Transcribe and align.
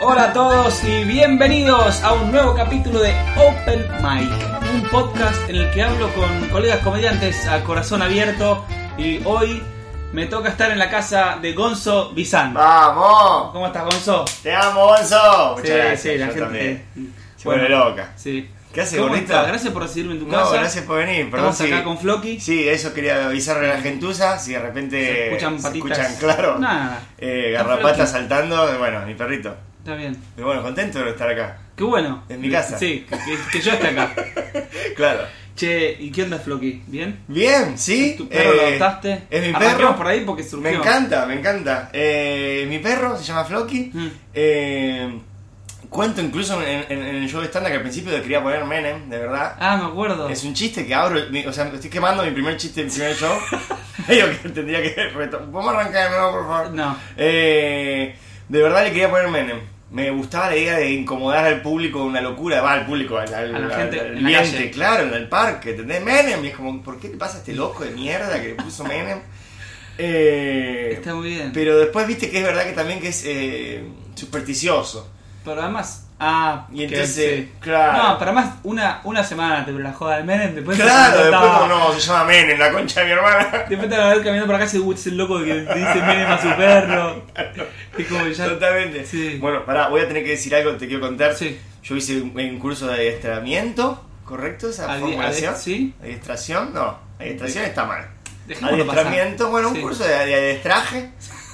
Hola 0.00 0.24
a 0.24 0.32
todos 0.32 0.82
y 0.84 1.04
bienvenidos 1.04 2.02
a 2.02 2.12
un 2.14 2.32
nuevo 2.32 2.54
capítulo 2.54 3.00
de 3.00 3.12
Open 3.36 3.86
Mic, 4.02 4.30
un 4.72 4.82
podcast 4.90 5.48
en 5.48 5.56
el 5.56 5.70
que 5.70 5.82
hablo 5.82 6.08
con 6.14 6.48
colegas 6.48 6.78
comediantes 6.80 7.46
a 7.46 7.62
corazón 7.62 8.00
abierto 8.02 8.64
y 8.96 9.20
hoy 9.24 9.62
me 10.12 10.26
toca 10.26 10.48
estar 10.48 10.70
en 10.70 10.78
la 10.78 10.88
casa 10.90 11.38
de 11.40 11.52
Gonzo 11.52 12.12
Bizán. 12.12 12.54
¡Vamos! 12.54 13.52
¿Cómo 13.52 13.66
estás, 13.66 13.84
Gonzo? 13.84 14.24
¡Te 14.42 14.54
amo, 14.54 14.86
Gonzo! 14.86 15.54
Muchas 15.56 15.66
Sí, 15.68 15.74
gracias. 15.74 16.00
sí, 16.00 16.08
la 16.18 16.26
yo 16.26 16.32
gente- 16.32 16.40
también. 16.40 16.84
Se 17.36 17.44
Bueno, 17.48 17.62
vuelve 17.62 17.68
loca. 17.76 18.12
Sí. 18.16 18.50
¿Qué 18.72 18.82
hace, 18.82 18.96
¿Cómo 18.98 19.08
gordito? 19.08 19.32
estás? 19.32 19.48
Gracias 19.48 19.72
por 19.72 19.82
recibirme 19.82 20.12
en 20.14 20.20
tu 20.20 20.26
No, 20.26 20.32
casa. 20.38 20.54
gracias 20.54 20.84
por 20.84 20.98
venir. 20.98 21.28
Perdón 21.30 21.50
Estamos 21.50 21.72
acá 21.72 21.84
con 21.84 21.98
Floki. 21.98 22.38
Sí, 22.40 22.68
eso 22.68 22.94
quería 22.94 23.26
avisarle 23.26 23.70
a 23.70 23.74
la 23.74 23.80
gentuza. 23.80 24.38
Si 24.38 24.52
de 24.52 24.60
repente 24.60 24.96
Se 25.04 25.26
escuchan 25.26 25.60
patitas. 25.60 25.98
escuchan, 25.98 26.16
claro, 26.20 26.58
Nada. 26.58 27.00
eh, 27.18 27.50
garrapatas 27.52 28.10
saltando. 28.12 28.78
Bueno, 28.78 29.00
mi 29.06 29.14
perrito. 29.14 29.56
Está 29.80 29.94
bien. 29.96 30.16
Pero 30.36 30.46
bueno, 30.48 30.62
contento 30.62 31.02
de 31.02 31.10
estar 31.10 31.28
acá. 31.30 31.58
Qué 31.76 31.84
bueno. 31.84 32.22
En 32.28 32.40
mi 32.40 32.50
casa. 32.50 32.78
Sí, 32.78 33.06
que, 33.50 33.60
yo 33.60 33.72
esté 33.72 33.88
acá. 33.88 34.12
Claro. 34.96 35.22
Che, 35.56 35.96
¿y 35.98 36.10
qué 36.10 36.22
onda, 36.22 36.38
Floki? 36.38 36.82
¿Bien? 36.86 37.18
Bien, 37.28 37.76
sí. 37.78 38.14
¿Tu 38.16 38.28
perro 38.28 38.54
lo 38.54 38.62
eh, 38.62 38.66
adoptaste? 38.68 39.22
Es 39.30 39.42
mi 39.42 39.48
Arranquemos 39.48 39.76
perro. 39.76 39.96
por 39.96 40.06
ahí 40.06 40.20
porque 40.24 40.42
surgió. 40.42 40.70
Me 40.70 40.76
encanta, 40.76 41.26
me 41.26 41.34
encanta. 41.34 41.90
Eh, 41.92 42.66
mi 42.68 42.78
perro 42.78 43.16
se 43.18 43.24
llama 43.24 43.44
Floki. 43.44 43.90
Mm. 43.92 44.06
Eh, 44.34 45.20
cuento 45.90 46.20
incluso 46.22 46.62
en, 46.62 46.84
en- 46.88 47.02
en 47.06 47.16
el 47.16 47.28
show 47.28 47.40
de 47.40 47.48
stand 47.48 47.66
que 47.66 47.74
al 47.74 47.80
principio 47.82 48.12
le 48.12 48.22
quería 48.22 48.42
poner 48.42 48.64
Menem, 48.64 49.08
de 49.10 49.18
verdad. 49.18 49.56
Ah, 49.58 49.76
me 49.76 49.84
acuerdo. 49.86 50.28
Es 50.28 50.44
un 50.44 50.54
chiste 50.54 50.86
que 50.86 50.94
abro, 50.94 51.18
o 51.46 51.52
sea, 51.52 51.66
estoy 51.68 51.90
quemando 51.90 52.22
mi 52.22 52.30
primer 52.30 52.56
chiste, 52.56 52.84
mi 52.84 52.90
primer 52.90 53.14
show. 53.16 53.32
Digo 54.08 54.28
que 54.42 54.48
tendría 54.50 54.82
que 54.82 54.94
reto- 55.12 55.40
¿Podemos 55.50 55.74
arrancar 55.74 56.10
de 56.10 56.16
nuevo, 56.16 56.32
por 56.32 56.46
favor? 56.46 56.70
No. 56.72 56.96
Eh, 57.16 58.14
de 58.48 58.62
verdad 58.62 58.84
le 58.84 58.90
quería 58.90 59.10
poner 59.10 59.28
Menem. 59.28 59.58
Me 59.90 60.08
gustaba 60.10 60.50
la 60.50 60.56
idea 60.56 60.76
de 60.76 60.90
incomodar 60.92 61.44
al 61.46 61.62
público, 61.62 62.04
una 62.04 62.20
locura, 62.20 62.60
va 62.62 62.72
al 62.74 62.86
público, 62.86 63.18
al, 63.18 63.32
al, 63.34 63.54
A 63.54 63.58
la 63.58 63.76
gente 63.76 63.98
al 64.00 64.16
ambiente, 64.18 64.70
claro, 64.70 65.02
en 65.08 65.14
el 65.14 65.28
parque, 65.28 65.70
¿entendés? 65.70 66.02
Menem, 66.04 66.44
y 66.44 66.48
es 66.48 66.56
como, 66.56 66.80
¿por 66.80 67.00
qué 67.00 67.08
le 67.08 67.16
pasa 67.16 67.36
a 67.36 67.40
este 67.40 67.54
loco 67.54 67.84
de 67.84 67.90
mierda 67.90 68.40
que 68.40 68.48
le 68.48 68.54
puso 68.54 68.84
Menem? 68.84 69.18
Eh, 70.02 70.94
Está 70.94 71.14
muy 71.14 71.28
bien. 71.28 71.50
pero 71.52 71.76
después 71.78 72.06
viste 72.06 72.30
que 72.30 72.38
es 72.38 72.44
verdad 72.44 72.64
que 72.64 72.72
también 72.72 73.00
que 73.00 73.08
es 73.08 73.22
eh, 73.26 73.84
supersticioso. 74.14 75.10
Pero 75.44 75.60
además. 75.62 76.06
Ah, 76.18 76.66
Y 76.72 76.84
entonces, 76.84 77.14
sí. 77.40 77.52
claro. 77.60 78.02
No, 78.10 78.18
pero 78.18 78.30
además, 78.30 78.54
una, 78.62 79.00
una 79.04 79.24
semana 79.24 79.64
te 79.64 79.72
la 79.72 79.92
joda 79.92 80.16
del 80.16 80.24
Menem, 80.24 80.54
después. 80.54 80.78
Claro, 80.78 81.18
te 81.18 81.28
después 81.28 81.50
como 81.50 81.66
no, 81.66 81.92
se 81.92 82.00
llama 82.00 82.24
Menem, 82.24 82.58
la 82.58 82.72
concha 82.72 83.00
de 83.00 83.06
mi 83.06 83.12
hermana. 83.12 83.64
Después 83.68 83.90
te 83.90 83.96
van 83.96 84.06
a 84.06 84.08
ver 84.14 84.18
caminando 84.18 84.46
por 84.46 84.54
acá 84.54 84.64
y 84.64 84.66
dice, 84.68 84.78
"Uy, 84.80 84.94
es 84.94 85.06
el 85.06 85.16
loco 85.18 85.38
que 85.44 85.60
dice 85.60 86.02
Menem 86.02 86.30
a 86.30 86.40
su 86.40 86.56
perro. 86.56 87.22
Es 87.98 88.06
como 88.06 88.24
que 88.24 88.34
ya. 88.34 88.46
Totalmente. 88.48 89.04
Sí. 89.06 89.36
Bueno, 89.40 89.64
pará, 89.64 89.88
voy 89.88 90.00
a 90.00 90.08
tener 90.08 90.24
que 90.24 90.30
decir 90.30 90.54
algo, 90.54 90.72
te 90.76 90.86
quiero 90.86 91.00
contar. 91.02 91.34
Sí. 91.36 91.58
Yo 91.82 91.96
hice 91.96 92.20
un, 92.20 92.58
curso 92.58 92.86
de 92.86 92.94
adiestramiento, 92.94 94.04
¿correcto 94.24 94.68
esa 94.70 94.86
Adi- 94.94 95.00
formulación? 95.00 95.54
sí. 95.56 95.94
¿Adiestración? 96.02 96.72
No, 96.74 96.98
adiestración 97.18 97.64
está 97.64 97.84
mal. 97.84 98.06
Dejémoslo 98.46 98.86
pasar. 98.86 99.06
Adiestramiento, 99.06 99.50
bueno, 99.50 99.68
un 99.70 99.76
Sí. 99.76 99.80
curso 99.82 100.04
de, 100.04 100.10
de 100.26 100.34
adiestraje. 100.34 101.10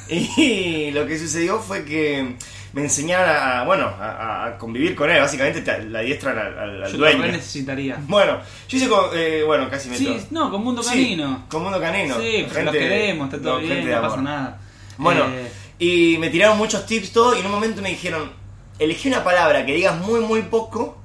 Y 0.08 0.90
lo 0.94 1.06
que 1.06 1.18
sucedió 1.18 1.58
fue 1.58 1.84
que 1.84 2.34
me 2.72 2.82
enseñaron 2.82 3.28
a, 3.30 3.64
bueno, 3.64 3.86
a, 3.86 4.46
a 4.46 4.58
convivir 4.58 4.94
con 4.94 5.10
él. 5.10 5.20
Básicamente 5.20 5.62
te, 5.62 5.82
la 5.84 6.00
adiestran 6.00 6.38
al, 6.38 6.58
al- 6.58 6.82
al 6.84 6.92
Yo 6.92 6.98
dueño. 6.98 7.12
también 7.18 7.36
necesitaría. 7.36 7.96
Bueno, 8.06 8.40
yo 8.68 8.76
hice 8.76 8.88
con, 8.88 9.04
eh, 9.14 9.42
bueno, 9.46 9.68
casi 9.70 9.88
me 9.88 9.96
Sí, 9.96 10.16
no, 10.30 10.50
con 10.50 10.62
Mundo 10.62 10.82
Sí, 10.82 10.90
Canino. 10.90 11.44
con 11.48 11.62
Mundo 11.62 11.80
Canino. 11.80 12.18
Sí, 12.20 12.42
los 12.42 12.52
Gente- 12.52 12.78
queremos, 12.78 13.26
está 13.32 13.42
todo 13.42 13.54
no, 13.54 13.58
bien, 13.60 13.88
no 13.88 13.96
amor. 13.96 14.10
pasa 14.10 14.22
nada. 14.22 14.58
Bueno, 14.98 15.26
Eh, 15.28 15.50
y 15.78 16.16
me 16.18 16.30
tiraron 16.30 16.56
muchos 16.58 16.86
tips 16.86 17.12
todo 17.12 17.36
y 17.36 17.40
en 17.40 17.46
un 17.46 17.52
momento 17.52 17.82
me 17.82 17.90
dijeron, 17.90 18.32
elegí 18.78 19.08
una 19.08 19.22
palabra 19.24 19.64
que 19.66 19.74
digas 19.74 19.96
muy 19.98 20.20
muy 20.20 20.42
poco 20.42 20.98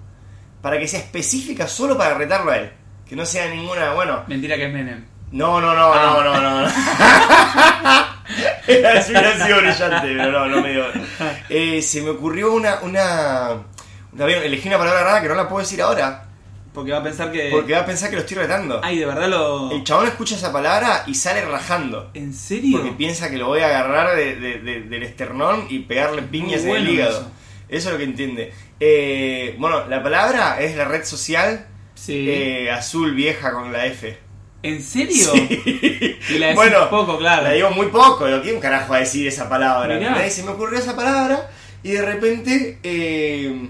para 0.62 0.78
que 0.80 0.88
sea 0.88 1.00
específica 1.00 1.68
solo 1.68 1.98
para 1.98 2.14
retarlo 2.16 2.52
a 2.52 2.58
él. 2.58 2.72
Que 3.08 3.16
no 3.16 3.26
sea 3.26 3.48
ninguna, 3.50 3.94
bueno, 3.94 4.24
mentira 4.28 4.56
que 4.56 4.66
es 4.68 4.74
Menem. 4.74 5.06
no, 5.32 5.60
no, 5.60 5.74
no, 5.76 5.92
Ah. 5.94 6.22
no, 6.24 6.24
no, 6.24 6.42
no. 6.42 6.62
no. 6.62 6.72
Era 8.68 9.02
sido 9.02 9.58
brillante, 9.58 10.08
pero 10.18 10.32
no, 10.32 10.46
no 10.48 10.62
me 10.62 10.72
dio. 10.72 10.86
Eh, 11.50 11.82
se 11.82 12.02
me 12.02 12.12
ocurrió 12.12 12.54
una, 12.54 12.80
una, 12.82 13.50
una- 14.14 14.26
elegí 14.28 14.68
una 14.70 14.78
palabra 14.78 15.04
rara 15.04 15.22
que 15.22 15.28
no 15.28 15.36
la 15.36 15.50
puedo 15.50 15.62
decir 15.62 15.82
ahora, 15.82 16.26
Porque 16.74 16.92
va 16.92 17.00
a 17.00 17.04
pensar 17.04 17.32
que. 17.32 17.50
porque 17.52 17.74
va 17.74 17.80
a 17.82 17.86
pensar 17.86 18.10
que 18.10 18.16
lo 18.16 18.22
estoy 18.22 18.38
retando. 18.38 18.80
Ay, 18.84 19.00
de 19.00 19.06
verdad 19.06 19.28
lo. 19.28 19.72
El 19.72 19.84
chabón 19.84 20.08
escucha 20.08 20.36
esa 20.36 20.54
palabra 20.54 21.04
y 21.08 21.16
sale 21.16 21.44
rajando. 21.44 22.10
¿En 22.14 22.34
serio? 22.34 22.78
Porque 22.78 22.94
piensa 22.94 23.30
que 23.30 23.38
lo 23.38 23.48
voy 23.48 23.60
a 23.60 23.68
agarrar 23.68 24.16
de- 24.16 24.36
de- 24.36 24.60
de- 24.60 24.82
del 24.84 25.04
esternón 25.04 25.66
y 25.70 25.80
pegarle 25.80 26.22
piñas 26.22 26.64
en 26.64 26.70
el 26.76 26.90
hígado. 26.90 27.12
eso. 27.20 27.32
Eso. 27.68 27.88
es 27.90 27.94
lo 27.94 27.98
que 27.98 28.04
entiende. 28.06 28.54
Eh, 28.80 29.56
bueno, 29.60 29.88
la 29.88 30.02
palabra 30.04 30.62
es 30.62 30.76
la 30.76 30.86
red 30.86 31.04
social 31.06 31.68
Sí. 31.94 32.26
eh, 32.30 32.72
azul 32.72 33.14
vieja 33.16 33.52
con 33.52 33.72
la 33.72 33.86
F. 33.86 34.18
¿En 34.64 34.82
serio? 34.82 35.32
Sí. 35.34 36.18
Y 36.30 36.38
la 36.38 36.54
bueno, 36.54 36.90
poco, 36.90 37.18
claro. 37.18 37.44
La 37.44 37.52
digo 37.52 37.70
muy 37.72 37.88
poco. 37.88 38.28
Digo, 38.28 38.42
¿quién 38.42 38.60
carajo 38.60 38.92
va 38.92 38.98
a 38.98 39.00
decir 39.02 39.28
esa 39.28 39.50
palabra? 39.50 39.98
Mirá. 39.98 40.30
Se 40.30 40.44
me 40.44 40.52
ocurrió 40.52 40.80
esa 40.80 40.96
palabra 40.96 41.50
y 41.84 41.92
de 41.92 42.02
repente... 42.02 42.80
eh, 42.84 43.68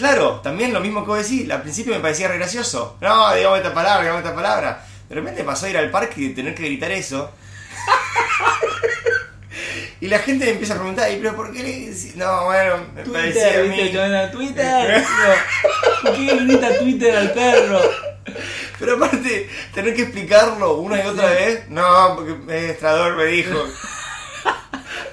Claro, 0.00 0.40
también 0.42 0.72
lo 0.72 0.80
mismo 0.80 1.04
que 1.04 1.10
vos 1.10 1.22
decís, 1.22 1.50
al 1.50 1.60
principio 1.60 1.92
me 1.92 2.00
parecía 2.00 2.26
re 2.26 2.38
gracioso. 2.38 2.96
No, 3.02 3.34
digamos 3.34 3.58
esta 3.58 3.74
palabra, 3.74 4.00
digamos 4.00 4.22
esta 4.22 4.34
palabra. 4.34 4.82
De 5.10 5.14
repente 5.14 5.44
pasó 5.44 5.66
a 5.66 5.68
ir 5.68 5.76
al 5.76 5.90
parque 5.90 6.22
y 6.22 6.28
tener 6.30 6.54
que 6.54 6.62
gritar 6.64 6.90
eso. 6.90 7.30
Y 10.02 10.08
la 10.08 10.18
gente 10.20 10.46
me 10.46 10.52
empieza 10.52 10.72
a 10.72 10.76
preguntar, 10.78 11.12
¿y 11.12 11.16
pero 11.16 11.36
por 11.36 11.52
qué 11.52 11.62
le? 11.62 12.16
No, 12.16 12.46
bueno, 12.46 12.76
me 12.94 13.02
parecía 13.02 13.48
a 13.48 13.52
Twitter, 13.52 13.84
mí. 13.84 13.92
Joana, 13.94 14.30
Twitter. 14.30 15.04
¿Por 16.02 16.14
qué 16.14 16.36
grita 16.36 16.78
Twitter 16.78 17.16
al 17.16 17.32
perro? 17.32 17.80
Pero 18.78 18.96
aparte, 18.96 19.50
tener 19.74 19.94
que 19.94 20.02
explicarlo 20.02 20.76
una 20.76 21.04
y 21.04 21.06
otra 21.06 21.28
vez. 21.28 21.68
No, 21.68 22.14
porque 22.16 22.32
el 22.32 22.40
administrador 22.40 23.16
me 23.16 23.24
dijo. 23.26 23.62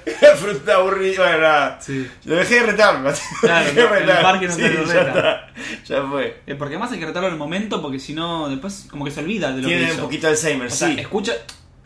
Fruta 0.36 0.74
aburrida. 0.74 1.22
Bueno, 1.22 1.38
nada. 1.40 1.80
Sí. 1.80 2.08
Lo 2.24 2.36
dejé 2.36 2.54
de 2.56 2.62
retar. 2.66 3.00
lo 3.00 3.12
Claro, 3.40 3.64
dejé 3.66 3.80
de 3.80 3.88
no, 3.88 3.94
en 3.96 4.08
el 4.10 4.16
parque 4.18 4.46
no 4.48 4.54
Sí, 4.54 4.60
se 4.62 4.68
lo 4.74 4.84
ya 4.84 4.92
reta. 5.04 5.08
está. 5.08 5.84
Ya 5.94 6.02
fue. 6.08 6.40
Eh, 6.46 6.54
porque 6.54 6.74
además 6.74 6.92
hay 6.92 6.98
que 7.00 7.06
retarlo 7.06 7.28
en 7.28 7.34
el 7.34 7.38
momento 7.38 7.80
porque 7.82 7.98
si 7.98 8.14
no, 8.14 8.48
después 8.48 8.86
como 8.90 9.04
que 9.04 9.10
se 9.10 9.20
olvida 9.20 9.50
de 9.52 9.62
lo 9.62 9.68
que 9.68 9.74
Tiene 9.74 9.84
hizo. 9.92 9.94
un 9.96 10.00
poquito 10.02 10.26
de 10.26 10.32
Alzheimer, 10.32 10.66
O 10.66 10.70
sea, 10.70 10.88
sí. 10.88 11.00
escucha. 11.00 11.32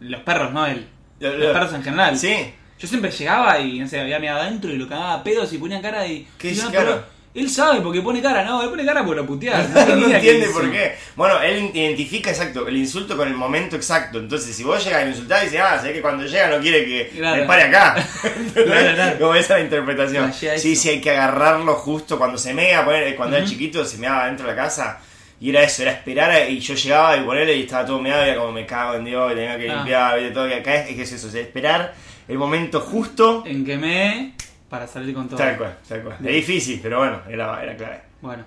Los 0.01 0.21
perros, 0.23 0.53
no 0.53 0.67
él. 0.67 0.87
Lo- 1.21 1.31
Los 1.31 1.39
lo- 1.49 1.53
perros 1.53 1.73
en 1.75 1.83
general. 1.83 2.19
Sí. 2.19 2.53
Yo 2.79 2.89
siempre 2.89 3.11
llegaba 3.13 3.61
y, 3.61 3.79
no 3.79 3.87
sé, 3.87 4.01
había 4.01 4.19
mirado 4.19 4.41
adentro 4.41 4.69
y 4.73 4.77
lo 4.77 4.89
cagaba 4.89 5.15
a 5.15 5.23
pedos 5.23 5.53
y 5.53 5.59
ponía 5.59 5.81
cara 5.81 6.05
y. 6.07 6.27
¿Qué 6.39 6.51
y 6.53 6.57
no, 6.57 6.71
pero 6.73 7.05
Él 7.35 7.49
sabe 7.49 7.81
porque 7.81 8.03
pone 8.03 8.21
cara, 8.21 8.45
no, 8.45 8.63
él 8.63 8.69
pone 8.69 8.85
cara 8.85 9.03
porque 9.05 9.21
lo 9.23 9.27
putea. 9.27 9.59
No, 9.97 10.07
entiende 10.09 10.49
por 10.49 10.71
qué. 10.71 10.97
Bueno, 11.17 11.41
él 11.41 11.71
identifica 11.73 12.29
exacto 12.31 12.69
el 12.69 12.77
insulto 12.77 13.17
con 13.17 13.27
el 13.27 13.35
momento 13.35 13.75
exacto. 13.77 14.19
Entonces, 14.19 14.55
si 14.55 14.63
vos 14.65 14.85
llegas 14.85 15.03
a 15.05 15.09
insultar, 15.09 15.43
dice, 15.43 15.59
ah, 15.59 15.81
sé 15.81 15.93
que 15.95 16.03
cuando 16.03 16.25
llega 16.27 16.49
no 16.49 16.61
quiere 16.61 16.85
que 16.85 17.09
Claro. 17.17 17.41
me 17.41 17.47
pare 17.47 17.63
acá. 17.65 17.95
Claro, 18.55 18.95
claro. 18.95 19.19
Como 19.21 19.35
esa 19.35 19.55
es 19.55 19.61
la 19.61 19.61
interpretación. 19.61 20.33
Sí, 20.33 20.77
sí, 20.77 20.89
hay 20.91 21.01
que 21.01 21.11
agarrarlo 21.11 21.75
justo 21.75 22.19
cuando 22.19 22.37
se 22.37 22.53
mea. 22.53 22.85
poner- 22.85 23.17
Cuando 23.17 23.37
era 23.37 23.47
chiquito 23.47 23.85
se 23.85 23.97
meaba 23.99 24.27
dentro 24.27 24.47
de 24.47 24.55
la 24.55 24.63
casa. 24.63 25.01
Y 25.41 25.51
era 25.51 25.63
eso, 25.63 25.83
era 25.83 25.91
esperar 25.93 26.49
y 26.49 26.61
yo 26.61 26.75
llegaba 26.75 27.17
y 27.17 27.23
ponerle 27.23 27.57
y 27.57 27.63
estaba 27.63 27.85
todo 27.85 27.99
meado 28.01 28.25
y 28.25 28.29
era 28.29 28.39
como 28.39 28.53
me 28.53 28.65
cago 28.65 28.95
en 28.95 29.05
Dios, 29.07 29.33
y 29.33 29.35
tenía 29.35 29.59
que 29.59 29.69
Ah. 29.71 29.75
limpiar 29.77 30.23
y 30.23 30.33
todo. 30.33 30.49
Y 30.49 30.53
acá 30.53 30.75
es, 30.77 30.91
es 30.91 30.97
que 30.97 31.03
es 31.03 31.13
eso, 31.13 31.29
es 31.29 31.35
esperar 31.35 31.95
el 32.29 32.39
momento 32.39 32.79
justo. 32.81 33.43
En 33.47 33.65
que 33.65 33.77
me. 33.77 34.35
Para 34.73 34.87
salir 34.87 35.15
con 35.15 35.29
todo. 35.29 35.37
Tal 35.37 35.59
cual, 35.59 35.77
tal 35.87 36.03
cual. 36.03 36.17
Es 36.25 36.35
difícil, 36.35 36.81
pero 36.83 36.97
bueno, 36.97 37.21
era, 37.29 37.63
era 37.63 37.77
clave. 37.77 38.01
Bueno, 38.23 38.43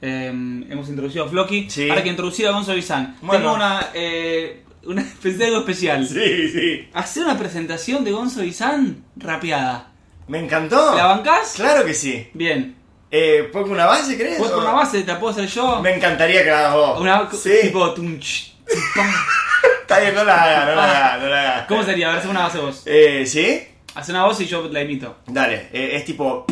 eh, 0.00 0.28
hemos 0.28 0.88
introducido 0.88 1.26
a 1.26 1.28
Floki. 1.28 1.68
Sí. 1.68 1.90
Ahora 1.90 2.02
que 2.02 2.08
introducir 2.08 2.46
a 2.48 2.52
Gonzo 2.52 2.72
Bizán. 2.72 3.14
Bueno. 3.20 3.42
Tengo 3.42 3.54
una, 3.56 3.88
eh, 3.92 4.64
una. 4.84 5.04
Pensé 5.22 5.44
algo 5.44 5.58
especial. 5.58 6.08
Sí, 6.08 6.48
sí. 6.48 6.88
Hacer 6.94 7.24
una 7.24 7.36
presentación 7.36 8.04
de 8.04 8.12
Gonzo 8.12 8.40
Bizán 8.40 9.04
rapeada. 9.16 9.92
¿Me 10.28 10.38
encantó? 10.38 10.96
¿La 10.96 11.08
bancás? 11.08 11.52
Claro 11.56 11.84
que 11.84 11.92
sí. 11.92 12.26
Bien. 12.32 12.74
Eh, 13.10 13.46
¿Pongo 13.52 13.72
una 13.72 13.84
base, 13.84 14.16
crees? 14.16 14.38
¿Vos 14.38 14.48
o- 14.48 14.54
con 14.54 14.62
una 14.62 14.72
base 14.72 15.02
te 15.02 15.12
la 15.12 15.20
puedo 15.20 15.32
hacer 15.34 15.46
yo? 15.46 15.82
Me 15.82 15.94
encantaría 15.94 16.42
que 16.42 16.50
la 16.50 16.58
hagas 16.60 16.74
vos. 16.74 17.00
Una 17.02 17.30
sí. 17.30 17.50
tipo 17.64 17.92
tunch. 17.92 18.54
Está 19.82 20.00
bien, 20.00 20.14
no 20.14 20.24
la 20.24 20.42
hagas, 20.42 20.66
no 20.68 20.74
la 20.74 20.84
hagas, 20.84 21.20
no 21.22 21.28
la 21.28 21.40
hagas. 21.42 21.66
¿Cómo 21.68 21.82
sería? 21.84 22.12
A 22.12 22.16
ver, 22.16 22.26
una 22.28 22.40
base 22.44 22.58
vos. 22.60 22.82
Eh, 22.86 23.24
¿sí? 23.26 23.62
Haz 23.96 24.10
una 24.10 24.26
voz 24.26 24.38
y 24.42 24.44
yo 24.44 24.68
la 24.68 24.82
imito. 24.82 25.16
Dale, 25.26 25.70
eh, 25.72 25.92
es 25.94 26.04
tipo. 26.04 26.44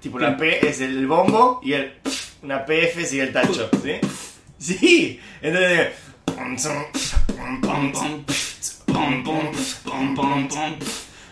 Tipo 0.00 0.16
la 0.20 0.36
P 0.36 0.64
es 0.64 0.80
el 0.80 1.08
bombo 1.08 1.60
y 1.60 1.72
el. 1.72 1.94
Una 2.40 2.64
PF 2.64 3.04
sigue 3.04 3.22
el 3.22 3.32
tacho, 3.32 3.68
¿sí? 3.82 3.98
Sí, 4.58 5.20
entonces. 5.42 5.88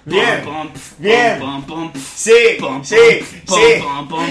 Bien, 0.08 0.40
bien. 0.98 1.42
Sí, 2.14 2.58
sí, 2.84 2.96
sí. 3.44 3.84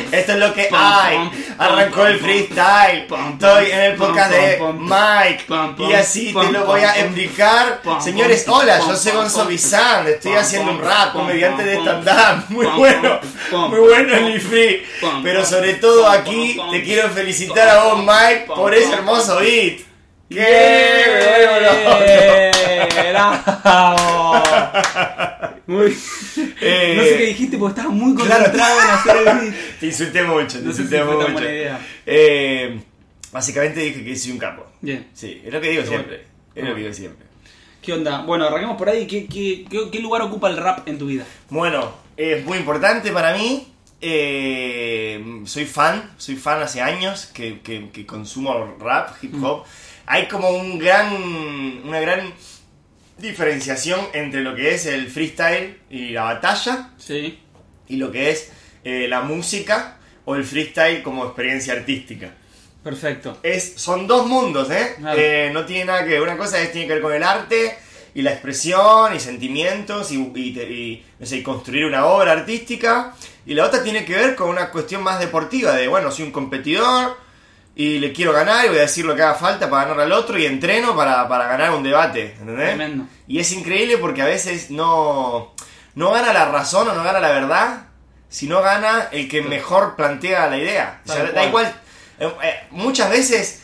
Esto 0.09 0.31
es 0.31 0.37
lo 0.37 0.53
que 0.53 0.69
hay. 0.71 1.29
Arrancó 1.57 2.07
el 2.07 2.17
freestyle. 2.17 3.07
Estoy 3.33 3.71
en 3.71 3.79
el 3.81 3.95
podcast 3.95 4.31
de 4.31 4.61
Mike. 4.79 5.45
Y 5.89 5.93
así 5.93 6.33
te 6.33 6.51
lo 6.53 6.65
voy 6.65 6.79
a 6.79 6.97
explicar. 6.97 7.81
Señores, 7.99 8.45
hola, 8.47 8.79
yo 8.79 8.95
soy 8.95 9.11
Gonzo 9.11 9.45
Bizán. 9.47 10.07
Estoy 10.07 10.35
haciendo 10.35 10.71
un 10.71 10.79
rap, 10.79 11.11
comediante 11.11 11.63
de 11.65 11.75
stand-up. 11.75 12.45
Muy 12.47 12.67
bueno. 12.67 13.19
Muy 13.51 13.79
bueno 13.79 14.21
mi 14.21 14.39
free. 14.39 14.81
Pero 15.23 15.45
sobre 15.45 15.73
todo 15.73 16.07
aquí 16.07 16.57
te 16.71 16.83
quiero 16.85 17.09
felicitar 17.09 17.67
a 17.67 17.83
vos, 17.83 17.99
Mike, 17.99 18.45
por 18.47 18.73
ese 18.73 18.93
hermoso 18.93 19.39
beat. 19.39 19.84
¡Qué! 20.29 21.65
¡Bravo! 23.11 24.43
Muy... 25.67 25.97
Eh, 26.61 26.93
no 26.97 27.03
sé 27.03 27.17
qué 27.17 27.25
dijiste 27.27 27.57
porque 27.57 27.79
estaba 27.79 27.93
muy 27.93 28.15
claro. 28.15 28.31
concentrado 28.43 28.79
en 28.81 28.87
hacer 28.89 29.17
el. 29.43 29.55
Te 29.79 29.85
insulté 29.87 30.23
mucho, 30.23 30.57
te 30.59 30.63
No 30.63 30.69
insulté 30.71 31.03
mucho. 31.03 31.31
buena 31.31 31.41
idea. 31.51 31.79
Eh, 32.05 32.79
básicamente 33.31 33.79
dije 33.79 34.03
que 34.03 34.15
soy 34.15 34.31
un 34.33 34.37
capo. 34.37 34.65
Bien. 34.81 35.07
Sí, 35.13 35.41
es 35.45 35.51
lo 35.53 35.59
que 35.61 35.69
digo 35.69 35.83
siempre. 35.85 36.17
bueno. 36.17 36.29
Es 36.55 36.63
lo 36.69 36.75
que 36.75 36.81
digo 36.81 36.93
siempre. 36.93 37.25
¿Qué 37.81 37.93
onda? 37.93 38.21
Bueno, 38.21 38.45
arranquemos 38.45 38.77
por 38.77 38.89
ahí. 38.89 39.05
¿Qué, 39.07 39.25
qué, 39.27 39.65
qué, 39.69 39.89
qué 39.91 39.99
lugar 39.99 40.21
ocupa 40.21 40.49
el 40.49 40.57
rap 40.57 40.87
en 40.87 40.97
tu 40.97 41.07
vida? 41.07 41.23
Bueno, 41.49 41.93
es 42.17 42.43
muy 42.45 42.57
importante 42.57 43.11
para 43.11 43.35
mí. 43.35 43.67
eh, 44.01 45.23
soy 45.45 45.65
fan, 45.65 46.11
soy 46.17 46.35
fan 46.35 46.61
hace 46.61 46.81
años 46.81 47.27
que, 47.27 47.61
que- 47.61 47.89
que 47.89 48.05
consumo 48.05 48.75
rap, 48.79 49.11
hip 49.23 49.33
hop. 49.43 49.63
Hay 50.07 50.27
como 50.27 50.49
un 50.51 50.77
gran, 50.77 51.13
una 51.83 51.99
gran 51.99 52.33
diferenciación 53.17 53.99
entre 54.13 54.41
lo 54.41 54.55
que 54.55 54.73
es 54.73 54.85
el 54.85 55.07
freestyle 55.09 55.77
y 55.89 56.09
la 56.09 56.23
batalla 56.23 56.89
Sí. 56.97 57.39
y 57.87 57.95
lo 57.97 58.11
que 58.11 58.29
es 58.29 58.51
eh, 58.83 59.07
la 59.07 59.21
música 59.21 59.97
o 60.25 60.35
el 60.35 60.43
freestyle 60.43 61.01
como 61.01 61.25
experiencia 61.25 61.73
artística. 61.73 62.31
Perfecto. 62.83 63.39
Es, 63.41 63.73
son 63.77 64.05
dos 64.05 64.27
mundos, 64.27 64.69
¿eh? 64.69 64.95
Claro. 64.99 65.19
Eh, 65.19 65.49
No 65.53 65.65
tiene 65.65 65.85
nada 65.85 66.03
que 66.03 66.09
ver. 66.11 66.21
Una 66.21 66.37
cosa 66.37 66.61
es, 66.61 66.71
tiene 66.71 66.87
que 66.87 66.93
ver 66.93 67.01
con 67.01 67.13
el 67.13 67.23
arte 67.23 67.75
y 68.13 68.21
la 68.21 68.31
expresión 68.31 69.15
y 69.15 69.19
sentimientos 69.19 70.11
y, 70.11 70.31
y 70.35 70.53
te- 70.53 70.71
y, 70.71 71.05
no 71.19 71.25
sé, 71.25 71.37
y 71.37 71.43
construir 71.43 71.85
una 71.85 72.05
obra 72.05 72.33
artística. 72.33 73.15
Y 73.45 73.55
la 73.55 73.65
otra 73.65 73.81
tiene 73.83 74.05
que 74.05 74.13
ver 74.13 74.35
con 74.35 74.49
una 74.49 74.69
cuestión 74.69 75.01
más 75.03 75.19
deportiva, 75.19 75.73
de, 75.75 75.87
bueno, 75.87 76.11
soy 76.11 76.25
un 76.25 76.31
competidor 76.31 77.17
y 77.75 77.99
le 77.99 78.13
quiero 78.13 78.31
ganar 78.31 78.65
y 78.65 78.69
voy 78.69 78.77
a 78.77 78.81
decir 78.81 79.05
lo 79.05 79.15
que 79.15 79.21
haga 79.21 79.35
falta 79.35 79.69
para 79.69 79.89
ganar 79.89 80.05
al 80.05 80.11
otro 80.13 80.37
y 80.37 80.45
entreno 80.45 80.95
para, 80.95 81.27
para 81.27 81.47
ganar 81.47 81.71
un 81.71 81.83
debate, 81.83 82.35
¿entendés? 82.39 82.67
Tremendo. 82.69 83.05
Y 83.27 83.39
es 83.39 83.51
increíble 83.51 83.97
porque 83.97 84.21
a 84.21 84.25
veces 84.25 84.71
no, 84.71 85.53
no 85.95 86.11
gana 86.11 86.31
la 86.31 86.45
razón 86.45 86.87
o 86.87 86.93
no 86.93 87.03
gana 87.03 87.19
la 87.19 87.29
verdad, 87.29 87.87
sino 88.29 88.61
gana 88.61 89.09
el 89.11 89.27
que 89.27 89.41
mejor 89.41 89.95
plantea 89.95 90.47
la 90.47 90.57
idea. 90.57 91.01
O 91.05 91.11
sea, 91.11 91.23
da 91.31 91.45
igual. 91.45 91.73
eh, 92.19 92.31
eh, 92.43 92.63
muchas 92.71 93.09
veces 93.09 93.63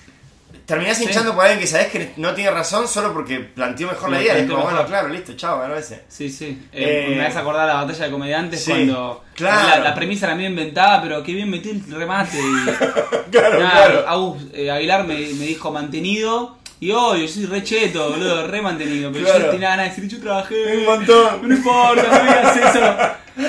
terminás 0.65 0.97
Sí. 0.97 1.03
hinchando 1.05 1.33
por 1.33 1.43
alguien 1.43 1.59
que 1.59 1.67
sabes 1.67 1.87
que 1.87 2.13
no 2.17 2.33
tiene 2.33 2.51
razón 2.51 2.87
solo 2.87 3.13
porque 3.13 3.39
planteó 3.39 3.87
mejor 3.87 4.09
la 4.11 4.21
idea. 4.21 4.37
Es 4.37 4.49
como, 4.49 4.63
bueno, 4.63 4.85
claro, 4.85 5.07
listo, 5.09 5.33
chao, 5.35 5.59
ganó 5.59 5.75
ese. 5.75 6.03
Sí, 6.07 6.29
sí. 6.31 6.67
Eh, 6.71 7.07
Eh, 7.11 7.15
me 7.15 7.25
hace 7.25 7.39
acordar 7.39 7.67
la 7.67 7.75
batalla 7.83 8.05
de 8.05 8.11
comediantes 8.11 8.63
sí, 8.63 8.71
cuando 8.71 9.23
claro. 9.35 9.69
la, 9.69 9.79
la 9.79 9.95
premisa 9.95 10.25
era 10.27 10.35
medio 10.35 10.49
inventada, 10.49 11.01
pero 11.01 11.23
qué 11.23 11.33
bien 11.33 11.49
metí 11.49 11.69
el 11.69 11.83
remate. 11.91 12.37
Y, 12.39 12.65
Claro, 13.31 13.59
Nada, 13.59 13.85
claro. 13.85 14.05
Agus 14.07 14.43
eh, 14.53 14.69
Aguilar 14.71 15.05
me, 15.05 15.15
me 15.15 15.45
dijo 15.45 15.71
mantenido. 15.71 16.57
Y 16.79 16.91
oh, 16.91 17.15
yo 17.15 17.27
soy 17.27 17.45
re 17.45 17.63
cheto, 17.63 18.09
boludo, 18.09 18.47
re 18.47 18.59
mantenido. 18.61 19.11
Pero 19.11 19.25
Claro. 19.25 19.45
yo 19.45 19.51
tenía 19.51 19.69
ganas 19.69 19.85
de 19.95 20.01
decir, 20.01 20.17
yo 20.17 20.23
trabajé. 20.23 20.77
Un 20.77 20.85
montón. 20.85 21.41
No 21.47 21.55
importa, 21.55 22.01
no 22.03 22.19
digas 22.23 22.57
eso. 22.57 22.95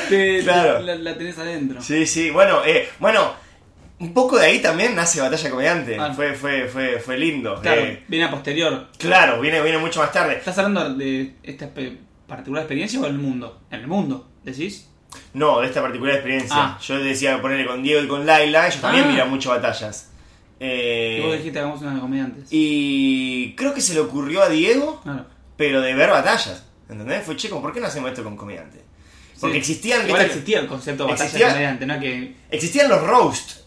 Te- 0.08 0.42
Claro. 0.42 0.80
la, 0.80 0.94
la 0.96 1.14
tenés 1.16 1.38
adentro. 1.38 1.80
Sí, 1.82 2.06
sí, 2.06 2.30
bueno, 2.30 2.60
eh, 2.64 2.88
bueno, 2.98 3.32
un 4.02 4.12
poco 4.12 4.36
de 4.38 4.46
ahí 4.46 4.58
también 4.60 4.94
nace 4.94 5.20
Batalla 5.20 5.50
Comediante. 5.50 5.96
Ah. 5.98 6.12
Fue, 6.14 6.34
fue, 6.34 6.66
fue, 6.68 6.98
fue 6.98 7.16
lindo. 7.16 7.60
Claro, 7.62 7.82
Eh, 7.82 8.02
viene 8.08 8.26
a 8.26 8.30
posterior. 8.30 8.88
claro, 8.98 9.40
viene, 9.40 9.62
viene 9.62 9.78
mucho 9.78 10.00
más 10.00 10.12
tarde. 10.12 10.36
¿Estás 10.36 10.58
hablando 10.58 10.94
de 10.94 11.34
esta 11.42 11.70
particular 12.26 12.62
experiencia 12.64 13.00
o 13.00 13.06
en 13.06 13.12
el 13.12 13.18
mundo? 13.18 13.60
En 13.70 13.80
el 13.80 13.86
mundo, 13.86 14.28
¿decís? 14.44 14.88
No, 15.34 15.60
de 15.60 15.66
esta 15.68 15.80
particular 15.82 16.14
experiencia. 16.16 16.54
Ah. 16.56 16.78
Yo 16.82 16.98
decía 16.98 17.40
ponerle 17.40 17.66
con 17.66 17.82
Diego 17.82 18.02
y 18.02 18.08
con 18.08 18.26
Laila, 18.26 18.66
ellos 18.66 18.80
también 18.80 19.04
Ah. 19.04 19.08
miran 19.08 19.30
mucho 19.30 19.50
batallas. 19.50 20.10
Eh, 20.58 21.18
Y 21.20 21.26
vos 21.26 21.36
dijiste 21.36 21.58
hagamos 21.58 21.80
una 21.82 21.94
de 21.94 22.00
comediantes. 22.00 22.48
y 22.50 23.54
creo 23.56 23.74
que 23.74 23.80
se 23.80 23.94
le 23.94 24.00
ocurrió 24.00 24.42
a 24.42 24.48
Diego, 24.48 25.00
Claro. 25.02 25.26
pero 25.56 25.80
de 25.80 25.94
ver 25.94 26.10
batallas. 26.10 26.64
¿Entendés? 26.88 27.24
Fue 27.24 27.36
chico, 27.36 27.60
¿por 27.62 27.72
qué 27.72 27.80
no 27.80 27.86
hacemos 27.86 28.10
esto 28.10 28.22
con 28.22 28.36
comediantes? 28.36 28.80
Porque 29.40 29.54
Sí. 29.54 29.58
existían, 29.72 30.06
Igual 30.06 30.22
existía 30.26 30.60
el 30.60 30.66
concepto 30.68 31.04
de 31.04 31.10
batalla 31.10 31.24
Existía- 31.26 31.48
comediante, 31.48 31.86
¿no? 31.86 31.98
Que. 32.00 32.34
existían 32.50 32.88
los 32.88 33.02
roast. 33.02 33.61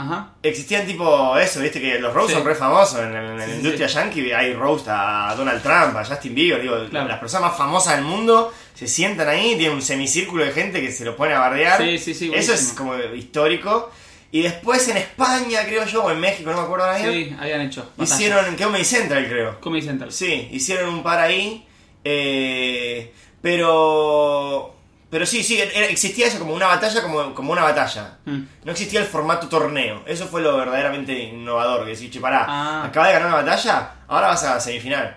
Ajá. 0.00 0.30
Existían 0.42 0.86
tipo 0.86 1.36
eso, 1.36 1.60
viste 1.60 1.80
que 1.80 1.98
los 1.98 2.12
roast 2.14 2.30
Sí. 2.30 2.34
son 2.36 2.44
re 2.44 2.54
famosos 2.54 3.00
en, 3.00 3.14
en- 3.14 3.16
en 3.16 3.30
Sí, 3.32 3.38
la 3.38 3.46
sí, 3.46 3.52
industria 3.52 3.86
yankee. 3.86 4.32
Hay 4.32 4.54
roast 4.54 4.86
a 4.88 5.34
Donald 5.36 5.62
Trump, 5.62 5.96
a 5.96 6.04
Justin 6.04 6.34
Bieber. 6.34 6.62
Digo, 6.62 6.76
Claro. 6.88 7.08
las 7.08 7.18
personas 7.18 7.50
más 7.50 7.58
famosas 7.58 7.96
del 7.96 8.04
mundo 8.04 8.52
se 8.74 8.86
sientan 8.88 9.28
ahí, 9.28 9.56
tienen 9.56 9.72
un 9.74 9.82
semicírculo 9.82 10.44
de 10.44 10.52
gente 10.52 10.80
que 10.80 10.90
se 10.90 11.04
lo 11.04 11.14
pone 11.16 11.34
a 11.34 11.40
bardear. 11.40 11.80
Sí, 11.82 11.98
sí, 11.98 12.14
sí, 12.14 12.32
Eso 12.34 12.54
es 12.54 12.72
como 12.72 12.96
histórico. 13.14 13.90
Y 14.32 14.42
después 14.42 14.86
en 14.88 14.96
España, 14.96 15.60
creo 15.66 15.84
yo, 15.86 16.04
o 16.04 16.10
en 16.12 16.20
México, 16.20 16.50
no 16.52 16.56
me 16.58 16.62
acuerdo 16.62 16.86
bien. 16.96 17.12
Sí, 17.30 17.36
habían 17.38 17.62
hecho. 17.62 17.80
batallas. 17.96 18.12
Hicieron 18.14 18.46
en 18.46 18.56
Comedy 18.56 18.84
Central, 18.84 19.26
creo. 19.28 19.60
Comedy 19.60 19.82
Central. 19.82 20.12
Sí, 20.12 20.48
hicieron 20.52 20.88
un 20.94 21.02
par 21.02 21.18
ahí. 21.18 21.66
eh, 22.04 23.12
pero. 23.42 24.74
Pero 25.10 25.26
sí, 25.26 25.42
sí, 25.42 25.60
era- 25.60 25.86
existía 25.86 26.28
eso 26.28 26.38
como 26.38 26.54
una 26.54 26.66
batalla, 26.68 27.02
como, 27.02 27.34
como 27.34 27.52
una 27.52 27.62
batalla. 27.64 28.18
Mm. 28.26 28.42
No 28.64 28.70
existía 28.72 29.00
el 29.00 29.06
formato 29.06 29.48
torneo. 29.48 30.02
Eso 30.06 30.26
fue 30.28 30.40
lo 30.40 30.56
verdaderamente 30.56 31.12
innovador. 31.18 31.84
Que 31.84 31.90
decís, 31.92 32.10
che, 32.10 32.20
pará, 32.20 32.44
Ah. 32.48 32.84
acabas 32.86 33.08
de 33.08 33.14
ganar 33.14 33.28
una 33.28 33.42
batalla, 33.42 33.94
ahora 34.06 34.28
vas 34.28 34.44
a 34.44 34.54
la 34.54 34.60
semifinal. 34.60 35.16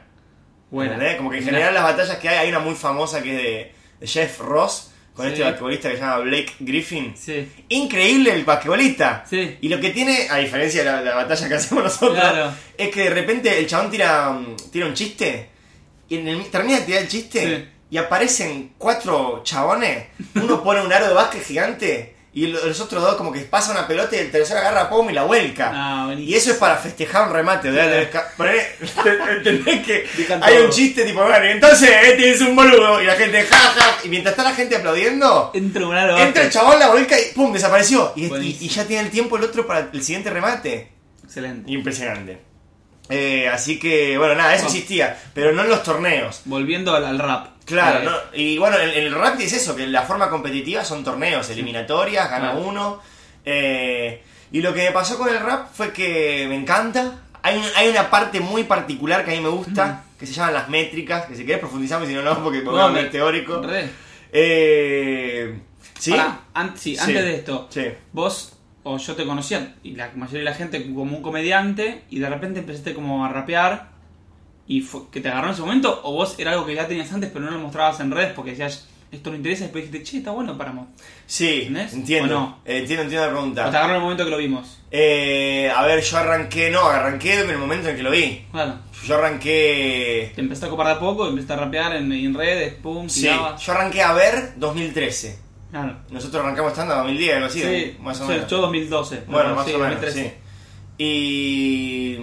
Buena. 0.72 0.94
¿Entendés? 0.94 1.18
Como 1.18 1.30
que 1.30 1.38
en 1.38 1.44
general 1.46 1.74
las 1.76 1.84
batallas 1.84 2.18
que 2.18 2.28
hay, 2.30 2.38
hay 2.40 2.50
una 2.50 2.58
muy 2.60 2.74
famosa 2.74 3.22
que 3.22 3.36
es 3.36 3.44
de, 3.44 3.76
de 4.00 4.08
Jeff 4.08 4.40
Ross, 4.40 4.90
con 5.14 5.28
Sí. 5.28 5.34
este 5.34 5.44
basquetbolista 5.44 5.90
que 5.90 5.96
se 5.98 6.02
llama 6.02 6.18
Blake 6.24 6.54
Griffin. 6.60 7.14
Sí. 7.16 7.48
Increíble 7.70 8.34
el 8.34 8.44
basquetbolista. 8.46 9.24
Sí. 9.30 9.60
Y 9.62 9.70
lo 9.70 9.80
que 9.80 9.92
tiene, 9.92 10.28
a 10.28 10.38
diferencia 10.38 10.84
de 10.84 10.92
la, 10.92 11.02
la 11.02 11.14
batalla 11.16 11.48
que 11.48 11.54
hacemos 11.54 11.84
nosotros, 11.84 12.20
Claro. 12.20 12.52
es 12.76 12.90
que 12.90 13.02
de 13.02 13.10
repente 13.12 13.56
el 13.60 13.68
chabón 13.68 13.92
tira, 13.92 14.32
mm, 14.32 14.56
tira 14.72 14.88
un 14.88 14.96
chiste 14.96 15.50
y 16.10 16.18
en 16.18 16.28
el- 16.30 16.46
termina 16.50 16.80
de 16.80 16.86
tirar 16.86 17.02
el 17.04 17.08
chiste 17.08 17.40
Sí. 17.58 17.70
Y 17.94 17.98
aparecen 18.00 18.74
cuatro 18.80 19.42
chabones. 19.44 20.08
Uno 20.34 20.64
pone 20.64 20.82
un 20.82 20.92
aro 20.92 21.08
de 21.10 21.14
básquet 21.14 21.46
gigante 21.46 22.16
y 22.34 22.48
lo- 22.48 22.66
los 22.66 22.82
otros 22.82 23.04
dos 23.04 23.14
como 23.16 23.32
que 23.32 23.42
pasa 23.42 23.72
una 23.72 23.86
pelota 23.88 24.16
y 24.16 24.20
el 24.20 24.32
tercero 24.32 24.60
agarra 24.62 24.82
a 24.82 24.90
pomo 24.90 25.12
y 25.12 25.14
la 25.14 25.26
vuelca. 25.26 25.70
Ah, 25.72 26.12
y 26.18 26.34
eso 26.34 26.50
es 26.50 26.58
para 26.58 26.76
festejar 26.78 27.28
un 27.28 27.34
remate. 27.36 27.68
¿Entendés 27.70 28.10
que 29.86 30.08
hay 30.42 30.58
un 30.58 30.72
chiste 30.72 31.06
tipo, 31.06 31.24
bueno, 31.24 31.46
entonces 31.46 31.88
este 32.04 32.32
es 32.32 32.42
un 32.42 32.56
boludo 32.56 33.00
y 33.00 33.06
la 33.06 33.14
gente 33.14 33.44
ja, 33.44 33.56
ja, 33.58 33.98
y 34.04 34.10
mientras 34.10 34.34
está 34.34 34.44
la 34.50 34.56
gente 34.56 34.76
aplaudiendo... 34.76 35.52
Entra 35.54 35.86
un 35.88 35.96
aro 35.96 36.18
Entra 36.18 36.46
el 36.46 36.50
chabón, 36.50 36.80
la 36.80 36.90
vuelca 36.90 37.16
y 37.20 37.26
¡pum! 37.36 37.54
desapareció. 37.54 38.12
Y, 38.16 38.26
y- 38.26 38.30
Buenísimo. 38.30 38.66
y 38.66 38.70
ya 38.70 38.86
tiene 38.86 39.04
el 39.04 39.12
tiempo 39.12 39.38
el 39.38 39.44
otro 39.44 39.68
para 39.68 39.88
el 39.94 40.02
siguiente 40.04 40.32
remate. 40.32 40.90
Excelente. 41.24 41.72
Impresionante. 41.72 42.40
Eh, 43.10 43.50
así 43.50 43.80
que, 43.80 44.18
bueno, 44.18 44.36
nada, 44.36 44.56
eso 44.56 44.66
existía, 44.66 45.22
pero 45.34 45.52
no 45.52 45.64
en 45.64 45.70
los 45.70 45.84
torneos. 45.84 46.42
Volviendo 46.46 46.96
al, 46.96 47.06
al 47.06 47.20
rap. 47.20 47.48
Claro, 47.66 48.00
Eh, 48.00 48.04
¿no? 48.06 48.12
y 48.38 48.58
bueno, 48.58 48.78
el, 48.78 48.92
el 48.92 49.14
rap 49.14 49.40
es 49.40 49.54
eso, 49.54 49.76
que 49.76 49.88
la 49.88 50.04
forma 50.04 50.30
competitiva 50.30 50.84
son 50.86 51.04
torneos, 51.04 51.50
eliminatorias, 51.50 52.30
gana 52.30 52.52
Claro. 52.52 52.66
uno. 52.68 53.02
eh, 53.46 54.24
y 54.52 54.62
lo 54.62 54.74
que 54.74 54.84
me 54.86 54.92
pasó 54.92 55.18
con 55.18 55.30
el 55.30 55.40
rap 55.40 55.70
fue 55.74 55.92
que 55.92 56.46
me 56.48 56.56
encanta. 56.56 57.22
Hay, 57.42 57.62
hay 57.76 57.90
una 57.90 58.10
parte 58.10 58.40
muy 58.40 58.64
particular 58.64 59.26
que 59.26 59.32
a 59.32 59.34
mí 59.36 59.42
me 59.42 59.50
gusta, 59.50 60.04
que 60.20 60.26
se 60.28 60.34
llaman 60.34 60.54
las 60.54 60.70
métricas, 60.70 61.26
que 61.26 61.36
si 61.36 61.44
querés 61.46 61.60
profundizamos, 61.60 62.08
si 62.08 62.14
no, 62.14 62.22
no, 62.22 62.42
porque 62.44 62.60
me 62.60 62.70
voy 62.70 62.80
a 62.82 62.86
poner 62.88 63.10
teórico. 63.12 63.62
re. 63.62 63.90
Eh, 64.32 65.60
¿Sí? 66.00 66.12
Pará, 66.12 66.40
an- 66.54 66.74
sí, 66.78 66.96
Sí. 66.96 67.02
antes 67.02 67.24
de 67.24 67.36
esto, 67.36 67.68
Sí. 67.72 67.86
vos 68.12 68.53
o 68.84 68.98
yo 68.98 69.16
te 69.16 69.26
conocía, 69.26 69.76
y 69.84 69.96
la 69.96 70.12
mayoría 70.16 70.40
de 70.40 70.46
la 70.46 70.54
gente 70.56 70.84
como 70.94 71.16
un 71.16 71.22
comediante, 71.24 72.04
y 72.10 72.20
de 72.20 72.30
repente 72.30 72.60
empezaste 72.60 72.94
como 72.94 73.24
a 73.26 73.30
rapear, 73.30 73.90
y 74.68 74.82
fue, 74.82 75.02
que 75.12 75.20
te 75.22 75.30
agarró 75.30 75.48
en 75.48 75.54
ese 75.54 75.62
momento, 75.62 76.02
o 76.04 76.14
vos 76.14 76.36
era 76.38 76.52
algo 76.52 76.66
que 76.66 76.76
ya 76.76 76.88
tenías 76.88 77.12
antes, 77.14 77.30
pero 77.32 77.46
no 77.46 77.52
lo 77.52 77.60
mostrabas 77.60 78.00
en 78.00 78.12
redes 78.12 78.34
porque 78.34 78.52
decías, 78.52 78.88
esto 79.12 79.30
no 79.30 79.36
interesa, 79.36 79.62
y 79.62 79.64
después 79.66 79.86
dijiste, 79.92 80.10
che, 80.12 80.18
está 80.18 80.32
bueno 80.32 80.58
Paramount. 80.58 80.90
Sí, 81.28 81.62
¿Entendés? 81.68 81.94
entiendo. 81.94 82.36
¿O 82.38 82.40
no? 82.40 82.60
Eh, 82.66 82.80
entiendo, 82.80 83.04
entiendo 83.04 83.26
la 83.28 83.32
O 83.32 83.32
te 83.32 83.38
pregunta. 83.38 83.68
agarró 83.68 83.90
en 83.92 83.96
el 83.98 84.02
momento 84.02 84.26
que 84.26 84.32
lo 84.32 84.38
vimos. 84.38 84.80
Eh, 84.90 85.72
a 85.76 85.84
ver, 85.86 86.02
yo 86.02 86.18
arranqué, 86.18 86.72
no, 86.72 86.82
arranqué 86.88 87.42
en 87.42 87.50
el 87.50 87.58
momento 87.58 87.90
en 87.90 87.96
que 87.96 88.04
lo 88.04 88.12
vi. 88.12 88.46
Claro. 88.52 88.80
Yo 89.06 89.16
arranqué. 89.16 90.32
Te 90.34 90.42
empezaste 90.42 90.68
a 90.68 90.70
copar 90.70 90.88
de 90.88 90.94
a 90.94 91.00
poco, 91.00 91.28
empezaste 91.28 91.54
a 91.54 91.58
rapear 91.58 91.96
en, 91.96 92.12
en 92.12 92.34
redes, 92.34 92.74
pum, 92.76 93.08
Sí, 93.10 93.22
tirabas. 93.22 93.62
yo 93.66 93.72
arranqué 93.74 94.02
a 94.02 94.14
ver 94.14 94.54
2013. 94.58 95.40
Claro. 95.74 95.96
Nosotros 96.12 96.44
arrancamos 96.44 96.72
estando 96.72 96.94
en 96.94 97.00
2010, 97.00 97.34
algo 97.36 97.48
así, 97.48 97.62
Sí, 97.62 97.98
más 98.00 98.22
o 98.22 98.28
menos. 98.28 98.48
yo 98.48 98.58
2012. 98.62 99.24
Bueno, 99.28 99.56
más 99.56 99.66
sí, 99.66 99.74
o 99.74 99.80
menos, 99.80 100.00
2013. 100.02 100.24
sí. 100.24 100.34
Y 101.04 102.18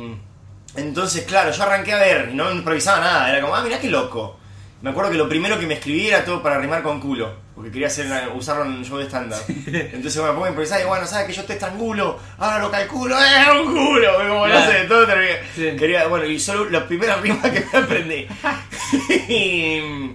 entonces, 0.77 1.25
claro, 1.25 1.51
yo 1.51 1.63
arranqué 1.65 1.93
a 1.93 1.99
ver 1.99 2.33
no 2.33 2.53
improvisaba 2.53 3.01
nada, 3.01 3.29
era 3.31 3.41
como, 3.41 3.55
ah, 3.57 3.63
mirá 3.63 3.81
qué 3.81 3.91
loco. 3.91 4.39
Me 4.83 4.91
acuerdo 4.91 5.11
que 5.11 5.19
lo 5.19 5.29
primero 5.29 5.59
que 5.59 5.67
me 5.67 5.75
escribí 5.75 6.07
era 6.07 6.25
todo 6.25 6.43
para 6.43 6.59
rimar 6.59 6.83
con 6.83 7.01
culo, 7.01 7.35
porque 7.55 7.71
quería 7.73 7.89
hacer 7.89 8.07
una- 8.07 8.29
usarlo 8.35 8.65
en 8.65 8.71
un 8.75 8.85
show 8.85 8.97
de 8.99 9.05
stand-up. 9.07 9.43
Entonces 9.67 10.17
bueno, 10.17 10.29
me 10.29 10.35
pongo 10.35 10.45
a 10.47 10.49
improvisar 10.51 10.81
y 10.81 10.85
bueno, 10.85 11.05
¿sabes 11.07 11.27
que 11.27 11.33
yo 11.33 11.45
te 11.45 11.55
estrangulo? 11.55 12.19
Ahora 12.39 12.61
lo 12.61 12.71
calculo, 12.71 13.17
¡eh, 13.21 13.61
un 13.61 13.67
culo! 13.75 14.47
No 14.49 14.67
sé, 14.67 14.85
todo 14.89 15.05
terminé. 15.07 15.33
Sí. 15.55 15.77
Quería, 15.77 16.07
bueno, 16.07 16.25
y 16.25 16.39
solo 16.39 16.71
las 16.71 16.85
primeras 16.85 17.21
rimas 17.21 17.51
que 17.51 17.65
me 17.73 17.79
aprendí. 17.79 18.27
y, 19.29 20.13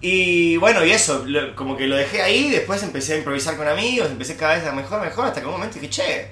y 0.00 0.56
bueno, 0.58 0.84
y 0.84 0.90
eso, 0.92 1.24
lo- 1.26 1.54
como 1.56 1.76
que 1.76 1.86
lo 1.86 1.96
dejé 1.96 2.22
ahí, 2.22 2.50
después 2.50 2.82
empecé 2.82 3.14
a 3.14 3.16
improvisar 3.18 3.56
con 3.56 3.66
amigos, 3.66 4.10
empecé 4.10 4.36
cada 4.36 4.54
vez 4.56 4.66
a 4.66 4.72
mejor, 4.72 5.00
mejor, 5.00 5.26
hasta 5.26 5.40
que 5.40 5.46
un 5.46 5.52
momento 5.52 5.78
dije, 5.78 5.90
che, 5.90 6.28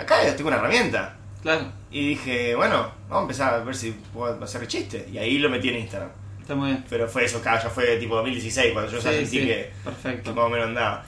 acá 0.00 0.16
tengo 0.36 0.48
una 0.48 0.56
herramienta. 0.58 1.16
Claro, 1.42 1.72
Y 1.90 2.08
dije, 2.10 2.54
bueno, 2.54 2.92
vamos 3.08 3.18
a 3.18 3.22
empezar 3.22 3.54
a 3.54 3.58
ver 3.64 3.74
si 3.74 3.92
puedo 4.12 4.42
hacer 4.44 4.66
chiste. 4.66 5.08
Y 5.10 5.16
ahí 5.18 5.38
lo 5.38 5.48
metí 5.48 5.70
en 5.70 5.76
Instagram. 5.78 6.10
está 6.40 6.54
muy 6.54 6.68
bien. 6.68 6.84
Pero 6.90 7.08
fue 7.08 7.24
eso, 7.24 7.40
claro, 7.40 7.62
ya 7.62 7.70
fue 7.70 7.96
tipo 7.96 8.14
2016, 8.16 8.72
cuando 8.74 8.90
yo 8.92 8.98
ya 8.98 9.10
sentí 9.10 9.26
sí, 9.26 9.38
que, 9.38 9.46
que 9.46 9.70
perfecto. 9.84 10.34
más 10.34 10.44
o 10.44 10.48
menos 10.50 10.66
andaba. 10.66 11.04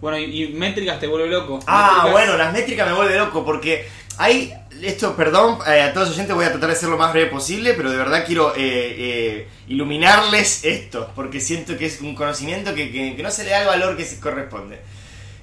Bueno, 0.00 0.18
y, 0.18 0.44
y 0.44 0.48
métricas 0.52 0.98
te 1.00 1.06
vuelve 1.06 1.28
loco. 1.28 1.58
Ah, 1.66 2.02
Métricas- 2.04 2.12
bueno, 2.12 2.36
las 2.36 2.52
métricas 2.52 2.86
me 2.88 2.94
vuelve 2.94 3.16
loco 3.18 3.44
porque 3.44 3.88
hay. 4.18 4.54
Esto, 4.82 5.14
perdón, 5.14 5.58
eh, 5.66 5.82
a 5.82 5.92
todos 5.92 6.08
los 6.08 6.16
oyentes 6.16 6.34
voy 6.34 6.44
a 6.44 6.50
tratar 6.50 6.70
de 6.70 6.76
ser 6.76 6.88
lo 6.88 6.96
más 6.98 7.12
breve 7.12 7.30
posible, 7.30 7.74
pero 7.74 7.90
de 7.90 7.96
verdad 7.96 8.24
quiero 8.26 8.52
eh, 8.56 8.58
eh, 8.58 9.48
iluminarles 9.68 10.64
esto, 10.64 11.10
porque 11.14 11.40
siento 11.40 11.76
que 11.76 11.86
es 11.86 12.00
un 12.00 12.14
conocimiento 12.14 12.74
que, 12.74 12.90
que- 12.90 13.14
que 13.14 13.22
no 13.22 13.30
se 13.30 13.44
le 13.44 13.50
da 13.50 13.60
el 13.62 13.66
valor 13.68 13.96
que 13.96 14.04
se 14.04 14.18
corresponde. 14.18 14.80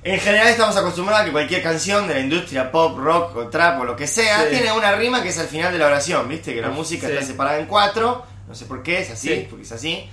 En 0.04 0.20
general 0.20 0.48
estamos 0.48 0.76
acostumbrados 0.78 1.22
a 1.22 1.26
que 1.26 1.32
cualquier 1.32 1.62
canción 1.62 2.08
de 2.08 2.16
la 2.16 2.20
industria 2.22 2.72
pop, 2.72 2.98
rock 2.98 3.36
o 3.38 3.48
trap 3.50 3.82
o 3.82 3.86
lo 3.86 3.96
que 3.96 4.08
sea, 4.08 4.42
Sí. 4.44 4.48
tiene 4.58 4.72
una 4.72 4.94
rima 4.94 5.22
que 5.22 5.30
es 5.30 5.38
al 5.40 5.48
final 5.48 5.72
de 5.72 5.78
la 5.80 5.88
oración, 5.88 6.28
¿viste? 6.28 6.54
Que 6.54 6.62
la 6.62 6.70
música 6.70 7.08
Sí. 7.08 7.14
está 7.14 7.26
separada 7.26 7.60
en 7.60 7.66
cuatro, 7.66 8.26
no 8.48 8.56
sé 8.56 8.66
por 8.66 8.82
qué, 8.82 9.00
es 9.02 9.12
así, 9.12 9.28
Sí. 9.28 9.48
porque 9.50 9.64
es 9.66 9.72
así. 9.72 10.10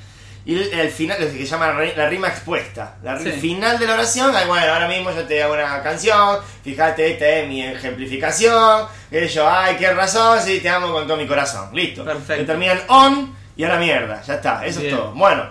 Y 0.46 0.54
el, 0.54 0.72
el 0.78 0.90
final, 0.90 1.18
lo 1.20 1.26
que 1.26 1.38
se 1.38 1.46
llama 1.46 1.72
la 1.96 2.08
rima 2.08 2.28
expuesta. 2.28 2.94
La 3.02 3.18
Sí. 3.18 3.32
final 3.32 3.78
de 3.80 3.86
la 3.88 3.94
oración, 3.94 4.32
bueno, 4.46 4.72
ahora 4.72 4.86
mismo 4.86 5.10
yo 5.10 5.24
te 5.26 5.42
hago 5.42 5.54
una 5.54 5.82
canción, 5.82 6.38
fíjate, 6.62 7.12
esta 7.12 7.26
es 7.28 7.48
mi 7.48 7.62
ejemplificación, 7.64 8.86
que 9.10 9.26
yo, 9.28 9.48
ay, 9.50 9.76
qué 9.76 9.92
razón, 9.92 10.38
sí, 10.40 10.60
te 10.60 10.68
amo 10.68 10.92
con 10.92 11.06
todo 11.06 11.16
mi 11.16 11.26
corazón. 11.26 11.70
Listo. 11.74 12.04
Perfecto. 12.04 12.36
Que 12.42 12.44
terminan 12.46 12.80
on 12.88 13.34
y 13.56 13.64
a 13.64 13.68
la 13.70 13.76
mierda, 13.78 14.22
ya 14.22 14.34
está, 14.34 14.64
eso 14.64 14.80
Bien. 14.80 14.94
es 14.94 14.98
todo. 15.00 15.12
Bueno, 15.14 15.46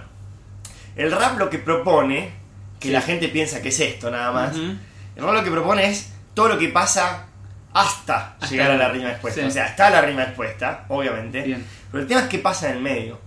el 0.96 1.12
rap 1.12 1.38
lo 1.40 1.50
que 1.50 1.60
propone, 1.60 2.32
que 2.80 2.88
Sí. 2.88 2.94
la 2.94 3.02
gente 3.02 3.28
piensa 3.28 3.62
que 3.62 3.70
es 3.70 3.80
esto 3.82 4.10
nada 4.10 4.32
más, 4.32 4.56
el 4.56 5.24
rap 5.24 5.34
lo 5.34 5.44
que 5.44 5.52
propone 5.52 5.90
es 5.90 6.14
todo 6.34 6.48
lo 6.48 6.58
que 6.58 6.70
pasa 6.70 7.26
hasta, 7.74 8.36
Hasta 8.40 8.48
llegar 8.48 8.72
a 8.72 8.78
la 8.78 8.88
rima 8.90 9.10
expuesta. 9.12 9.42
sí. 9.42 9.48
O 9.48 9.52
sea, 9.52 9.66
está 9.66 9.90
la 9.90 10.00
rima 10.02 10.24
expuesta, 10.24 10.86
obviamente. 10.88 11.42
Bien. 11.42 11.66
Pero 11.92 12.02
el 12.04 12.08
tema 12.08 12.22
es 12.22 12.28
qué 12.28 12.40
pasa 12.40 12.70
en 12.70 12.78
el 12.78 12.82
medio. 12.82 13.25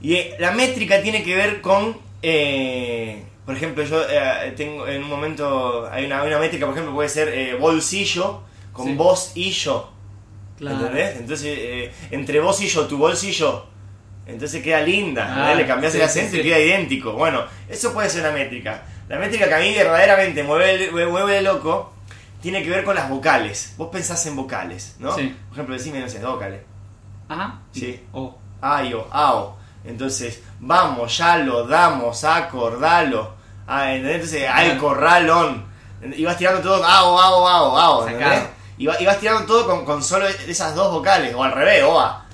Y 0.00 0.14
eh, 0.14 0.34
la 0.38 0.52
métrica 0.52 1.02
tiene 1.02 1.22
que 1.22 1.34
ver 1.36 1.60
con, 1.60 1.96
eh, 2.22 3.22
por 3.44 3.54
ejemplo, 3.54 3.84
yo 3.84 4.02
eh, 4.08 4.52
tengo 4.56 4.86
en 4.86 5.02
un 5.02 5.08
momento, 5.10 5.88
hay 5.90 6.04
una, 6.06 6.22
una 6.22 6.38
métrica, 6.38 6.64
por 6.66 6.74
ejemplo, 6.74 6.94
puede 6.94 7.08
ser 7.08 7.28
eh, 7.28 7.54
bolsillo 7.54 8.42
con 8.72 8.86
Sí. 8.86 8.94
vos 8.94 9.32
y 9.34 9.50
yo. 9.50 9.92
Claro. 10.58 10.76
¿Entendés? 10.78 11.16
Entonces, 11.16 11.58
eh, 11.58 11.92
entre 12.10 12.40
vos 12.40 12.60
y 12.60 12.66
yo, 12.68 12.86
tu 12.86 12.98
bolsillo, 12.98 13.66
entonces 14.26 14.62
queda 14.62 14.80
linda. 14.80 15.50
Ah. 15.50 15.54
Le 15.54 15.66
cambiás 15.66 15.92
sí, 15.92 15.98
el 15.98 16.04
acento 16.04 16.32
sí. 16.32 16.40
y 16.40 16.42
queda 16.44 16.58
idéntico. 16.58 17.12
Bueno, 17.12 17.44
eso 17.68 17.92
puede 17.92 18.08
ser 18.08 18.20
una 18.22 18.32
métrica. 18.32 18.82
La 19.08 19.18
métrica 19.18 19.48
que 19.48 19.54
a 19.54 19.58
mí 19.58 19.72
verdaderamente 19.74 20.42
mueve, 20.44 20.90
mueve 21.08 21.34
de 21.34 21.42
loco 21.42 21.92
tiene 22.40 22.62
que 22.62 22.70
ver 22.70 22.84
con 22.84 22.94
las 22.94 23.08
vocales. 23.10 23.74
Vos 23.76 23.88
pensás 23.90 24.24
en 24.26 24.36
vocales, 24.36 24.96
¿no? 24.98 25.14
Sí. 25.16 25.34
Por 25.48 25.54
ejemplo, 25.56 25.74
decime, 25.74 26.00
no 26.00 26.08
sé, 26.08 26.20
vocales. 26.24 26.60
Ajá. 27.28 27.60
Sí. 27.72 28.00
O. 28.12 28.38
Ayo, 28.62 29.06
ao. 29.10 29.58
Entonces, 29.84 30.42
vamos, 30.58 31.16
ya 31.16 31.38
lo 31.38 31.66
damos, 31.66 32.24
acordalo. 32.24 33.34
Ah. 33.66 33.92
Entonces, 33.92 34.48
al 34.48 34.78
corralón. 34.78 35.68
Y 36.16 36.24
vas 36.24 36.38
tirando 36.38 36.60
todo, 36.60 36.84
ao, 36.84 37.18
ao, 37.18 37.46
ao, 37.46 37.78
ao. 37.78 38.06
vas 39.04 39.18
tirando 39.18 39.44
todo 39.46 39.66
con, 39.66 39.84
con 39.84 40.02
solo 40.02 40.26
esas 40.26 40.74
dos 40.74 40.92
vocales, 40.92 41.34
o 41.34 41.42
al 41.42 41.52
revés, 41.52 41.84
oa. 41.84 42.24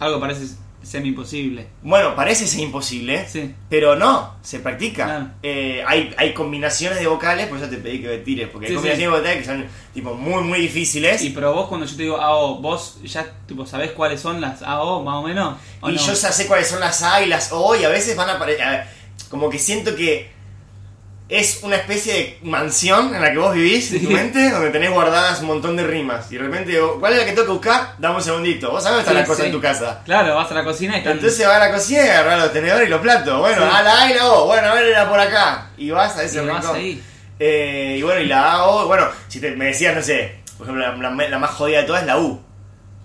Algo 0.00 0.18
parece 0.18 0.63
semi 0.84 1.08
imposible. 1.08 1.66
Bueno, 1.82 2.14
parece 2.14 2.46
ser 2.46 2.60
imposible, 2.60 3.26
Sí. 3.28 3.54
pero 3.68 3.96
no, 3.96 4.34
se 4.42 4.60
practica. 4.60 5.04
Claro. 5.04 5.30
Eh, 5.42 5.82
hay, 5.86 6.14
hay 6.16 6.34
combinaciones 6.34 6.98
de 6.98 7.06
vocales, 7.06 7.46
por 7.48 7.58
eso 7.58 7.68
te 7.68 7.76
pedí 7.78 8.00
que 8.00 8.08
me 8.08 8.18
tires, 8.18 8.48
porque 8.48 8.66
hay 8.68 8.74
combinaciones 8.74 8.98
sí. 8.98 9.02
de 9.02 9.08
vocales 9.20 9.38
que 9.38 9.44
son 9.44 9.66
tipo 9.92 10.14
muy, 10.14 10.42
muy 10.44 10.60
difíciles. 10.60 11.22
Y 11.22 11.30
pero 11.30 11.54
vos 11.54 11.68
cuando 11.68 11.86
yo 11.86 11.96
te 11.96 12.02
digo 12.02 12.20
AO, 12.20 12.60
vos 12.60 12.98
ya 13.04 13.26
tipo 13.46 13.64
sabés 13.66 13.92
cuáles 13.92 14.20
son 14.20 14.40
las 14.40 14.62
AO 14.62 15.02
más 15.02 15.16
o 15.16 15.22
menos. 15.22 15.56
¿O 15.80 15.90
Y 15.90 15.94
no? 15.94 16.00
yo 16.00 16.12
ya 16.12 16.32
sé 16.32 16.46
cuáles 16.46 16.68
son 16.68 16.80
las 16.80 17.02
A 17.02 17.22
y 17.22 17.26
las 17.26 17.50
O 17.52 17.74
y 17.76 17.84
a 17.84 17.88
veces 17.88 18.16
van 18.16 18.28
a 18.30 18.34
aparecer... 18.34 18.84
Como 19.30 19.50
que 19.50 19.58
siento 19.58 19.96
que 19.96 20.30
es 21.28 21.60
una 21.62 21.76
especie 21.76 22.12
de 22.12 22.38
mansión 22.42 23.14
en 23.14 23.22
la 23.22 23.32
que 23.32 23.38
vos 23.38 23.54
vivís 23.54 23.90
en 23.92 24.04
tu 24.04 24.10
mente, 24.10 24.50
donde 24.50 24.70
tenés 24.70 24.90
guardadas 24.90 25.40
un 25.40 25.46
montón 25.46 25.74
de 25.76 25.82
rimas. 25.86 26.30
Y 26.30 26.36
de 26.36 26.42
repente 26.42 26.72
digo, 26.72 26.98
¿cuál 27.00 27.14
es 27.14 27.20
la 27.20 27.24
que 27.24 27.32
tengo 27.32 27.46
que 27.46 27.52
buscar? 27.52 27.94
Dame 27.98 28.16
un 28.16 28.22
segundito. 28.22 28.70
Vos 28.70 28.82
sabés 28.82 28.98
dónde 28.98 29.00
están 29.00 29.14
Sí, 29.14 29.18
las 29.20 29.28
cosas 29.28 29.40
sí. 29.42 29.46
en 29.46 29.52
tu 29.52 29.60
casa. 29.60 30.02
Claro, 30.04 30.34
vas 30.34 30.50
a 30.50 30.54
la 30.54 30.64
cocina 30.64 30.94
y 30.94 30.98
están. 30.98 31.12
Entonces 31.14 31.46
vas 31.46 31.56
a 31.56 31.58
la 31.60 31.72
cocina 31.72 32.04
y 32.04 32.08
agarrás 32.08 32.38
los 32.40 32.52
tenedores 32.52 32.86
y 32.86 32.90
los 32.90 33.00
platos. 33.00 33.38
Bueno, 33.40 33.62
Sí. 33.62 33.68
a 33.74 33.82
la 33.82 34.02
A 34.02 34.10
y 34.10 34.14
la 34.14 34.26
O. 34.32 34.46
Bueno, 34.46 34.68
a 34.68 34.74
ver, 34.74 34.84
era 34.84 35.08
por 35.08 35.18
acá. 35.18 35.70
Y 35.78 35.90
vas 35.90 36.16
a 36.18 36.22
ese 36.24 36.36
Y 36.42 36.46
rincón. 36.46 36.76
ahí. 36.76 37.02
Eh, 37.40 37.96
y 37.98 38.02
bueno, 38.02 38.20
y 38.20 38.26
la 38.26 38.52
A, 38.52 38.64
O, 38.68 38.86
bueno, 38.86 39.08
si 39.28 39.40
te, 39.40 39.50
me 39.52 39.66
decías, 39.66 39.94
no 39.96 40.02
sé, 40.02 40.36
por 40.58 40.66
ejemplo, 40.68 40.86
la, 41.00 41.10
la- 41.10 41.28
la 41.28 41.38
más 41.38 41.50
jodida 41.50 41.78
de 41.78 41.84
todas 41.84 42.02
es 42.02 42.06
la 42.06 42.18
U. 42.18 42.40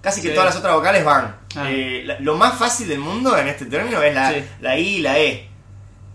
Casi 0.01 0.21
que 0.21 0.29
todas 0.29 0.45
las 0.45 0.55
otras 0.57 0.75
vocales 0.75 1.03
van. 1.03 1.35
Ah. 1.55 1.65
Eh, 1.69 2.03
la- 2.05 2.19
lo 2.19 2.35
más 2.35 2.57
fácil 2.57 2.87
del 2.87 2.99
mundo 2.99 3.37
en 3.37 3.47
este 3.47 3.65
término 3.65 4.01
es 4.03 4.13
la, 4.13 4.33
la 4.61 4.77
I 4.77 4.97
y 4.97 4.99
la 5.01 5.17
E. 5.19 5.48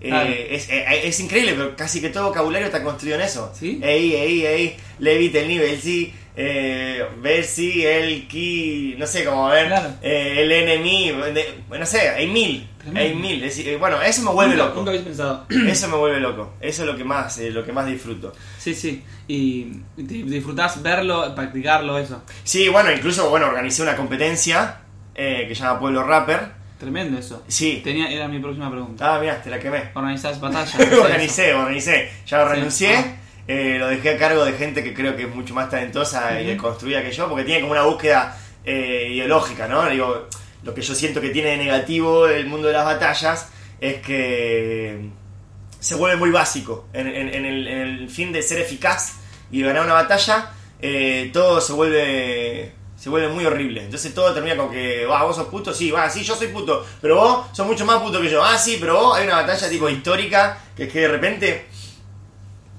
Eh, 0.05 0.49
es, 0.51 0.69
eh, 0.69 0.85
es 1.05 1.19
increíble, 1.21 1.55
pero 1.55 1.77
casi 1.77 2.01
que 2.01 2.11
todo 2.11 2.29
vocabulario 2.29 2.67
está 2.67 2.83
construido 2.83 3.17
en 3.19 3.23
eso. 3.25 3.53
¿Sí? 3.59 3.81
Ei, 3.83 4.15
ei, 4.15 4.47
ei, 4.47 4.77
levite 4.99 5.41
el 5.43 5.49
nivel, 5.49 5.81
sí. 5.81 6.13
Eh, 6.37 7.05
ver 7.23 7.45
si, 7.45 7.87
el, 7.87 8.27
ki, 8.27 8.97
no 8.99 9.07
sé 9.07 9.25
cómo 9.25 9.47
ver. 9.49 9.69
Claro. 9.69 9.91
Eh, 10.03 10.35
el 10.43 10.51
enemigo, 10.51 11.19
no 11.71 11.87
sé, 11.87 12.09
hay 12.11 12.27
mil. 12.27 12.69
Tremendo. 12.79 13.01
Hay 13.01 13.15
mil. 13.15 13.45
Es 13.45 13.59
eh, 13.61 13.77
bueno, 13.79 14.03
eso 14.03 14.23
me 14.23 14.31
vuelve 14.33 14.55
nunca, 14.57 14.65
loco. 14.67 14.77
nunca 14.79 14.91
habéis 14.91 15.05
pensado. 15.05 15.47
Eso 15.69 15.89
me 15.89 15.97
vuelve 15.97 16.19
loco. 16.21 16.55
Eso 16.61 16.83
es 16.83 16.89
lo 16.89 16.97
que 16.97 17.05
más, 17.05 17.39
eh, 17.39 17.51
lo 17.51 17.65
que 17.65 17.73
más 17.73 17.87
disfruto. 17.87 18.33
sí, 18.59 18.75
sí. 18.75 19.03
Y 19.29 19.69
di- 19.97 20.25
disfrutás 20.25 20.83
verlo, 20.83 21.35
practicarlo, 21.35 21.97
eso. 21.99 22.23
Sí, 22.43 22.69
bueno, 22.69 22.93
incluso 22.93 23.31
bueno, 23.31 23.47
organicé 23.47 23.81
una 23.83 23.97
competencia 23.97 24.81
eh, 25.15 25.47
que 25.49 25.55
se 25.55 25.63
llama 25.63 25.79
Pueblo 25.81 26.03
Rapper. 26.03 26.64
Tremendo 26.85 27.19
eso. 27.19 27.43
Sí. 27.49 27.81
Tenía, 27.83 28.09
era 28.11 28.29
mi 28.29 28.39
próxima 28.39 28.71
pregunta. 28.71 29.15
Ah, 29.15 29.19
mira, 29.19 29.43
te 29.43 29.51
la 29.51 29.59
quemé. 29.59 29.91
Organizás 29.95 30.39
batallas. 30.41 30.71
sé 30.77 30.83
eso. 30.85 31.03
organicé, 31.03 31.55
organicé. 31.55 32.11
Ya 32.27 32.39
lo 32.39 32.49
Sí. 32.49 32.55
renuncié. 32.55 32.95
Ah. 32.97 33.17
eh, 33.49 33.77
lo 33.79 33.89
dejé 33.89 34.11
a 34.11 34.19
cargo 34.19 34.45
de 34.45 34.53
gente 34.53 34.83
que 34.85 34.93
creo 34.95 35.17
que 35.17 35.23
es 35.25 35.35
mucho 35.35 35.55
más 35.55 35.69
talentosa 35.71 36.41
y 36.41 36.57
construida 36.57 37.03
que 37.03 37.11
yo, 37.13 37.29
porque 37.29 37.45
tiene 37.45 37.61
como 37.61 37.73
una 37.73 37.83
búsqueda 37.83 38.39
eh, 38.65 39.09
ideológica, 39.13 39.67
¿no? 39.69 39.87
Digo, 39.89 40.29
lo 40.63 40.75
que 40.75 40.81
yo 40.83 40.95
siento 40.95 41.21
que 41.21 41.29
tiene 41.31 41.51
de 41.51 41.57
negativo 41.59 42.27
el 42.27 42.47
mundo 42.47 42.69
de 42.69 42.73
las 42.75 42.85
batallas 42.87 43.51
es 43.81 43.97
que 44.03 45.11
se 45.81 45.95
vuelve 45.95 46.17
muy 46.17 46.31
básico. 46.31 46.89
En, 46.95 47.07
en- 47.07 47.35
en 47.35 47.45
el, 47.45 47.69
en 47.69 47.79
el 47.81 48.09
fin 48.11 48.33
de 48.33 48.43
ser 48.43 48.61
eficaz 48.61 49.17
y 49.51 49.61
de 49.61 49.67
ganar 49.69 49.85
una 49.85 49.93
batalla, 49.95 50.51
eh, 50.81 51.29
todo 51.33 51.61
se 51.61 51.73
vuelve 51.75 52.73
se 53.05 53.11
vuelve 53.11 53.29
muy 53.29 53.45
horrible. 53.45 53.83
Entonces 53.83 54.15
todo 54.15 54.33
termina 54.33 54.57
con 54.57 54.71
que, 54.71 55.05
va, 55.05 55.25
vos 55.25 55.37
sos 55.37 55.49
puto, 55.49 55.75
sí, 55.75 55.91
va, 55.91 56.09
sí, 56.09 56.25
yo 56.25 56.35
soy 56.35 56.47
puto, 56.47 56.87
pero 57.03 57.17
vos 57.17 57.47
sos 57.53 57.67
mucho 57.67 57.85
más 57.85 58.01
puto 58.01 58.19
que 58.19 58.31
yo. 58.31 58.43
Ah, 58.43 58.57
sí, 58.57 58.79
pero 58.81 58.95
vos 58.99 59.19
hay 59.19 59.27
una 59.27 59.43
batalla 59.43 59.69
tipo 59.69 59.91
histórica 59.91 60.59
que 60.75 60.85
es 60.85 60.91
que 60.93 61.01
de 61.01 61.09
repente 61.09 61.67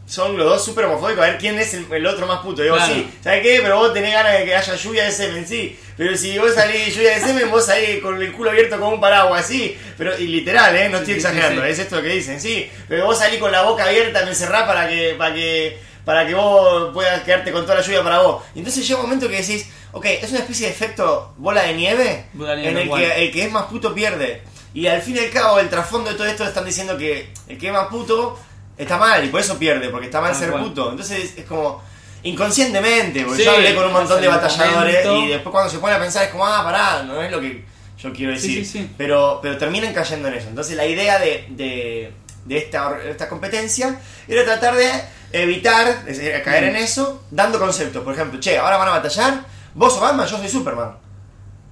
son 0.07 0.35
los 0.37 0.47
dos 0.47 0.65
súper 0.65 0.85
homofóbicos 0.85 1.23
a 1.23 1.27
ver 1.27 1.37
quién 1.37 1.59
es 1.59 1.75
el, 1.75 1.85
el 1.91 2.05
otro 2.07 2.25
más 2.25 2.39
puto. 2.39 2.63
Digo, 2.63 2.75
Claro. 2.75 2.91
sí, 2.91 3.07
¿sabes 3.23 3.41
qué? 3.43 3.59
Pero 3.61 3.77
vos 3.77 3.93
tenés 3.93 4.13
ganas 4.13 4.33
de 4.33 4.45
que 4.45 4.55
haya 4.55 4.75
lluvia 4.75 5.05
de 5.05 5.11
semen, 5.11 5.47
sí. 5.47 5.79
Pero 5.97 6.17
si 6.17 6.37
vos 6.39 6.55
salís 6.55 6.95
lluvia 6.95 7.19
de 7.19 7.21
semen, 7.21 7.51
vos 7.51 7.65
salís 7.65 8.01
con 8.01 8.19
el 8.21 8.31
culo 8.31 8.49
abierto 8.49 8.79
como 8.79 8.93
un 8.95 8.99
paraguas, 9.01 9.45
sí. 9.47 9.77
Pero, 9.97 10.17
y 10.19 10.27
literal, 10.27 10.75
¿eh? 10.75 10.89
No 10.89 10.97
estoy 10.97 11.13
Sí, 11.15 11.19
exagerando, 11.19 11.61
sí. 11.63 11.69
es 11.69 11.79
esto 11.79 11.95
lo 11.97 12.01
que 12.03 12.09
dicen, 12.09 12.39
sí. 12.41 12.67
Pero 12.87 13.05
vos 13.05 13.17
salís 13.17 13.39
con 13.39 13.51
la 13.51 13.63
boca 13.63 13.83
abierta, 13.85 14.23
me 14.23 14.29
encerrás 14.29 14.63
para 14.67 14.87
que, 14.87 15.15
para 15.17 15.33
que, 15.33 15.79
para 16.03 16.27
que 16.27 16.35
vos 16.35 16.91
puedas 16.93 17.23
quedarte 17.23 17.51
con 17.51 17.63
toda 17.63 17.75
la 17.75 17.81
lluvia 17.81 18.03
para 18.03 18.19
vos. 18.19 18.43
Y 18.53 18.59
entonces 18.59 18.87
llega 18.87 18.99
un 18.99 19.05
momento 19.07 19.27
que 19.27 19.37
decís, 19.37 19.67
ok, 19.95 20.05
es 20.05 20.29
una 20.31 20.39
especie 20.39 20.67
de 20.67 20.73
efecto 20.73 21.33
bola 21.37 21.63
de 21.63 21.73
nieve, 21.73 22.25
Bola 22.33 22.51
de 22.51 22.57
nieve, 22.57 22.71
en 22.71 22.77
el 22.77 22.85
igual. 22.85 23.01
que 23.01 23.25
el 23.25 23.31
que 23.31 23.43
es 23.45 23.51
más 23.51 23.63
puto 23.65 23.93
pierde. 23.93 24.41
Y 24.73 24.87
al 24.87 25.01
fin 25.01 25.15
y 25.15 25.19
al 25.19 25.29
cabo, 25.29 25.59
el 25.59 25.69
trasfondo 25.69 26.09
de 26.11 26.15
todo 26.17 26.27
esto 26.27 26.43
están 26.43 26.65
diciendo 26.65 26.97
que 26.97 27.29
el 27.47 27.57
que 27.57 27.67
es 27.67 27.73
más 27.73 27.87
puto 27.87 28.37
está 28.77 28.97
mal 28.97 29.23
y 29.23 29.29
por 29.29 29.39
eso 29.39 29.57
pierde, 29.57 29.89
porque 29.89 30.07
está 30.07 30.19
mal 30.21 30.31
Tal 30.31 30.39
ser 30.41 30.51
puto. 30.51 30.91
Entonces 30.91 31.33
es 31.37 31.45
como 31.45 31.81
inconscientemente, 32.23 33.23
porque 33.23 33.39
Sí, 33.39 33.45
yo 33.45 33.51
hablé 33.55 33.73
con 33.75 33.85
un 33.85 33.93
montón 33.93 34.21
de 34.21 34.27
batalladores 34.27 35.05
momento. 35.05 35.25
y 35.25 35.29
después 35.29 35.51
cuando 35.51 35.71
se 35.71 35.79
pone 35.79 35.93
a 35.95 35.99
pensar 35.99 36.23
es 36.25 36.29
como, 36.29 36.45
ah, 36.45 36.61
pará, 36.63 37.03
no 37.03 37.21
es 37.21 37.31
lo 37.31 37.39
que 37.39 37.63
yo 38.01 38.11
quiero 38.13 38.33
decir. 38.33 38.65
sí, 38.65 38.79
sí. 38.79 38.89
Pero, 38.97 39.39
pero 39.41 39.57
terminan 39.57 39.93
cayendo 39.93 40.27
en 40.27 40.33
eso. 40.35 40.49
Entonces 40.49 40.75
la 40.75 40.85
idea 40.85 41.17
de, 41.19 41.45
de, 41.49 42.11
de 42.43 42.57
esta, 42.57 42.97
esta 43.09 43.29
competencia 43.29 43.99
era 44.27 44.43
tratar 44.43 44.75
de 44.75 44.89
evitar 45.31 46.03
es 46.07 46.19
caer 46.43 46.65
Mm. 46.65 46.67
en 46.67 46.75
eso, 46.77 47.23
dando 47.31 47.59
conceptos. 47.59 48.03
Por 48.03 48.13
ejemplo, 48.13 48.39
che, 48.39 48.57
ahora 48.57 48.77
van 48.77 48.89
a 48.89 48.91
batallar, 48.91 49.45
vos 49.75 49.93
sos 49.93 50.01
Batman, 50.01 50.25
yo 50.27 50.37
soy 50.37 50.49
Superman. 50.49 50.97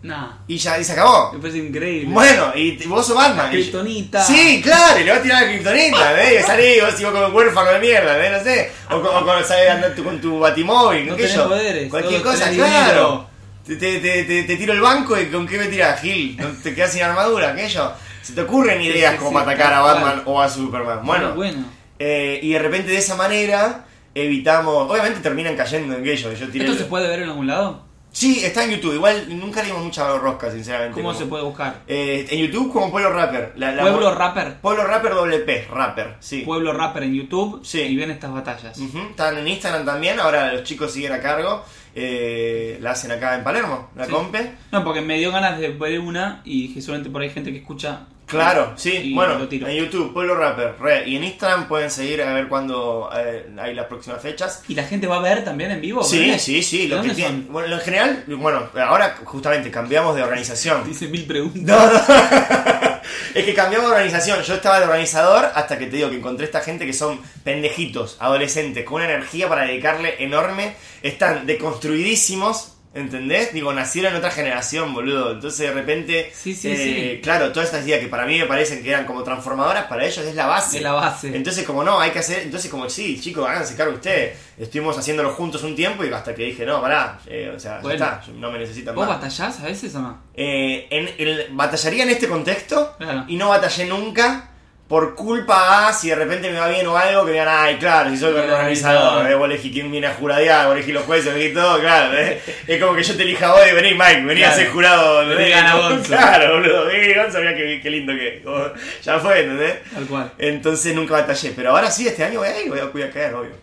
Nah, 0.04 0.32
Y 0.48 0.58
ya 0.58 0.78
y 0.78 0.84
se 0.84 0.92
acabó. 0.92 1.32
me 1.32 1.40
parece 1.40 1.60
increíble. 1.60 2.14
Bueno, 2.14 2.52
y 2.56 2.76
vos 2.88 3.08
sos 3.08 3.16
Batman. 3.16 3.48
La 3.48 3.54
y- 3.54 3.62
kriptonita. 3.62 4.22
Sí, 4.24 4.62
claro, 4.62 5.00
y 5.00 5.06
le 5.06 5.12
vas 5.12 5.20
a 5.20 5.24
tirar 5.24 5.42
la 5.44 5.48
kriptonita, 5.48 6.24
¿eh? 6.24 6.40
Y 6.40 6.44
salí 6.44 6.80
vos 6.82 7.00
y 7.00 7.04
vos 7.06 7.14
como 7.14 7.26
un 7.28 7.34
huérfano 7.34 7.72
de 7.72 7.80
mierda, 7.80 8.28
¿eh? 8.28 8.30
No 8.30 8.44
sé. 8.44 8.72
O, 8.90 9.02
con- 9.02 9.16
o 9.16 9.26
con, 9.26 9.44
salís 9.46 9.70
andando 9.70 10.04
con 10.04 10.20
tu 10.20 10.40
batimóvil, 10.40 11.08
No 11.08 11.16
tenés 11.16 11.38
poderes, 11.38 11.90
Cualquier 11.90 12.22
cosa, 12.22 12.50
claro. 12.52 13.28
Te, 13.66 13.78
te, 13.78 14.00
te, 14.00 14.58
tiro 14.58 14.74
el 14.74 14.82
banco 14.82 15.18
y 15.18 15.28
con 15.28 15.48
qué 15.48 15.58
me 15.58 15.68
tiras, 15.68 16.02
Gil. 16.02 16.38
Te 16.62 16.76
quedas 16.76 16.92
sin 16.92 17.04
armadura, 17.04 17.52
aquello. 17.52 17.94
Se 18.22 18.34
te 18.34 18.42
ocurren 18.42 18.82
ideas 18.82 19.14
sí, 19.14 19.20
como 19.20 19.40
sí, 19.40 19.44
atacar 19.44 19.72
a 19.74 19.80
Batman 19.80 20.22
o 20.26 20.42
a 20.42 20.50
Superman. 20.50 21.00
Bueno, 21.06 21.28
Muy 21.30 21.36
bueno. 21.38 21.66
eh, 21.98 22.40
y 22.44 22.52
de 22.52 22.60
repente 22.60 22.92
de 22.92 22.98
esa 22.98 23.16
manera 23.16 23.86
evitamos. 24.14 24.92
Obviamente 24.92 25.22
terminan 25.22 25.56
cayendo 25.56 25.94
en 25.96 26.02
aquello. 26.02 26.34
Yo 26.34 26.50
tiré 26.50 26.66
¿Esto 26.66 26.74
el- 26.74 26.78
se 26.84 26.86
puede 26.90 27.08
ver 27.08 27.20
en 27.22 27.30
algún 27.30 27.48
lado? 27.48 27.86
Sí, 28.14 28.46
está 28.46 28.64
en 28.64 28.72
YouTube. 28.72 28.94
Igual 28.94 29.26
nunca 29.40 29.64
dimos 29.64 29.84
mucha 29.84 30.08
rosca, 30.20 30.52
sinceramente. 30.52 30.94
¿Cómo 30.94 31.10
como- 31.10 31.20
se 31.20 31.26
puede 31.26 31.44
buscar? 31.44 31.82
Eh, 31.88 32.28
en 32.30 32.40
YouTube 32.40 32.72
como 32.72 32.92
Pueblo 32.92 33.12
Rapper. 33.12 33.54
La- 33.56 33.72
la- 33.72 33.82
Pueblo 33.82 34.14
Rapper. 34.14 34.58
Pueblo 34.62 34.84
Rapper 34.86 35.14
doble 35.16 35.40
P, 35.40 35.68
Rapper, 35.70 36.16
sí. 36.20 36.42
Pueblo 36.42 36.74
Rapper 36.74 37.04
en 37.04 37.16
YouTube 37.16 37.62
Sí. 37.66 37.82
y 37.82 37.96
ven 37.96 38.12
estas 38.12 38.32
batallas. 38.32 38.78
Ujú, 38.78 39.00
Están 39.10 39.38
en 39.40 39.48
Instagram 39.48 39.84
también, 39.84 40.20
ahora 40.20 40.54
los 40.54 40.64
chicos 40.64 40.92
siguen 40.94 41.12
a 41.14 41.20
cargo. 41.22 41.66
Eh, 41.96 42.78
la 42.82 42.92
hacen 42.92 43.12
acá 43.12 43.36
en 43.36 43.44
Palermo, 43.44 43.90
la 43.96 44.06
Sí. 44.06 44.12
compe. 44.12 44.52
No, 44.72 44.84
porque 44.84 45.02
me 45.02 45.18
dio 45.20 45.32
ganas 45.32 45.60
de 45.60 45.70
ver 45.70 46.00
una 46.00 46.42
y 46.44 46.68
dije 46.68 46.82
solamente 46.82 47.10
por 47.10 47.22
ahí 47.22 47.28
hay 47.28 47.34
gente 47.34 47.52
que 47.52 47.58
escucha. 47.60 48.08
Claro, 48.26 48.74
sí, 48.78 49.12
bueno, 49.14 49.38
en 49.52 49.76
YouTube, 49.76 50.12
Pueblo 50.14 50.34
Rapper, 50.36 50.76
re. 50.80 51.08
Y 51.08 51.18
en 51.18 51.26
Instagram 51.26 51.68
pueden 51.68 51.92
seguir 51.92 52.22
a 52.24 52.34
ver 52.34 52.48
cuándo 52.48 53.10
eh, 53.16 53.48
hay 53.62 53.76
las 53.76 53.86
próximas 53.86 54.22
fechas. 54.22 54.64
¿Y 54.68 54.74
la 54.74 54.84
gente 54.86 55.06
va 55.06 55.18
a 55.18 55.22
ver 55.22 55.44
también 55.44 55.70
en 55.72 55.82
vivo? 55.82 56.04
Sí, 56.04 56.20
¿verdad? 56.20 56.40
sí, 56.40 56.64
sí, 56.64 56.88
¿De 56.88 56.96
lo 56.96 57.02
que 57.04 57.10
tienen. 57.14 57.48
Bueno, 57.52 57.76
en 57.76 57.82
general, 57.82 58.24
bueno, 58.28 58.70
ahora 58.76 59.18
justamente 59.24 59.70
cambiamos 59.70 60.16
de 60.16 60.24
organización. 60.24 60.84
Dice 60.88 61.08
mil 61.10 61.26
preguntas. 61.26 61.64
No, 61.64 61.94
no. 61.94 62.93
es 63.34 63.46
que 63.46 63.54
cambiamos 63.54 63.90
de 63.90 63.96
organización. 63.96 64.42
Yo 64.44 64.56
estaba 64.56 64.80
de 64.80 64.86
organizador 64.86 65.50
hasta 65.56 65.78
que 65.78 65.88
te 65.88 65.98
digo 65.98 66.10
que 66.10 66.18
encontré 66.18 66.46
esta 66.46 66.62
gente 66.62 66.86
que 66.86 66.94
son 66.94 67.22
pendejitos, 67.44 68.18
adolescentes, 68.20 68.86
con 68.86 68.96
una 68.96 69.06
energía 69.06 69.48
para 69.50 69.66
dedicarle 69.66 70.24
enorme. 70.24 70.76
Están 71.02 71.46
deconstruidísimos. 71.46 72.73
¿Entendés? 72.96 73.52
Digo, 73.54 73.74
nacieron 73.74 74.12
en 74.12 74.18
otra 74.20 74.30
generación, 74.30 74.94
boludo. 74.94 75.32
Entonces 75.32 75.60
de 75.68 75.74
repente, 75.74 76.32
Sí, 76.36 76.54
sí, 76.54 76.70
eh, 76.72 77.14
sí. 77.16 77.22
claro, 77.24 77.52
todas 77.52 77.70
estas 77.70 77.88
ideas 77.88 78.00
que 78.00 78.08
para 78.08 78.26
mí 78.28 78.38
me 78.38 78.46
parecen 78.46 78.84
que 78.84 78.90
eran 78.92 79.06
como 79.06 79.24
transformadoras, 79.24 79.86
para 79.86 80.06
ellos 80.06 80.20
es 80.20 80.36
la 80.36 80.46
base. 80.46 80.78
Es 80.78 80.84
la 80.84 80.92
base. 80.94 81.36
Entonces 81.36 81.66
como 81.66 81.84
no, 81.84 82.00
hay 82.00 82.12
que 82.12 82.20
hacer, 82.20 82.44
entonces 82.44 82.70
como 82.70 82.88
sí, 82.90 83.20
chicos, 83.20 83.48
háganse 83.50 83.76
cargo 83.76 83.96
ustedes. 83.96 84.38
Estuvimos 84.60 84.96
haciéndolo 84.98 85.32
juntos 85.34 85.64
un 85.64 85.76
tiempo 85.76 86.06
y 86.06 86.14
hasta 86.14 86.36
que 86.36 86.44
dije, 86.44 86.66
no, 86.68 86.80
pará, 86.82 87.20
eh, 87.26 87.52
o 87.56 87.60
sea, 87.60 87.80
Bueno. 87.82 87.98
ya 87.98 88.20
está, 88.22 88.32
no 88.34 88.52
me 88.52 88.60
necesitan 88.60 88.94
¿Vos 88.94 89.08
más. 89.08 89.16
batallás 89.18 89.60
a 89.60 89.64
veces 89.64 89.96
o 89.96 90.00
no? 90.00 90.22
Eh, 90.36 90.86
en, 90.92 91.10
el- 91.18 91.48
batallaría 91.52 92.04
en 92.04 92.10
este 92.12 92.28
contexto 92.28 92.96
Claro. 93.00 93.26
y 93.28 93.36
no 93.38 93.50
batallé 93.50 93.86
nunca 93.86 94.52
por 94.94 95.16
culpa 95.16 95.88
a 95.88 95.92
si 95.92 96.10
de 96.10 96.16
repente 96.16 96.52
me 96.52 96.60
va 96.60 96.68
bien 96.68 96.86
o 96.86 96.96
algo 96.96 97.22
que 97.22 97.32
me 97.32 97.32
digan, 97.32 97.48
ay, 97.50 97.78
claro, 97.78 98.12
si 98.12 98.18
soy 98.18 98.30
el 98.30 98.48
organizador, 98.48 99.26
eh, 99.26 99.34
vos 99.34 99.50
elegí 99.50 99.72
quién 99.72 99.90
viene 99.90 100.06
a 100.06 100.14
juradear, 100.14 100.68
vos 100.68 100.76
elegí 100.76 100.92
los 100.92 101.02
jueces, 101.06 101.34
elegí 101.34 101.52
todo, 101.52 101.80
claro, 101.80 102.16
eh. 102.16 102.40
es 102.68 102.80
como 102.80 102.94
que 102.94 103.02
yo 103.02 103.18
te 103.18 103.24
elija 103.24 103.54
vos 103.54 103.62
y 103.68 103.74
vení, 103.74 103.96
Mike, 103.96 104.22
vení 104.24 104.44
a 104.44 104.52
ser 104.52 104.70
jurado, 104.70 105.22
Vení, 105.22 105.32
¿entendés? 105.32 105.56
gana 105.56 105.76
Gonzo. 105.78 106.10
Claro, 106.16 106.54
boludo, 106.58 106.86
vení, 106.86 107.12
Gonzo, 107.16 107.40
mirá 107.40 107.56
qué, 107.56 107.80
qué 107.82 107.90
lindo 107.90 108.14
que, 108.14 108.44
oh, 108.46 108.72
ya 109.02 109.18
fue, 109.18 109.40
¿entendés? 109.40 109.78
Tal 109.92 110.06
cual. 110.06 110.32
Entonces 110.38 110.94
nunca 110.94 111.14
batallé, 111.14 111.54
pero 111.56 111.72
ahora 111.72 111.90
sí, 111.90 112.08
este 112.08 112.24
año 112.24 112.42
voy 112.42 112.50
a 112.50 112.62
ir, 112.62 112.70
voy 112.70 112.80
a, 112.80 112.86
voy 112.86 113.02
a 113.02 113.10
caer, 113.10 113.34
obvio. 113.34 113.54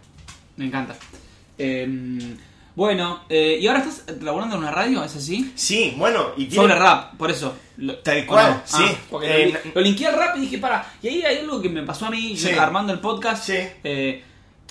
Me 0.56 0.64
encanta. 0.64 0.96
Eh, 1.56 1.86
bueno, 2.80 3.20
eh, 3.28 3.58
¿y 3.60 3.66
ahora 3.66 3.80
estás 3.80 4.22
laburando 4.22 4.56
en 4.56 4.62
una 4.62 4.70
radio? 4.70 5.04
¿Es 5.04 5.14
así? 5.14 5.52
Sí, 5.54 5.92
bueno, 5.98 6.28
y 6.38 6.46
tiene- 6.46 6.54
Sobre 6.62 6.74
rap, 6.76 7.14
por 7.18 7.30
eso. 7.30 7.54
Lo- 7.76 7.98
Tal 7.98 8.20
¿o 8.22 8.26
cual, 8.26 8.50
no? 8.52 8.62
sí. 8.64 8.84
Ah, 8.88 8.94
porque 9.10 9.26
Eh, 9.42 9.46
lo, 9.48 9.52
na- 9.52 9.60
lo 9.74 9.80
linké 9.82 10.06
al 10.06 10.14
rap 10.14 10.36
y 10.38 10.40
dije, 10.40 10.56
para. 10.56 10.90
Y 11.02 11.08
ahí 11.08 11.22
hay 11.22 11.38
algo 11.40 11.60
que 11.60 11.68
me 11.68 11.82
pasó 11.82 12.06
a 12.06 12.10
mí, 12.10 12.34
Sí. 12.38 12.48
armando 12.52 12.90
el 12.94 12.98
podcast. 13.00 13.44
Sí. 13.44 13.58
eh, 13.84 14.24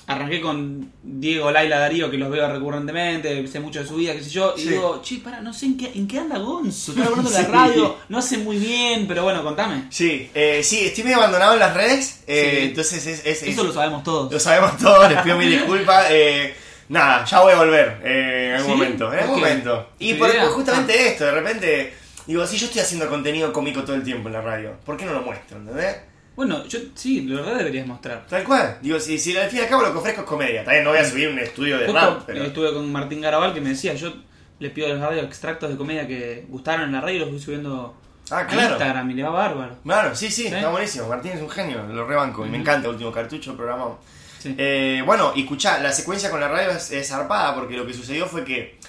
arranqué 0.08 0.41
con 0.41 0.91
Diego, 1.04 1.52
Laila, 1.52 1.78
Darío, 1.78 2.10
que 2.10 2.17
los 2.17 2.32
veo 2.32 2.52
recurrentemente, 2.52 3.45
sé 3.48 3.60
mucho 3.60 3.80
de 3.82 3.88
su 3.88 3.93
vida, 3.95 4.13
qué 4.15 4.24
sé 4.24 4.32
yo. 4.32 4.56
Y 4.58 4.62
Sí. 4.62 4.69
digo, 4.69 5.02
che, 5.04 5.17
para, 5.19 5.39
no 5.41 5.54
sé 5.54 5.67
en 5.67 5.78
qué, 5.78 5.91
en 5.93 6.08
qué 6.08 6.17
anda 6.17 6.39
Gonzo. 6.39 6.93
Está 6.93 7.06
hablando 7.06 7.30
de 7.30 7.36
Sí. 7.38 7.41
la 7.43 7.48
radio, 7.48 7.95
no 8.10 8.19
sé 8.24 8.39
muy 8.39 8.58
bien, 8.58 9.06
pero 9.08 9.22
bueno, 9.22 9.43
contame. 9.43 9.84
Sí, 9.91 10.28
eh, 10.34 10.62
sí, 10.63 10.80
estoy 10.80 11.04
medio 11.04 11.17
abandonado 11.17 11.54
en 11.54 11.60
las 11.60 11.76
redes, 11.76 12.24
eh, 12.26 12.50
Sí. 12.62 12.67
entonces 12.69 13.06
es, 13.06 13.24
es- 13.24 13.43
Eso 13.43 13.62
es- 13.62 13.67
lo 13.67 13.72
sabemos 13.72 14.04
todos. 14.04 14.32
Lo 14.34 14.39
sabemos 14.39 14.78
todos, 14.80 15.12
les 15.12 15.22
pido 15.22 15.38
mil 15.38 15.52
disculpas. 15.52 16.08
Eh, 16.10 16.56
nada, 16.89 17.23
ya 17.25 17.39
voy 17.39 17.54
a 17.54 17.58
volver 17.58 18.02
eh, 18.04 18.49
en 18.49 18.56
algún 18.58 18.71
¿Sí? 18.73 18.78
momento. 18.78 19.13
En 19.13 19.19
algún 19.19 19.39
momento. 19.39 19.89
Y 19.99 20.13
¿Tu 20.13 20.19
por, 20.19 20.32
por 20.36 20.49
justamente 20.49 21.08
esto, 21.08 21.25
de 21.25 21.32
repente. 21.32 21.93
Digo, 22.28 22.45
si 22.45 22.58
yo 22.58 22.67
estoy 22.67 22.82
haciendo 22.82 23.10
contenido 23.10 23.52
cómico 23.52 23.84
todo 23.84 23.95
el 23.95 24.04
tiempo 24.04 24.28
en 24.30 24.34
la 24.34 24.41
radio, 24.41 24.73
¿por 24.86 24.95
qué 24.97 25.06
no 25.06 25.13
lo 25.13 25.21
muestro? 25.21 25.58
¿Entendés? 25.58 25.97
Bueno, 26.36 26.63
yo 26.67 26.80
sí, 26.93 27.21
la 27.21 27.41
verdad 27.41 27.58
deberías 27.58 27.88
mostrar. 27.88 28.25
Tal 28.28 28.43
cual. 28.43 28.78
Digo, 28.82 28.99
si, 28.99 29.17
si 29.17 29.36
al 29.36 29.49
fin 29.49 29.60
y 29.60 29.62
al 29.63 29.67
cabo 29.69 29.82
lo 29.82 29.91
que 29.91 29.97
ofrezco 29.97 30.21
es 30.21 30.28
comedia. 30.28 30.63
También 30.63 30.84
no 30.84 30.91
voy 30.91 30.99
a 30.99 31.06
subir 31.06 31.28
un 31.30 31.39
estudio 31.39 31.78
de 31.80 31.86
Justo 31.86 31.99
rap, 31.99 32.23
pero. 32.28 32.43
eh, 32.43 32.47
estuve 32.47 32.71
con 32.73 32.91
Martín 32.91 33.19
Garabal 33.21 33.54
que 33.54 33.62
me 33.62 33.69
decía, 33.69 33.93
yo 33.95 34.13
le 34.60 34.69
pido 34.69 34.88
a 34.88 34.91
los 34.91 35.02
radios 35.02 35.25
extractos 35.25 35.69
de 35.71 35.75
comedia 35.75 36.08
que 36.08 36.45
gustaron 36.49 36.86
en 36.86 36.91
la 36.93 37.02
radio 37.02 37.15
y 37.15 37.19
los 37.19 37.30
voy 37.32 37.39
subiendo 37.39 37.95
Ah, 38.32 38.41
a 38.41 38.47
claro. 38.47 38.69
Instagram 38.73 39.10
y 39.10 39.13
le 39.15 39.23
va 39.23 39.30
bárbaro. 39.32 39.75
Claro, 39.84 40.15
sí, 40.15 40.30
sí, 40.30 40.43
¿Sí? 40.43 40.47
está 40.54 40.69
buenísimo. 40.69 41.08
Martín 41.10 41.32
es 41.32 41.41
un 41.41 41.49
genio, 41.49 41.82
lo 41.91 42.06
rebanco. 42.06 42.45
Y 42.45 42.49
me 42.49 42.58
encanta 42.60 42.88
el 42.88 42.93
último 42.93 43.12
cartucho, 43.12 43.58
programado. 43.58 43.99
Sí. 44.39 44.56
Eh, 44.58 45.04
bueno, 45.06 45.34
y 45.36 45.41
escuchá, 45.41 45.80
la 45.80 45.91
secuencia 45.91 46.32
con 46.32 46.39
la 46.39 46.47
radio 46.47 46.71
es, 46.71 46.91
es 46.91 47.08
zarpada 47.10 47.54
porque 47.56 47.75
lo 47.75 47.86
que 47.86 47.93
sucedió 47.93 48.25
fue 48.25 48.43
que 48.43 48.80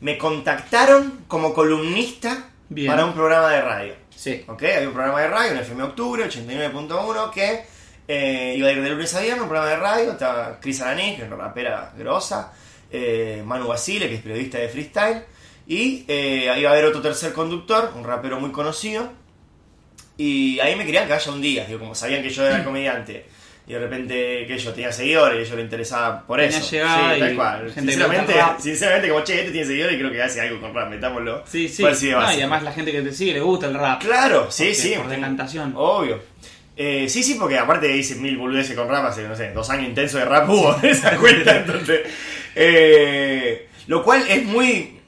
me 0.00 0.18
contactaron 0.18 1.24
como 1.28 1.54
columnista 1.54 2.50
Bien. 2.68 2.90
para 2.90 3.04
un 3.04 3.14
programa 3.14 3.50
de 3.50 3.62
radio. 3.62 3.94
Sí. 4.14 4.44
¿Ok? 4.46 4.62
Había 4.62 4.88
un 4.88 4.94
programa 4.94 5.20
de 5.20 5.28
radio 5.28 5.52
en 5.52 5.58
FM 5.58 5.82
Octubre, 5.84 6.24
89.1, 6.28 7.30
que 7.30 7.64
eh, 8.08 8.54
iba 8.56 8.68
a 8.68 8.72
ir 8.72 8.82
de 8.82 8.90
lunes 8.90 9.14
a 9.14 9.20
viernes, 9.20 9.42
un 9.42 9.48
programa 9.48 9.70
de 9.70 9.76
radio. 9.76 10.12
Estaba 10.12 10.60
Cris 10.60 10.80
Araní, 10.80 11.16
que 11.16 11.22
es 11.22 11.28
una 11.28 11.36
rapera 11.36 11.92
grosa, 11.96 12.52
eh, 12.90 13.42
Manu 13.44 13.68
Basile, 13.68 14.08
que 14.08 14.16
es 14.16 14.22
periodista 14.22 14.58
de 14.58 14.68
freestyle, 14.68 15.22
y 15.66 16.04
eh, 16.08 16.52
iba 16.58 16.70
a 16.70 16.72
haber 16.72 16.84
otro 16.86 17.00
tercer 17.00 17.32
conductor, 17.32 17.92
un 17.94 18.04
rapero 18.04 18.40
muy 18.40 18.50
conocido. 18.50 19.12
Y 20.16 20.58
ahí 20.60 20.76
me 20.76 20.84
querían 20.84 21.06
que 21.06 21.12
vaya 21.12 21.32
un 21.32 21.40
día, 21.40 21.64
digo, 21.64 21.78
como 21.78 21.94
sabían 21.94 22.22
que 22.22 22.30
yo 22.30 22.46
era 22.46 22.64
comediante. 22.64 23.26
Y 23.66 23.74
de 23.74 23.78
repente 23.78 24.44
que 24.46 24.58
yo 24.58 24.72
tenía 24.72 24.90
seguidores, 24.90 25.38
y 25.38 25.42
ellos 25.42 25.54
les 25.54 25.64
interesaba 25.64 26.26
por 26.26 26.40
Tenía 26.40 26.58
eso. 26.58 26.68
llegada 26.70 27.14
sí, 27.14 27.20
tal 27.20 27.32
y 27.32 27.36
cual. 27.36 27.58
gente 27.58 27.74
que 27.74 27.80
Sinceramente, 27.92 28.34
le 28.34 28.60
sinceramente, 28.62 29.08
como 29.08 29.24
che, 29.24 29.38
este 29.38 29.50
tiene 29.52 29.66
seguidores 29.66 29.94
y 29.94 29.98
creo 30.00 30.10
que 30.10 30.22
hace 30.22 30.40
algo 30.40 30.60
con 30.60 30.74
rap, 30.74 30.90
metámoslo. 30.90 31.44
Sí, 31.46 31.68
sí. 31.68 31.82
De 31.84 31.90
No, 32.12 32.32
y 32.32 32.36
además 32.36 32.62
la 32.64 32.72
gente 32.72 32.90
que 32.90 33.02
te 33.02 33.12
sigue 33.12 33.34
le 33.34 33.40
gusta 33.40 33.66
el 33.68 33.74
rap. 33.74 34.00
Claro, 34.02 34.50
sí, 34.50 34.64
Porque- 34.64 34.74
sí. 34.74 34.94
por 34.96 35.08
decantación. 35.08 35.72
Obvio. 35.76 36.20
Eh, 36.76 37.06
sí, 37.08 37.22
sí, 37.22 37.34
porque 37.38 37.56
aparte 37.58 37.94
hice 37.96 38.16
mil 38.16 38.36
boludeces 38.36 38.74
con 38.76 38.88
rap 38.88 39.04
hace, 39.04 39.28
no 39.28 39.36
sé, 39.36 39.52
dos 39.52 39.68
años 39.70 39.88
intensos 39.88 40.18
de 40.20 40.24
rap 40.26 40.48
hubo 40.50 40.74
en 40.82 40.88
esa 40.88 41.16
cuenta, 41.16 41.58
entonces. 41.58 42.00
eh, 42.56 43.68
lo 43.86 44.02
cual 44.02 44.24
es 44.28 44.44
muy 44.44 44.98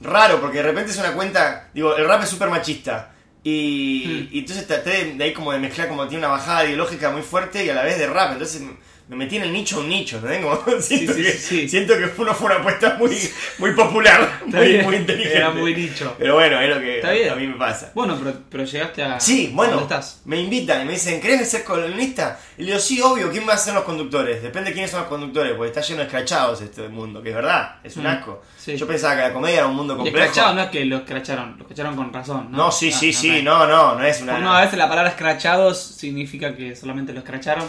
raro, 0.00 0.40
porque 0.40 0.58
de 0.58 0.64
repente 0.64 0.90
es 0.92 0.98
una 0.98 1.12
cuenta, 1.14 1.68
digo, 1.74 1.96
el 1.96 2.06
rap 2.06 2.22
es 2.22 2.28
súper 2.28 2.48
machista. 2.48 3.12
Y, 3.44 4.28
Hmm. 4.30 4.34
y 4.34 4.38
entonces 4.40 4.66
traté 4.66 4.90
de, 4.90 5.14
de 5.14 5.24
ahí 5.24 5.32
como 5.32 5.52
de 5.52 5.58
mezclar, 5.58 5.88
como 5.88 6.06
tiene 6.08 6.18
una 6.26 6.34
bajada 6.34 6.64
ideológica 6.66 7.10
muy 7.10 7.22
fuerte 7.22 7.64
y 7.64 7.70
a 7.70 7.74
la 7.74 7.82
vez 7.82 7.98
de 7.98 8.06
rap. 8.06 8.32
Entonces 8.32 8.62
me 9.08 9.16
metí 9.16 9.36
en 9.36 9.42
el 9.44 9.52
nicho 9.52 9.80
un 9.80 9.88
nicho, 9.88 10.16
¿entendés? 10.18 10.42
Como, 10.44 10.56
siento, 10.80 11.12
sí, 11.14 11.22
que, 11.22 11.32
sí, 11.32 11.38
sí. 11.60 11.68
siento 11.68 11.94
que 11.96 12.10
uno 12.18 12.34
fue 12.34 12.46
una 12.46 12.56
apuesta 12.56 12.96
muy, 12.98 13.16
muy 13.58 13.72
popular, 13.72 14.40
muy, 14.46 14.96
inteligente. 14.96 15.36
Era 15.36 15.50
muy 15.50 15.74
nicho. 15.74 16.14
Pero 16.18 16.34
bueno, 16.34 16.60
es 16.60 16.68
lo 16.74 16.80
que 16.80 16.96
Está 16.96 17.12
bien. 17.12 17.30
a 17.30 17.34
mí 17.36 17.46
me 17.46 17.54
pasa. 17.56 17.90
Bueno, 17.94 18.18
pero, 18.22 18.36
pero 18.50 18.64
llegaste 18.64 19.02
a. 19.02 19.18
Sí, 19.18 19.50
bueno, 19.54 19.72
¿Dónde 19.78 19.84
estás? 19.94 20.20
me 20.26 20.40
invitan 20.40 20.82
y 20.82 20.84
me 20.84 20.92
dicen, 20.92 21.20
¿querés 21.20 21.48
ser 21.48 21.64
columnista? 21.64 22.38
Y 22.58 22.62
le 22.62 22.66
digo, 22.72 22.78
sí, 22.80 23.00
obvio, 23.00 23.30
¿quién 23.30 23.48
va 23.48 23.54
a 23.54 23.58
ser 23.58 23.74
los 23.74 23.84
conductores? 23.84 24.42
Depende 24.42 24.70
de 24.70 24.74
quiénes 24.74 24.90
son 24.90 25.00
los 25.00 25.08
conductores, 25.08 25.52
porque 25.54 25.68
está 25.68 25.80
lleno 25.80 26.00
de 26.00 26.04
escrachados 26.06 26.60
este 26.60 26.88
mundo, 26.88 27.22
que 27.22 27.30
es 27.30 27.34
verdad, 27.34 27.76
es 27.82 27.96
un 27.96 28.04
Mm, 28.04 28.06
asco. 28.08 28.42
sí. 28.58 28.76
Yo 28.76 28.86
pensaba 28.86 29.16
que 29.16 29.22
la 29.22 29.32
comedia 29.32 29.58
era 29.58 29.66
un 29.68 29.76
mundo 29.76 29.96
complejo. 29.96 30.18
escrachado 30.18 30.54
no 30.54 30.62
es 30.62 30.68
que 30.70 30.84
los 30.84 31.00
escracharon, 31.00 31.52
los 31.52 31.60
escracharon 31.62 31.96
con 31.96 32.12
razón, 32.12 32.48
¿no? 32.50 32.58
No, 32.58 32.72
sí, 32.72 32.90
Ah, 32.94 32.98
sí, 32.98 33.12
sí, 33.12 33.30
sé. 33.36 33.42
no, 33.42 33.66
no, 33.66 33.94
no 33.94 34.04
es 34.04 34.20
una... 34.20 34.38
No, 34.38 34.52
a 34.54 34.60
veces 34.60 34.78
la 34.78 34.88
palabra 34.88 35.10
escrachados 35.10 35.80
significa 35.82 36.54
que 36.54 36.76
solamente 36.76 37.12
lo 37.12 37.20
escracharon. 37.20 37.66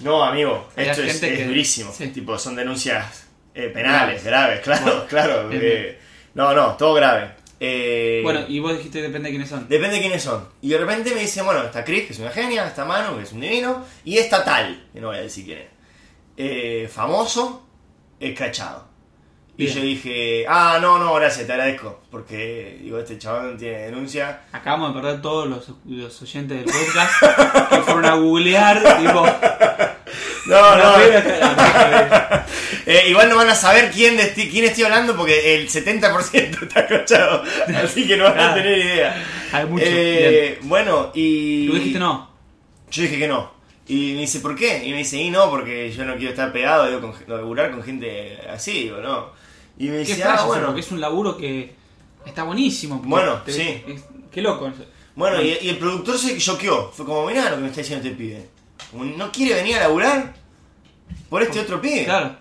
No, 0.00 0.24
amigo, 0.24 0.68
esto 0.76 1.02
es, 1.02 1.12
gente 1.12 1.32
es 1.32 1.38
que- 1.38 1.46
durísimo. 1.46 1.92
sí. 1.92 2.08
Tipo, 2.08 2.38
son 2.38 2.56
denuncias 2.56 3.26
eh, 3.54 3.68
penales, 3.68 4.22
Graves. 4.24 4.24
graves, 4.24 4.60
claro, 4.64 4.82
Bueno, 4.84 5.06
claro. 5.08 5.48
eh, 5.52 5.98
no, 6.34 6.54
no, 6.54 6.76
todo 6.76 6.94
grave. 6.94 7.32
Eh, 7.62 8.20
Bueno, 8.22 8.44
y 8.48 8.58
vos 8.58 8.74
dijiste 8.76 9.02
depende 9.02 9.28
de 9.28 9.30
quiénes 9.32 9.48
son. 9.50 9.68
Depende 9.68 9.96
de 9.96 10.00
quiénes 10.02 10.22
son. 10.22 10.48
Y 10.62 10.70
de 10.70 10.78
repente 10.78 11.14
me 11.14 11.20
dicen, 11.20 11.44
bueno, 11.44 11.62
está 11.62 11.84
Chris, 11.84 12.06
que 12.06 12.12
es 12.14 12.18
una 12.18 12.30
genia, 12.30 12.66
está 12.66 12.84
Manu, 12.84 13.16
que 13.18 13.24
es 13.24 13.32
un 13.32 13.40
divino, 13.40 13.84
y 14.04 14.16
está 14.18 14.42
tal, 14.44 14.88
que 14.92 15.00
no 15.00 15.08
voy 15.08 15.18
a 15.18 15.22
decir 15.22 15.44
quién 15.44 15.58
es. 15.58 15.66
Eh, 16.36 16.88
famoso, 16.92 17.66
escrachado. 18.18 18.88
Y 19.56 19.64
Bien. 19.64 19.76
yo 19.76 19.82
dije, 19.82 20.46
ah, 20.48 20.78
no, 20.80 20.98
no, 20.98 21.12
gracias, 21.14 21.46
te 21.46 21.52
agradezco. 21.52 22.00
Porque, 22.10 22.78
digo, 22.82 22.98
este 22.98 23.18
chabón 23.18 23.58
tiene 23.58 23.78
denuncia. 23.78 24.42
Acabamos 24.52 24.94
de 24.94 25.00
perder 25.02 25.20
todos 25.22 25.48
los, 25.48 25.68
los 25.86 26.22
oyentes 26.22 26.56
del 26.58 26.64
podcast 26.64 27.68
que 27.70 27.82
fueron 27.82 28.04
a 28.06 28.14
googlear, 28.14 28.98
tipo. 28.98 29.26
No, 30.46 30.76
no. 30.76 30.96
no. 30.96 30.96
Eh, 32.86 33.04
igual 33.10 33.28
no 33.28 33.36
van 33.36 33.48
a 33.50 33.54
saber 33.54 33.90
quién, 33.92 34.16
de 34.16 34.34
esti- 34.34 34.50
quién 34.50 34.64
estoy 34.64 34.82
hablando 34.84 35.14
porque 35.14 35.54
el 35.54 35.68
70% 35.68 36.62
está 36.62 36.80
escrachado. 36.80 37.44
Así 37.84 38.06
que 38.08 38.16
no 38.16 38.24
van 38.24 38.38
a 38.40 38.54
tener 38.54 38.78
idea. 38.78 39.24
Hay 39.52 39.66
mucho. 39.66 39.84
Eh, 39.86 40.58
bueno, 40.62 41.10
y. 41.14 41.66
Tú 41.68 41.74
dijiste 41.74 41.98
no. 42.00 42.30
Yo 42.90 43.02
dije 43.02 43.18
que 43.18 43.28
no. 43.28 43.52
Y 43.92 44.12
me 44.14 44.20
dice, 44.20 44.40
¿por 44.40 44.54
qué? 44.54 44.84
Y 44.86 44.92
me 44.92 44.98
dice, 44.98 45.16
y 45.20 45.30
no, 45.30 45.50
porque 45.50 45.90
yo 45.92 46.04
no 46.04 46.14
quiero 46.14 46.30
estar 46.30 46.52
pegado, 46.52 46.86
digo, 46.86 47.00
con, 47.00 47.14
laburar 47.36 47.70
con 47.72 47.82
gente 47.82 48.38
así, 48.48 48.72
digo, 48.84 48.98
no. 48.98 49.30
Y 49.78 49.88
me 49.88 49.98
dice, 49.98 50.22
ah, 50.24 50.44
bueno. 50.46 50.66
porque 50.66 50.80
es 50.80 50.90
un 50.92 51.00
laburo 51.00 51.36
que 51.36 51.74
está 52.24 52.44
buenísimo. 52.44 53.00
Bueno, 53.04 53.42
te- 53.42 53.52
sí. 53.52 53.82
es- 53.88 54.04
qué 54.30 54.42
loco. 54.42 54.70
Bueno, 55.16 55.42
y, 55.42 55.58
y 55.62 55.68
el 55.70 55.78
productor 55.78 56.16
se 56.18 56.38
choqueó. 56.38 56.90
Fue 56.92 57.04
como, 57.04 57.26
mirá 57.26 57.50
lo 57.50 57.56
que 57.56 57.62
me 57.62 57.68
está 57.68 57.80
diciendo 57.80 58.06
este 58.06 58.16
pibe. 58.16 58.48
Como, 58.92 59.04
¿No 59.04 59.32
quiere 59.32 59.54
venir 59.54 59.76
a 59.76 59.80
laburar? 59.80 60.34
Por 61.28 61.42
este 61.42 61.58
otro 61.60 61.80
pibe. 61.80 62.04
Claro. 62.04 62.36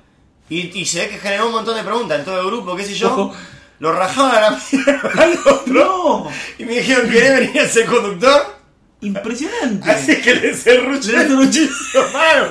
Y, 0.50 0.80
y 0.80 0.86
se 0.86 1.00
ve 1.00 1.10
que 1.10 1.18
generó 1.18 1.48
un 1.48 1.54
montón 1.54 1.76
de 1.76 1.84
preguntas 1.84 2.20
en 2.20 2.26
todo 2.26 2.40
el 2.42 2.46
grupo, 2.48 2.76
qué 2.76 2.84
sé 2.84 2.94
yo. 2.94 3.08
Ojo. 3.12 3.36
Lo 3.80 3.92
rajaban 3.94 4.36
a 4.36 4.42
la 4.52 4.62
mierda 4.72 5.12
al 5.24 5.34
otro. 5.46 5.74
¡No! 5.74 6.32
Y 6.60 6.66
me 6.66 6.74
dijeron, 6.76 7.10
¿querés 7.10 7.40
venir 7.40 7.62
a 7.62 7.68
ser 7.68 7.86
conductor? 7.86 8.59
Impresionante. 9.02 9.90
Así 9.90 10.16
que 10.22 10.36
le 10.36 10.54
cerruché 10.54 11.14
Le 11.14 11.30
muchísimo 11.30 12.04
mano, 12.14 12.50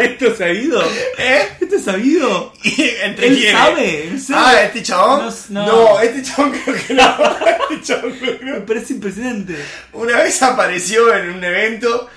¿Esto 0.00 0.26
es 0.28 0.38
sabido? 0.38 0.82
¿Eh? 1.18 1.48
¿Esto 1.60 1.76
es 1.76 1.84
sabido? 1.84 2.52
Entre 3.04 3.26
¿Él 3.28 3.36
quiénes? 3.36 3.52
sabe? 3.52 4.08
¿En 4.08 4.20
serio? 4.20 4.42
Ah, 4.44 4.62
¿este 4.62 4.82
chabón? 4.82 5.34
No, 5.50 5.66
No, 5.66 5.66
no. 5.94 6.00
este 6.00 6.22
chabón 6.22 6.52
creo 6.52 6.76
que 6.86 6.94
no. 6.94 7.02
Este 7.70 7.82
chabón 7.94 8.12
creo 8.18 8.38
que 8.38 8.44
no. 8.44 8.52
Me 8.54 8.60
parece 8.62 8.92
impresionante. 8.94 9.56
Una 9.92 10.16
vez 10.18 10.42
apareció 10.42 11.14
en 11.14 11.30
un 11.30 11.44
evento 11.44 12.08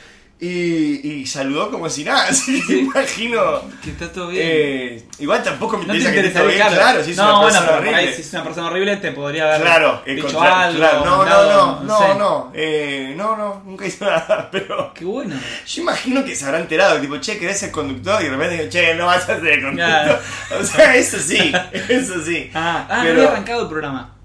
y, 0.44 1.08
y 1.22 1.26
saludó 1.28 1.70
como 1.70 1.88
si 1.88 2.04
nada. 2.04 2.24
Así 2.30 2.66
que 2.66 2.74
me 2.74 2.80
imagino. 2.80 3.62
Que 3.84 3.92
está 3.92 4.12
todo 4.12 4.30
bien. 4.30 4.42
Eh, 4.44 5.04
igual 5.20 5.44
tampoco 5.44 5.78
me 5.78 5.86
no 5.86 5.94
te 5.94 6.00
interesa 6.00 6.22
que 6.22 6.28
esté 6.28 6.46
bien, 6.48 6.58
claro. 6.58 6.76
claro. 6.76 7.04
Si 7.04 7.12
es 7.12 7.18
no, 7.18 7.24
una 7.24 7.34
bueno, 7.42 7.60
persona 7.60 7.78
ahí 7.78 7.94
horrible. 7.94 8.16
si 8.16 8.22
es 8.22 8.34
una 8.34 8.44
persona 8.44 8.68
horrible 8.68 8.98
te 8.98 9.12
podría 9.12 9.44
haber 9.46 9.62
Claro, 9.62 10.02
dicho 10.06 10.24
contra- 10.28 10.62
algo. 10.64 10.78
claro, 10.80 11.06
no, 11.06 11.26
no, 11.26 11.82
no, 11.84 11.98
sé. 12.00 12.08
no, 12.08 12.14
no, 12.16 12.52
eh, 12.56 13.14
no, 13.16 13.36
no, 13.38 13.62
nunca 13.66 13.86
hizo 13.86 14.04
nada, 14.10 14.50
pero 14.52 14.92
Qué 14.96 15.06
bueno. 15.06 15.36
yo 15.68 15.82
imagino 15.84 16.26
que 16.26 16.36
se 16.36 16.46
habrá 16.46 16.60
enterado, 16.60 17.00
tipo, 17.00 17.18
che, 17.20 17.38
querés 17.38 17.60
ser 17.60 17.70
conductor 17.72 18.20
y 18.22 18.26
de 18.26 18.30
repente 18.32 18.58
digo, 18.58 18.70
che, 18.70 18.96
no 18.96 19.06
vas 19.06 19.30
a 19.30 19.40
ser 19.40 19.62
conductor. 19.62 19.76
Claro. 19.76 20.20
O 20.60 20.64
sea, 20.64 20.96
eso 20.96 21.20
sí, 21.20 21.52
eso 21.88 22.20
sí. 22.26 22.50
Ah, 22.56 22.88
ah 22.90 23.00
Pero 23.04 23.14
no 23.14 23.20
había 23.22 23.32
arrancado 23.34 23.62
el 23.62 23.68
programa. 23.70 24.16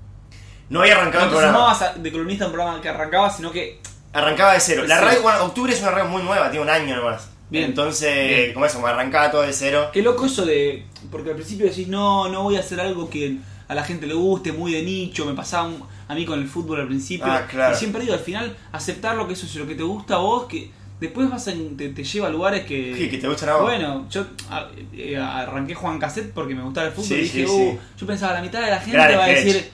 no 0.70 0.80
había 0.80 0.94
arrancado 0.96 1.26
No 1.26 1.30
el 1.30 1.30
programa. 1.36 1.58
sumabas 1.74 1.82
a- 1.82 1.92
de 2.00 2.10
columnista 2.10 2.46
un 2.46 2.52
programa 2.52 2.80
que 2.80 2.88
arrancaba, 2.88 3.28
sino 3.30 3.52
que. 3.52 3.80
Arrancaba 4.16 4.52
de 4.54 4.60
cero. 4.60 4.84
La 4.86 4.98
Sí. 4.98 5.04
radio, 5.04 5.22
bueno, 5.22 5.44
octubre 5.44 5.72
es 5.72 5.80
una 5.82 5.90
radio 5.90 6.08
muy 6.08 6.22
nueva, 6.22 6.50
tiene 6.50 6.64
un 6.64 6.70
año 6.70 6.96
nomás. 6.96 7.28
Bien. 7.50 7.64
Entonces, 7.66 8.28
Bien. 8.28 8.52
como 8.54 8.66
eso, 8.66 8.80
me 8.80 8.88
arrancaba 8.88 9.30
todo 9.30 9.42
de 9.42 9.52
cero. 9.52 9.90
Qué 9.92 10.02
loco 10.02 10.26
eso 10.26 10.44
de. 10.44 10.84
Porque 11.10 11.30
al 11.30 11.36
principio 11.36 11.66
decís, 11.66 11.86
no, 11.88 12.28
no 12.28 12.42
voy 12.42 12.56
a 12.56 12.60
hacer 12.60 12.80
algo 12.80 13.08
que 13.10 13.36
a 13.68 13.74
la 13.74 13.84
gente 13.84 14.06
le 14.06 14.14
guste, 14.14 14.52
muy 14.52 14.72
de 14.72 14.82
nicho. 14.82 15.24
Me 15.26 15.34
pasaba 15.34 15.68
un- 15.68 15.82
a 16.08 16.14
mí 16.14 16.24
con 16.24 16.40
el 16.40 16.48
fútbol 16.48 16.80
al 16.80 16.86
principio. 16.88 17.26
Ah, 17.26 17.46
claro. 17.48 17.74
Y 17.74 17.78
siempre 17.78 18.00
digo, 18.02 18.14
al 18.14 18.20
final, 18.20 18.56
aceptar 18.72 19.16
lo 19.16 19.26
que 19.28 19.34
eso 19.34 19.46
es 19.46 19.54
lo 19.56 19.66
que 19.66 19.74
te 19.74 19.82
gusta 19.82 20.14
a 20.14 20.18
vos, 20.18 20.46
que 20.46 20.70
después 20.98 21.28
vas 21.30 21.46
a, 21.48 21.52
te, 21.76 21.90
te 21.90 22.02
lleva 22.04 22.26
a 22.28 22.30
lugares 22.30 22.64
que. 22.64 22.94
Sí, 22.96 23.08
que 23.10 23.18
te 23.18 23.28
gustan 23.28 23.50
a 23.50 23.54
vos. 23.56 23.62
Bueno, 23.64 24.06
yo 24.10 24.24
a- 24.50 24.68
eh, 24.94 25.16
arranqué 25.16 25.74
Juan 25.74 25.98
Cassette 25.98 26.32
porque 26.32 26.54
me 26.54 26.62
gustaba 26.62 26.86
el 26.88 26.92
fútbol 26.94 27.06
Sí, 27.08 27.14
y 27.14 27.20
dije, 27.22 27.46
sí, 27.46 27.52
uh, 27.52 27.78
yo 27.98 28.06
pensaba, 28.06 28.32
la 28.34 28.40
mitad 28.42 28.60
de 28.60 28.70
la 28.70 28.78
gente 28.80 28.92
Gran 28.92 29.18
va 29.18 29.24
a 29.24 29.28
decir. 29.28 29.70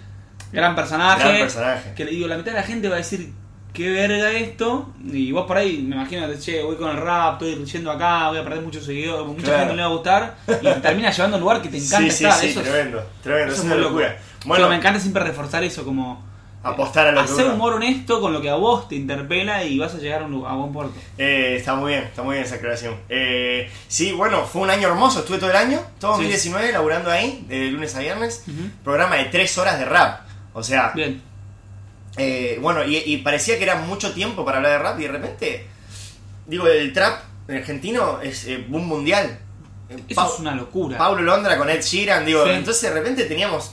Gran 0.53 0.75
personaje. 0.75 1.23
Gran 1.23 1.39
personaje. 1.39 1.93
Que 1.95 2.05
le 2.05 2.11
digo, 2.11 2.27
la 2.29 2.37
mitad 2.37 2.53
de 2.53 2.59
la 2.59 2.65
gente 2.65 2.89
va 2.89 2.97
a 2.97 2.99
decir. 2.99 3.33
Qué 3.73 3.89
verga 3.91 4.31
esto, 4.33 4.93
y 5.11 5.33
vos 5.33 5.47
por 5.47 5.57
ahí 5.57 5.79
me 5.83 5.97
imagino 5.97 6.27
che, 6.39 6.63
voy 6.63 6.77
con 6.77 6.91
el 6.91 6.99
rap, 6.99 7.41
estoy 7.43 7.65
yendo 7.65 7.91
acá, 7.91 8.29
voy 8.29 8.39
a 8.39 8.45
perder 8.45 8.61
muchos 8.61 8.85
seguidores, 8.85 9.27
mucha 9.27 9.43
Claro. 9.45 9.59
gente 9.61 9.71
no 9.73 9.77
le 9.77 9.83
va 9.83 9.89
a 9.89 9.93
gustar, 9.93 10.37
y 10.47 10.65
te 10.65 10.75
termina 10.81 11.11
llevando 11.11 11.37
a 11.37 11.39
un 11.39 11.43
lugar 11.43 11.63
que 11.63 11.69
te 11.71 11.79
encanta 11.79 11.99
Sí, 11.99 12.11
sí, 12.11 12.25
estar. 12.25 12.39
sí, 12.41 12.47
eso 12.49 12.61
es- 12.61 12.69
tremendo, 12.69 13.03
tremendo, 13.23 13.53
eso 13.55 13.63
es 13.63 13.69
es 13.69 13.73
una 13.73 13.83
locura. 13.83 14.09
Pero 14.19 14.49
Bueno, 14.49 14.69
me 14.69 14.77
encanta 14.77 15.01
siempre 15.01 15.25
reforzar 15.25 15.65
eso, 15.65 15.85
como 15.85 16.23
apostar 16.65 17.09
a 17.09 17.13
lo 17.13 17.25
que 17.25 17.33
hacer 17.33 17.47
humor 17.49 17.73
honesto 17.73 18.21
con 18.21 18.33
lo 18.33 18.41
que 18.43 18.51
a 18.51 18.55
vos 18.57 18.89
te 18.89 18.95
interpela 18.95 19.65
y 19.65 19.79
vas 19.79 19.95
a 19.95 19.99
llegar 19.99 20.23
a, 20.23 20.27
un, 20.27 20.45
a 20.47 20.53
buen 20.53 20.73
puerto. 20.73 20.95
Eh, 21.19 21.57
está 21.59 21.75
muy 21.75 21.93
bien, 21.93 22.05
está 22.05 22.23
muy 22.23 22.35
bien 22.35 22.45
esa 22.45 22.57
aclaración. 22.57 22.95
Eh, 23.09 23.71
sí, 23.89 24.13
bueno, 24.13 24.45
fue 24.45 24.61
un 24.63 24.71
año 24.71 24.87
hermoso, 24.89 25.21
estuve 25.21 25.39
todo 25.39 25.51
el 25.51 25.57
año, 25.57 25.81
todo 25.99 26.13
Sí. 26.19 26.25
2019, 26.25 26.73
laburando 26.73 27.11
ahí, 27.11 27.45
de 27.49 27.71
lunes 27.71 27.97
a 27.97 28.01
viernes. 28.01 28.45
Programa 28.85 29.17
de 29.17 29.25
tres 29.25 29.57
horas 29.59 29.79
de 29.79 29.87
rap. 29.87 30.21
O 30.53 30.63
sea, 30.63 30.93
Bien. 30.95 31.21
Eh, 32.17 32.59
bueno, 32.61 32.85
y, 32.85 32.97
y 32.99 33.19
parecía 33.19 33.57
que 33.59 33.65
era 33.65 33.77
mucho 33.77 34.13
tiempo 34.13 34.45
para 34.45 34.59
hablar 34.59 34.73
de 34.73 34.79
rap 34.79 35.01
y 35.01 35.03
de 35.05 35.09
repente, 35.09 35.67
digo, 36.47 36.67
el 36.67 36.93
trap 36.93 37.21
en 37.49 37.57
argentino 37.59 38.21
es 38.21 38.47
eh, 38.47 38.65
boom 38.69 38.87
mundial. 38.87 39.39
Eh, 39.89 39.97
Eso 40.09 40.35
es 40.35 40.41
una 40.41 40.55
locura. 40.55 40.99
Pablo 40.99 41.23
Londra 41.23 41.57
con 41.59 41.69
Ed 41.71 41.83
Sheeran, 41.83 42.25
digo, 42.27 42.45
Sí. 42.45 42.51
entonces 42.51 42.83
de 42.83 42.93
repente 42.99 43.25
teníamos 43.25 43.73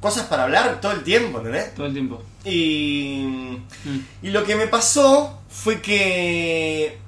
cosas 0.00 0.26
para 0.26 0.44
hablar 0.44 0.80
todo 0.80 0.92
el 0.92 1.02
tiempo, 1.02 1.38
¿entendés? 1.38 1.74
Todo 1.74 1.86
el 1.86 1.92
tiempo. 1.92 2.22
Y, 2.44 3.58
Mm. 3.84 3.98
y 4.22 4.30
lo 4.30 4.44
que 4.44 4.54
me 4.56 4.66
pasó 4.66 5.40
fue 5.48 5.80
que 5.80 6.98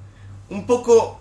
un 0.49 0.65
poco 0.65 1.18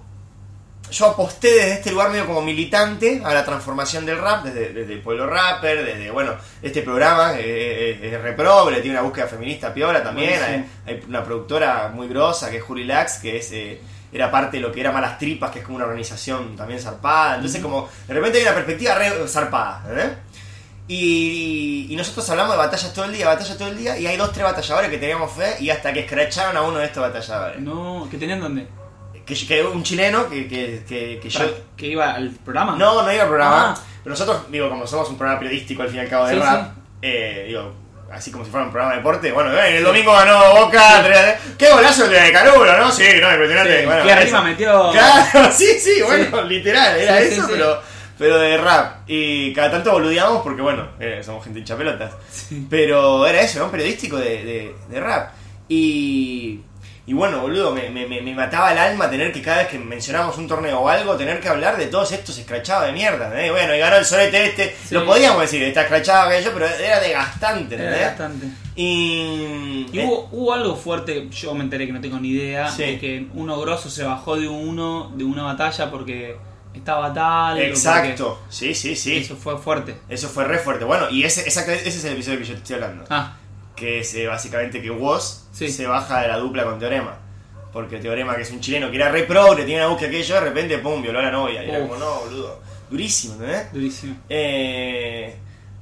yo 0.90 1.06
aposté 1.06 1.48
desde 1.48 1.72
este 1.74 1.90
lugar 1.90 2.10
medio 2.10 2.26
como 2.26 2.42
militante 2.42 3.22
a 3.24 3.34
la 3.34 3.44
transformación 3.44 4.06
del 4.06 4.18
rap, 4.18 4.44
desde, 4.44 4.72
desde 4.72 4.96
Pueblo 4.98 5.26
Rapper, 5.26 5.84
desde, 5.84 6.10
bueno, 6.10 6.34
este 6.62 6.82
programa, 6.82 7.34
eh, 7.34 7.98
eh, 8.02 8.10
es 8.14 8.22
Reprogre, 8.22 8.80
tiene 8.80 8.96
una 8.96 9.02
búsqueda 9.02 9.26
feminista 9.26 9.72
piola 9.72 10.02
también, 10.02 10.68
hay, 10.86 11.02
una 11.08 11.24
productora 11.24 11.90
muy 11.94 12.08
grosa 12.08 12.50
que 12.50 12.58
es 12.58 12.62
Juli 12.62 12.84
Lax, 12.84 13.18
que 13.18 13.36
es... 13.38 13.52
eh, 13.52 13.80
era 14.12 14.30
parte 14.30 14.56
de 14.56 14.62
lo 14.62 14.72
que 14.72 14.80
era 14.80 14.90
Malas 14.90 15.18
Tripas, 15.18 15.50
que 15.50 15.58
es 15.58 15.64
como 15.64 15.76
una 15.76 15.84
organización 15.84 16.56
también 16.56 16.80
zarpada. 16.80 17.34
Entonces, 17.36 17.60
como 17.60 17.88
de 18.06 18.14
repente 18.14 18.38
hay 18.38 18.44
una 18.44 18.54
perspectiva 18.54 18.94
re 18.94 19.28
zarpada. 19.28 19.84
¿eh? 19.90 20.16
Y, 20.88 21.88
y 21.90 21.96
nosotros 21.96 22.28
hablamos 22.30 22.52
de 22.52 22.58
batallas 22.58 22.92
todo 22.94 23.04
el 23.04 23.12
día, 23.12 23.26
batallas 23.26 23.58
todo 23.58 23.68
el 23.68 23.76
día, 23.76 23.98
y 23.98 24.06
hay 24.06 24.16
dos, 24.16 24.32
tres 24.32 24.44
batalladores 24.44 24.88
que 24.88 24.96
teníamos 24.96 25.30
fe, 25.32 25.56
y 25.60 25.68
hasta 25.68 25.92
que 25.92 26.00
escracharon 26.00 26.56
a 26.56 26.62
uno 26.62 26.78
de 26.78 26.86
estos 26.86 27.02
batalladores. 27.02 27.60
No, 27.60 28.08
¿que 28.10 28.16
tenían 28.16 28.40
dónde? 28.40 28.66
Que, 29.28 29.34
que 29.46 29.62
un 29.62 29.82
chileno 29.82 30.28
que, 30.30 30.48
que, 30.48 30.82
que, 30.88 31.20
que 31.22 31.28
yo... 31.28 31.38
Para- 31.40 31.50
¿Que 31.76 31.86
iba 31.88 32.14
al 32.14 32.30
programa? 32.30 32.76
No, 32.76 33.02
no 33.02 33.12
iba 33.12 33.22
al 33.22 33.28
programa. 33.28 33.74
Ah. 33.76 33.82
Pero 34.02 34.10
nosotros, 34.14 34.50
digo, 34.50 34.68
como 34.70 34.86
somos 34.86 35.08
un 35.10 35.18
programa 35.18 35.38
periodístico 35.38 35.82
al 35.82 35.88
fin 35.88 35.98
y 35.98 36.00
al 36.00 36.08
cabo 36.08 36.26
de 36.26 36.34
Sí, 36.34 36.40
rap, 36.40 36.72
sí. 36.74 36.80
eh, 37.02 37.44
digo, 37.48 37.72
así 38.10 38.30
como 38.32 38.44
si 38.44 38.50
fuera 38.50 38.64
un 38.66 38.72
programa 38.72 38.94
de 38.94 38.98
deporte, 39.00 39.30
bueno, 39.32 39.52
eh, 39.52 39.76
el 39.76 39.84
domingo 39.84 40.12
ganó 40.14 40.54
Boca, 40.54 41.02
tres- 41.04 41.34
qué 41.58 41.68
golazo 41.70 42.06
el 42.06 42.12
de 42.12 42.32
Carulo, 42.32 42.78
¿no? 42.78 42.90
Sí, 42.90 43.04
no, 43.20 43.30
impresionante. 43.30 43.80
Sí, 43.80 43.86
bueno, 43.86 44.02
que 44.04 44.12
arriba 44.12 44.42
metió. 44.42 44.90
Claro, 44.92 45.52
sí, 45.56 45.78
sí, 45.78 46.00
bueno, 46.06 46.42
literal, 46.44 46.98
era 46.98 47.18
Sí, 47.20 47.26
sí, 47.28 47.32
eso, 47.34 47.42
sí. 47.42 47.48
pero 47.52 47.82
pero 48.18 48.36
de 48.38 48.56
rap. 48.56 49.02
Y 49.06 49.52
cada 49.52 49.70
tanto 49.70 49.92
boludeamos 49.92 50.42
porque, 50.42 50.60
bueno, 50.62 50.88
eh, 50.98 51.20
somos 51.24 51.44
gente 51.44 51.60
hincha 51.60 51.76
pelotas. 51.76 52.14
Sí. 52.32 52.66
Pero 52.68 53.24
era 53.26 53.42
eso, 53.42 53.60
¿no? 53.60 53.66
Un 53.66 53.70
periodístico 53.70 54.16
de, 54.16 54.42
de, 54.44 54.74
de 54.88 55.00
rap. 55.00 55.30
Y, 55.68 56.60
y 57.08 57.14
bueno, 57.14 57.40
boludo, 57.40 57.72
me, 57.72 57.88
me, 57.88 58.06
me- 58.06 58.34
mataba 58.34 58.70
el 58.72 58.78
alma 58.78 59.08
tener 59.10 59.32
que 59.32 59.40
cada 59.42 59.58
vez 59.58 59.68
que 59.68 59.78
mencionamos 59.78 60.36
un 60.38 60.46
torneo 60.46 60.80
o 60.80 60.88
algo, 60.88 61.16
tener 61.16 61.40
que 61.40 61.48
hablar 61.48 61.76
de 61.78 61.86
todos 61.86 62.12
estos 62.12 62.36
escrachados 62.38 62.86
de 62.86 62.92
mierda. 62.92 63.24
¿entendés? 63.28 63.50
Bueno, 63.50 63.74
y 63.74 63.78
ganó 63.78 63.96
el 63.96 64.04
solete 64.04 64.44
este. 64.44 64.76
Sí. 64.86 64.94
Lo 64.94 65.04
podíamos 65.06 65.40
decir, 65.40 65.62
está 65.62 65.80
escrachado 65.82 66.28
aquello, 66.28 66.50
pero 66.52 66.66
era 66.66 67.00
desgastante, 67.00 67.74
Era 67.74 67.84
¿entendés? 67.84 68.06
bastante. 68.08 68.46
Y. 68.76 69.86
Y 69.92 70.00
hubo, 70.04 70.28
hubo 70.32 70.52
algo 70.52 70.76
fuerte, 70.76 71.28
yo 71.30 71.54
me 71.54 71.64
enteré 71.64 71.86
que 71.86 71.92
no 71.92 72.00
tengo 72.00 72.18
ni 72.20 72.28
idea, 72.28 72.70
Sí. 72.70 72.82
de 72.82 72.98
que 72.98 73.26
uno 73.34 73.58
grosso 73.60 73.88
se 73.90 74.04
bajó 74.04 74.36
de 74.36 74.46
uno, 74.48 75.10
de 75.16 75.24
una 75.24 75.42
batalla 75.44 75.90
porque 75.90 76.36
estaba 76.74 77.12
tal. 77.12 77.58
Exacto, 77.58 78.40
sí, 78.48 78.74
sí, 78.74 78.94
sí. 78.94 79.16
Eso 79.16 79.34
fue 79.36 79.56
fuerte. 79.58 79.96
Eso 80.08 80.28
fue 80.28 80.44
re 80.44 80.58
fuerte. 80.58 80.84
Bueno, 80.84 81.08
y 81.10 81.24
ese, 81.24 81.42
exacta- 81.42 81.72
ese 81.74 81.88
es 81.88 82.04
el 82.04 82.12
episodio 82.12 82.38
que 82.38 82.44
yo 82.44 82.52
te 82.54 82.58
estoy 82.58 82.74
hablando. 82.76 83.04
Ah, 83.10 83.36
que 83.78 84.00
es 84.00 84.14
eh, 84.14 84.26
básicamente 84.26 84.82
que 84.82 84.90
Woz 84.90 85.44
Sí. 85.52 85.68
se 85.70 85.86
baja 85.86 86.22
de 86.22 86.28
la 86.28 86.36
dupla 86.38 86.64
con 86.64 86.78
Teorema. 86.78 87.16
Porque 87.72 87.98
Teorema, 87.98 88.34
que 88.36 88.42
es 88.42 88.50
un 88.50 88.60
chileno 88.60 88.90
que 88.90 88.96
era 88.96 89.10
re 89.10 89.24
progre, 89.24 89.62
tenía 89.62 89.78
una 89.78 89.88
búsqueda 89.88 90.08
aquello, 90.08 90.34
de 90.36 90.40
repente, 90.40 90.78
pum, 90.78 91.02
violó 91.02 91.18
a 91.18 91.22
la 91.22 91.30
novia. 91.30 91.62
Y 91.64 91.68
era 91.68 91.78
Uf. 91.80 91.88
como, 91.88 92.00
no, 92.00 92.14
boludo. 92.20 92.60
Durísimo, 92.90 93.34
¿entendés? 93.34 93.72
durísimo. 93.72 94.16
Eh, 94.28 95.36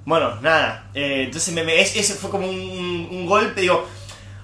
bueno, 0.05 0.41
nada. 0.41 0.91
eh, 0.95 1.23
entonces 1.27 1.55
me, 1.55 1.63
me- 1.63 1.81
es- 1.81 1.97
ese 1.97 2.15
fue 2.15 2.31
como 2.31 2.47
un, 2.49 3.27
golpe, 3.27 3.61
digo. 3.61 3.87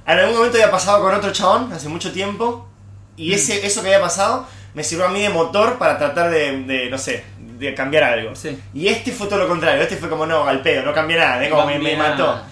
En 0.06 0.18
algún 0.18 0.36
momento 0.36 0.56
había 0.56 0.70
pasado 0.70 1.02
con 1.02 1.14
otro 1.14 1.32
chabón, 1.32 1.72
hace 1.72 1.88
mucho 1.88 2.12
tiempo. 2.12 2.68
Mm. 3.16 3.20
Y 3.20 3.32
ese, 3.34 3.66
eso 3.66 3.82
que 3.82 3.88
había 3.88 4.00
pasado 4.00 4.46
me 4.74 4.82
sirvió 4.84 5.06
a 5.06 5.10
mí 5.10 5.20
de 5.22 5.28
motor 5.28 5.78
para 5.78 5.98
tratar 5.98 6.30
de, 6.30 6.62
de, 6.62 6.88
no 6.90 6.98
sé, 6.98 7.24
de 7.58 7.74
cambiar 7.74 8.04
algo. 8.04 8.34
Sí. 8.34 8.58
Y 8.74 8.88
este 8.88 9.12
fue 9.12 9.26
todo 9.26 9.40
lo 9.40 9.48
contrario, 9.48 9.82
este 9.82 9.96
fue 9.96 10.08
como, 10.08 10.24
no, 10.26 10.46
al 10.46 10.62
pedo, 10.62 10.82
no 10.84 10.92
cambié 10.94 11.18
nada, 11.18 11.44
¿eh? 11.44 11.50
como 11.50 11.66
me, 11.66 11.78
me 11.78 11.96
mató. 11.96 12.42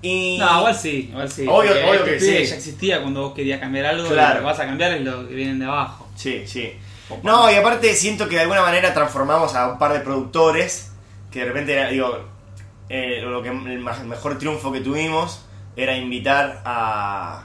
Y... 0.00 0.38
No, 0.38 0.58
igual 0.58 0.74
sí, 0.76 1.08
igual 1.10 1.30
sí. 1.30 1.42
Obvio- 1.46 1.72
obvio 1.72 1.94
este 2.04 2.10
que 2.12 2.20
sí. 2.20 2.44
ya 2.50 2.54
existía 2.56 3.00
cuando 3.02 3.22
vos 3.22 3.34
querías 3.34 3.58
cambiar 3.60 3.86
algo. 3.86 4.08
Claro. 4.08 4.34
Lo 4.34 4.40
que 4.40 4.46
vas 4.46 4.60
a 4.60 4.66
cambiar 4.66 4.92
es 4.92 5.02
lo 5.02 5.26
que 5.28 5.34
vienen 5.34 5.58
de 5.58 5.64
abajo. 5.66 6.08
Sí, 6.14 6.44
sí. 6.46 6.72
No, 7.22 7.50
y 7.50 7.54
aparte 7.54 7.94
siento 7.94 8.28
que 8.28 8.36
de 8.36 8.42
alguna 8.42 8.60
manera 8.62 8.92
transformamos 8.94 9.54
a 9.54 9.72
un 9.72 9.78
par 9.78 9.92
de 9.94 10.00
productores 10.00 10.92
que 11.30 11.40
de 11.40 11.44
repente, 11.46 11.72
era, 11.72 11.88
digo, 11.88 12.18
eh, 12.88 13.20
lo 13.22 13.42
que 13.42 13.48
el 13.48 13.80
mejor 13.80 14.38
triunfo 14.38 14.70
que 14.72 14.80
tuvimos 14.80 15.42
era 15.74 15.96
invitar 15.96 16.60
a, 16.64 17.44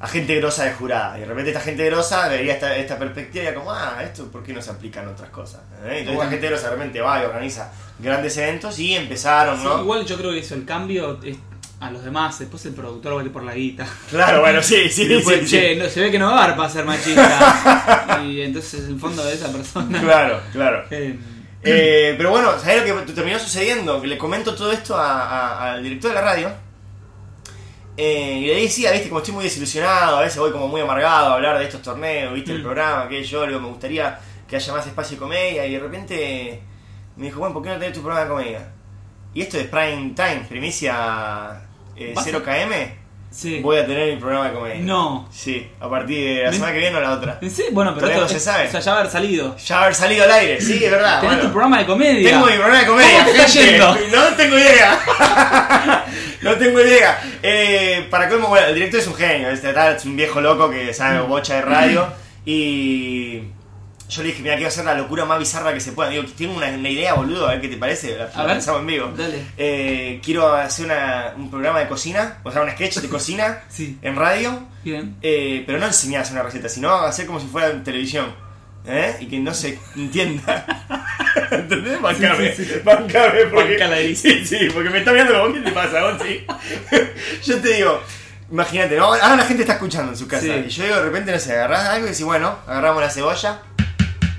a 0.00 0.06
gente 0.06 0.34
grosa 0.36 0.64
de 0.64 0.72
jurada. 0.74 1.16
Y 1.16 1.20
de 1.20 1.26
repente 1.26 1.50
esta 1.50 1.62
gente 1.62 1.84
grosa 1.86 2.28
veía 2.28 2.52
esta, 2.54 2.76
esta 2.76 2.98
perspectiva 2.98 3.44
y 3.44 3.46
era 3.48 3.56
como, 3.56 3.72
ah, 3.72 3.98
esto, 4.02 4.30
¿por 4.30 4.42
qué 4.42 4.52
no 4.52 4.60
se 4.60 4.70
aplica 4.70 5.02
en 5.02 5.08
otras 5.08 5.30
cosas? 5.30 5.62
¿Eh? 5.84 5.98
Entonces 6.00 6.04
Bueno. 6.06 6.22
esta 6.22 6.30
gente 6.30 6.46
grosa 6.48 6.64
de 6.70 6.76
repente 6.76 7.00
va 7.00 7.22
y 7.22 7.24
organiza 7.24 7.72
grandes 7.98 8.36
eventos 8.36 8.78
y 8.78 8.94
empezaron, 8.94 9.56
Sí, 9.58 9.64
¿no? 9.64 9.80
igual 9.80 10.04
yo 10.04 10.16
creo 10.16 10.30
que 10.32 10.40
eso, 10.40 10.54
el 10.54 10.64
cambio 10.66 11.18
es 11.22 11.36
a 11.80 11.90
los 11.90 12.04
demás, 12.04 12.38
después 12.38 12.64
el 12.66 12.72
productor 12.74 13.14
vale 13.16 13.30
por 13.30 13.42
la 13.42 13.54
guita. 13.54 13.86
Claro, 14.10 14.40
bueno, 14.40 14.62
sí, 14.62 14.88
sí, 14.88 15.06
después, 15.08 15.40
sí, 15.40 15.46
che, 15.56 15.74
sí. 15.74 15.80
no, 15.80 15.88
se 15.88 16.00
ve 16.00 16.10
que 16.10 16.18
no 16.18 16.26
va 16.30 16.44
a 16.44 16.46
dar 16.48 16.56
para 16.56 16.68
ser 16.68 16.84
machista. 16.84 18.20
y 18.24 18.40
entonces 18.42 18.84
el 18.88 18.98
fondo 18.98 19.24
de 19.24 19.34
esa 19.34 19.52
persona. 19.52 20.00
Claro, 20.00 20.40
claro. 20.52 20.84
eh, 20.90 21.18
Eh, 21.66 22.14
pero 22.18 22.30
bueno, 22.30 22.58
¿sabés 22.58 22.86
lo 22.88 23.04
que 23.06 23.12
terminó 23.12 23.38
sucediendo? 23.38 24.00
Que 24.00 24.06
le 24.06 24.18
comento 24.18 24.54
todo 24.54 24.70
esto 24.72 24.96
a- 24.96 25.28
a- 25.28 25.72
al 25.72 25.82
director 25.82 26.10
de 26.10 26.14
la 26.14 26.20
radio. 26.20 26.50
Eh, 27.96 28.38
y 28.42 28.46
le 28.46 28.60
decía, 28.62 28.90
viste, 28.92 29.08
como 29.08 29.20
estoy 29.20 29.34
muy 29.34 29.44
desilusionado, 29.44 30.18
a 30.18 30.22
veces 30.22 30.38
voy 30.38 30.50
como 30.50 30.66
muy 30.68 30.80
amargado 30.80 31.28
a 31.28 31.34
hablar 31.36 31.58
de 31.58 31.64
estos 31.64 31.80
torneos, 31.80 32.34
viste, 32.34 32.50
el 32.52 32.58
Mm. 32.58 32.62
programa, 32.64 33.08
que 33.08 33.22
yo, 33.22 33.46
digo, 33.46 33.60
me 33.60 33.68
gustaría 33.68 34.18
que 34.48 34.56
haya 34.56 34.72
más 34.72 34.86
espacio 34.86 35.16
de 35.16 35.20
comedia. 35.20 35.64
Y 35.66 35.72
de 35.74 35.78
repente 35.78 36.62
me 37.16 37.26
dijo, 37.26 37.38
bueno, 37.38 37.54
¿por 37.54 37.62
qué 37.62 37.68
no 37.70 37.78
tenés 37.78 37.94
tu 37.94 38.02
programa 38.02 38.24
de 38.24 38.30
comedia? 38.30 38.68
Y 39.32 39.42
esto 39.42 39.58
es 39.58 39.66
Prime 39.68 40.12
Time, 40.14 40.44
primicia 40.48 41.62
eh, 41.96 42.12
¿Vas 42.14 42.26
a- 42.26 42.30
0KM. 42.30 42.72
sí. 43.30 43.60
Voy 43.60 43.76
a 43.78 43.86
tener 43.86 44.14
mi 44.14 44.20
programa 44.20 44.48
de 44.48 44.54
comedia. 44.54 44.80
No. 44.82 45.28
Sí, 45.32 45.68
a 45.80 45.88
partir 45.88 46.36
de 46.38 46.42
la 46.44 46.52
semana 46.52 46.72
que 46.72 46.78
viene 46.78 46.96
o 46.96 47.00
la 47.00 47.12
otra. 47.12 47.38
¿En 47.40 47.50
serio? 47.50 47.72
Bueno, 47.72 47.92
pero 47.94 48.06
esto 48.08 48.20
no 48.20 48.28
se 48.28 48.36
es- 48.36 48.44
sabe. 48.44 48.68
O 48.68 48.70
sea, 48.70 48.80
ya 48.80 48.92
haber 48.98 49.10
salido. 49.10 49.56
Ya 49.56 49.82
haber 49.82 49.94
salido 49.94 50.24
al 50.24 50.30
aire, 50.32 50.60
sí, 50.60 50.84
es 50.84 50.90
verdad. 50.90 51.20
Tenés 51.20 51.34
bueno. 51.36 51.42
tu 51.48 51.52
programa 51.52 51.78
de 51.78 51.86
comedia. 51.86 52.30
Tengo 52.30 52.46
mi 52.46 52.52
programa 52.52 52.78
de 52.80 52.86
comedia. 52.86 53.18
¿Cómo 53.24 53.32
te 53.32 53.42
está 53.42 53.46
yendo? 53.46 53.98
No 54.12 54.36
tengo 54.36 54.58
idea. 54.58 55.00
no 56.42 56.52
tengo 56.56 56.80
idea. 56.80 57.20
Eh, 57.42 58.06
para 58.10 58.28
colmo, 58.28 58.48
bueno, 58.48 58.66
el 58.68 58.74
director 58.74 59.00
es 59.00 59.06
un 59.06 59.14
genio. 59.14 59.48
Es, 59.50 59.62
tal, 59.62 59.96
es 59.96 60.04
un 60.04 60.16
viejo 60.16 60.40
loco 60.40 60.70
que 60.70 60.92
sabe 60.94 61.20
Mm. 61.20 61.28
bocha 61.28 61.54
de 61.56 61.62
radio. 61.62 62.06
Y 62.46 63.42
yo 64.08 64.22
le 64.22 64.28
dije, 64.28 64.42
mira, 64.42 64.54
quiero 64.56 64.68
hacer 64.68 64.84
la 64.84 64.94
locura 64.94 65.24
más 65.24 65.38
bizarra 65.38 65.72
que 65.72 65.80
se 65.80 65.92
pueda. 65.92 66.10
Digo, 66.10 66.24
tengo 66.36 66.54
una, 66.54 66.68
una 66.68 66.88
idea, 66.88 67.14
boludo, 67.14 67.46
a 67.48 67.52
ver 67.52 67.60
qué 67.62 67.68
te 67.68 67.76
parece. 67.76 68.16
La, 68.16 68.24
A 68.26 68.44
ver. 68.44 68.54
pensamos 68.56 68.80
en 68.82 68.86
vivo. 68.86 69.12
Dale. 69.16 69.42
Eh, 69.56 70.20
quiero 70.24 70.52
hacer 70.54 70.84
una- 70.86 71.32
un 71.36 71.50
programa 71.50 71.80
de 71.80 71.88
cocina, 71.88 72.38
o 72.44 72.50
sea, 72.52 72.62
un 72.62 72.70
sketch 72.70 72.98
de 72.98 73.08
cocina 73.08 73.62
Sí. 73.68 73.98
en 74.02 74.16
radio. 74.16 74.62
Bien. 74.84 75.16
Eh, 75.22 75.62
pero 75.66 75.78
no 75.78 75.86
enseñar 75.86 76.20
a 76.20 76.22
hacer 76.22 76.34
una 76.34 76.42
receta, 76.42 76.68
sino 76.68 76.92
hacer 76.94 77.26
como 77.26 77.40
si 77.40 77.46
fuera 77.46 77.70
en 77.70 77.82
televisión. 77.82 78.26
¿Eh? 78.86 79.16
Y 79.20 79.26
que 79.28 79.38
no 79.38 79.54
se 79.54 79.78
entienda. 79.96 80.66
¿Entendés? 81.50 82.00
Bancame. 82.02 82.52
Sí, 82.54 82.64
sí, 82.66 82.70
sí. 82.74 82.80
Bancame. 82.84 83.46
Porque. 83.46 84.14
Sí, 84.14 84.44
sí, 84.44 84.58
porque 84.74 84.90
me 84.90 84.98
está 84.98 85.12
mirando 85.12 85.40
como, 85.40 85.54
¿qué 85.54 85.60
te 85.60 85.72
pasa, 85.72 86.02
Gonzi? 86.02 86.44
yo 87.44 87.60
te 87.62 87.68
digo, 87.76 88.02
imagínate, 88.50 88.96
¿no? 88.98 89.04
Ahora 89.06 89.36
la 89.36 89.44
gente 89.44 89.62
está 89.62 89.72
escuchando 89.74 90.12
en 90.12 90.18
su 90.18 90.28
casa. 90.28 90.42
Sí. 90.44 90.64
Y 90.66 90.68
yo 90.68 90.84
digo, 90.84 90.96
de 90.96 91.02
repente, 91.02 91.32
no 91.32 91.38
sé, 91.38 91.52
agarrás 91.54 91.86
algo 91.88 92.06
y 92.06 92.10
decís, 92.10 92.24
bueno, 92.26 92.58
agarramos 92.66 93.00
la 93.02 93.08
cebolla, 93.10 93.62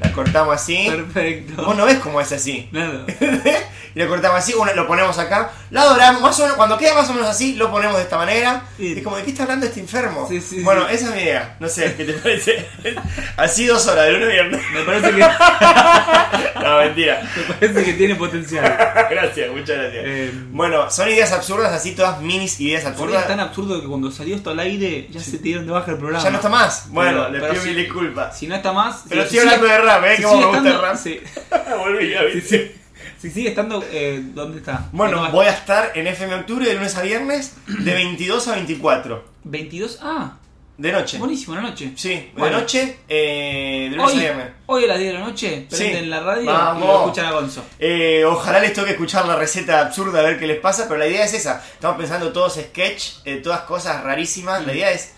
la 0.01 0.12
cortamos 0.12 0.55
así. 0.55 0.88
Perfecto. 0.89 1.63
Vos 1.65 1.75
no 1.75 1.86
ves 1.86 1.99
cómo 1.99 2.19
es 2.21 2.31
así. 2.31 2.67
Nada. 2.71 3.05
y 3.95 3.99
lo 3.99 4.08
cortamos 4.10 4.39
así, 4.39 4.53
uno, 4.53 4.73
lo 4.73 4.88
ponemos 4.88 5.17
acá, 5.17 5.51
la 5.71 5.86
doramos, 5.86 6.21
más 6.21 6.38
o 6.39 6.41
menos, 6.43 6.58
cuando 6.58 6.77
queda 6.77 6.93
más 6.95 7.10
o 7.10 7.13
menos 7.13 7.29
así, 7.29 7.55
lo 7.55 7.71
ponemos 7.71 7.95
de 7.97 8.03
esta 8.03 8.17
manera. 8.17 8.63
Sí. 8.77 8.88
Y 8.93 8.97
es 8.97 9.03
como, 9.03 9.15
¿de 9.17 9.23
qué 9.23 9.31
está 9.31 9.43
hablando 9.43 9.65
este 9.65 9.79
enfermo? 9.79 10.27
Sí, 10.29 10.41
sí, 10.41 10.62
bueno, 10.63 10.88
esa 10.89 11.10
es 11.10 11.15
mi 11.15 11.21
idea. 11.21 11.55
No 11.60 11.69
sé, 11.69 11.95
¿qué 11.95 12.03
te 12.03 12.13
parece? 12.13 12.67
así 13.38 13.65
dos 13.67 13.88
horas, 13.88 14.05
de 14.05 14.12
lunes 14.13 14.27
a 14.27 14.31
viernes. 14.34 14.62
Me 14.73 14.81
parece 14.84 15.12
que, 15.12 15.19
no, 16.63 16.77
mentira. 16.79 17.21
me 17.47 17.53
parece 17.69 17.84
que 17.86 17.93
tiene 17.93 18.15
potencial. 18.15 18.77
gracias, 19.10 19.49
muchas 19.51 19.77
gracias. 19.77 20.03
Eh, 20.05 20.31
bueno, 20.51 20.89
son 20.91 21.08
ideas 21.10 21.31
absurdas, 21.31 21.71
así 21.71 21.93
todas 21.95 22.19
minis 22.21 22.60
ideas 22.60 22.86
absurdas. 22.86 23.21
es 23.21 23.27
tan 23.27 23.39
absurdo 23.39 23.81
que 23.81 23.88
cuando 23.88 24.12
salió 24.12 24.36
esto 24.36 24.49
al 24.49 24.60
aire 24.60 25.08
ya 25.10 25.19
se 25.21 25.38
te 25.38 25.43
dieron 25.43 25.65
de 25.65 25.71
baja 25.71 25.91
el 25.91 25.97
programa. 25.97 26.23
Ya 26.23 26.29
no 26.31 26.38
está 26.38 26.49
más. 26.49 26.89
Bueno, 26.89 27.27
Pero- 27.31 27.39
pero 27.39 27.51
pido 27.53 27.62
si- 27.63 27.67
mil 27.69 27.77
disculpas. 27.77 28.38
Si 28.38 28.47
no 28.47 28.55
está 28.55 28.73
más. 28.73 29.03
Pero 29.08 29.21
si- 29.21 29.38
estoy 29.38 29.39
hablando 29.39 29.67
de 29.67 29.77
rap, 29.86 30.04
¿eh? 30.06 30.15
si 30.17 30.21
Que 30.24 30.28
me 30.28 30.45
gusta 30.45 30.69
el 30.69 30.82
rap. 30.82 30.95
sí. 30.98 31.19
Volví, 31.80 32.10
ya 32.10 32.19
Sí, 32.21 32.26
viste. 32.36 32.58
sí. 32.67 32.82
Si 33.21 33.32
sigue 33.32 33.50
estando, 33.50 33.84
eh, 33.91 34.21
¿dónde 34.34 34.60
está? 34.60 34.89
Bueno, 34.91 35.24
No, 35.26 35.32
voy 35.32 35.48
a 35.48 35.52
estar 35.52 35.91
en 35.95 36.06
FM 36.08 36.36
Octubre 36.36 36.65
de 36.65 36.74
lunes 36.76 36.95
a 36.95 37.02
viernes 37.02 37.54
de 37.67 37.93
22 37.93 38.48
a 38.50 38.56
24 38.56 39.26
22. 39.45 40.00
Ah, 40.02 40.38
de 40.78 40.91
noche. 40.91 41.17
buenísimo, 41.17 41.56
la 41.56 41.62
noche. 41.62 41.93
Sí, 41.95 42.30
Bueno. 42.36 42.58
de 42.58 42.62
noche, 42.62 42.98
eh, 43.08 43.88
de 43.89 43.95
lunes 43.95 44.12
a 44.12 44.13
Hoy, 44.13 44.19
viernes. 44.19 44.48
hoy 44.65 44.84
a 44.84 44.88
las 44.88 45.00
10 45.00 45.13
de 45.13 45.19
la 45.19 45.26
noche, 45.26 45.65
Sí. 45.69 45.78
prenden 45.78 46.10
la 46.10 46.19
radio 46.19 46.43
y 46.43 46.45
lo 46.45 47.00
escuchan 47.06 47.26
a 47.28 47.32
Gonzo. 47.32 47.63
Eh, 47.80 48.26
ojalá 48.26 48.60
les 48.60 48.74
toque 48.74 48.91
escuchar 48.91 49.26
la 49.26 49.38
receta 49.38 49.80
absurda 49.80 50.19
a 50.19 50.24
ver 50.24 50.38
qué 50.38 50.45
les 50.48 50.60
pasa, 50.60 50.86
pero 50.88 51.00
la 51.00 51.08
idea 51.08 51.24
es 51.26 51.34
esa. 51.34 51.63
Estamos 51.74 51.98
pensando 51.98 52.32
todos 52.34 52.56
sketch, 52.56 53.04
eh, 53.24 53.38
todas 53.38 53.62
cosas 53.62 54.04
rarísimas. 54.04 54.65
La 54.67 54.74
idea 54.74 54.91
es. 54.91 55.13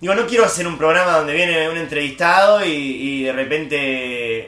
Digo, 0.00 0.14
no 0.14 0.26
quiero 0.28 0.44
hacer 0.44 0.64
un 0.68 0.78
programa 0.78 1.16
donde 1.16 1.32
viene 1.32 1.68
un 1.68 1.76
entrevistado 1.76 2.64
y, 2.64 2.70
y 2.70 3.22
de 3.24 3.32
repente, 3.32 3.76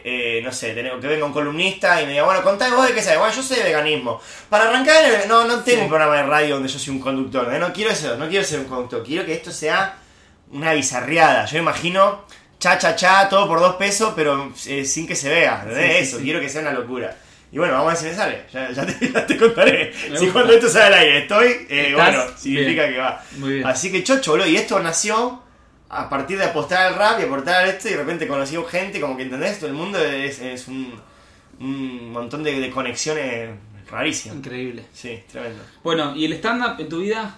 eh, 0.05 0.41
no 0.43 0.53
sé, 0.53 0.75
tenemos 0.75 1.01
que 1.01 1.09
venga 1.09 1.25
un 1.27 1.33
columnista 1.33 2.01
y 2.01 2.07
me 2.07 2.13
diga, 2.13 2.25
bueno, 2.25 2.43
contame 2.45 2.77
vos 2.77 2.87
de 2.87 2.95
qué 2.95 3.03
sabes. 3.03 3.19
Bueno, 3.19 3.35
yo 3.35 3.43
sé 3.43 3.57
de 3.57 3.65
veganismo. 3.65 4.21
Para 4.49 4.69
arrancar, 4.69 5.03
no, 5.27 5.45
no 5.47 5.61
tengo 5.65 5.79
Sí. 5.79 5.83
un 5.83 5.89
programa 5.89 6.17
de 6.19 6.23
radio 6.23 6.55
donde 6.55 6.69
yo 6.69 6.79
soy 6.79 6.95
un 6.95 7.01
conductor. 7.01 7.53
¿eh? 7.53 7.59
No 7.59 7.73
quiero 7.73 7.91
eso, 7.91 8.17
no 8.17 8.29
quiero 8.29 8.45
ser 8.45 8.61
un 8.61 8.67
conductor. 8.67 9.03
Quiero 9.05 9.27
que 9.27 9.33
esto 9.35 9.51
sea 9.51 9.97
una 10.53 10.73
bizarreada. 10.73 11.47
Yo 11.47 11.55
me 11.55 11.63
imagino, 11.63 12.25
cha, 12.61 12.79
cha, 12.79 12.95
cha, 12.95 13.29
todo 13.29 13.49
por 13.49 13.59
dos 13.59 13.75
pesos, 13.75 14.13
pero 14.15 14.53
eh, 14.69 14.85
sin 14.85 15.07
que 15.09 15.17
se 15.17 15.31
vea. 15.31 15.65
sí, 15.69 15.81
eso, 15.83 16.19
sí. 16.19 16.23
quiero 16.23 16.39
que 16.39 16.49
sea 16.49 16.61
una 16.63 16.73
locura. 16.73 17.17
Y 17.53 17.59
bueno, 17.59 17.75
vamos 17.75 17.89
a 17.89 17.91
ver 17.95 17.99
si 17.99 18.07
me 18.07 18.15
sale. 18.15 18.45
Ya, 18.53 18.71
ya 18.71 18.87
te, 18.87 19.09
ya 19.13 19.27
te 19.27 19.37
contaré. 19.37 19.93
Si 20.17 20.29
cuando 20.29 20.53
esto 20.53 20.69
sale 20.69 20.87
al 20.87 20.95
aire 20.95 21.19
estoy, 21.19 21.67
eh, 21.69 21.93
bueno, 21.95 22.23
significa 22.37 22.83
Bien. 22.83 22.93
que 22.95 22.99
va. 22.99 23.25
Muy 23.39 23.53
bien. 23.55 23.67
Así 23.67 23.91
que 23.91 24.05
chocho, 24.05 24.33
boludo. 24.33 24.47
Y 24.47 24.57
esto 24.57 24.79
nació 24.81 25.43
a 25.89 26.09
partir 26.09 26.39
de 26.39 26.45
apostar 26.45 26.87
al 26.87 26.95
rap 26.95 27.19
y 27.21 27.25
aportar 27.25 27.65
al 27.65 27.71
esto. 27.71 27.89
Y 27.89 27.93
de 27.93 27.97
repente 27.97 28.29
conocí 28.29 28.57
gente, 28.69 29.01
como 29.01 29.17
que 29.17 29.25
entendés, 29.25 29.59
todo 29.59 29.69
el 29.69 29.75
mundo 29.75 29.99
es, 29.99 30.39
es 30.41 30.69
un, 30.69 30.95
un 31.59 32.13
montón 32.13 32.43
de, 32.45 32.61
de 32.61 32.71
conexiones 32.71 33.51
rarísimas. 33.91 34.39
Increíble. 34.39 34.85
Sí, 34.93 35.21
tremendo. 35.31 35.63
Bueno, 35.83 36.15
¿y 36.15 36.27
el 36.27 36.33
stand-up 36.35 36.77
en 36.81 36.89
tu 36.89 37.01
vida? 37.01 37.37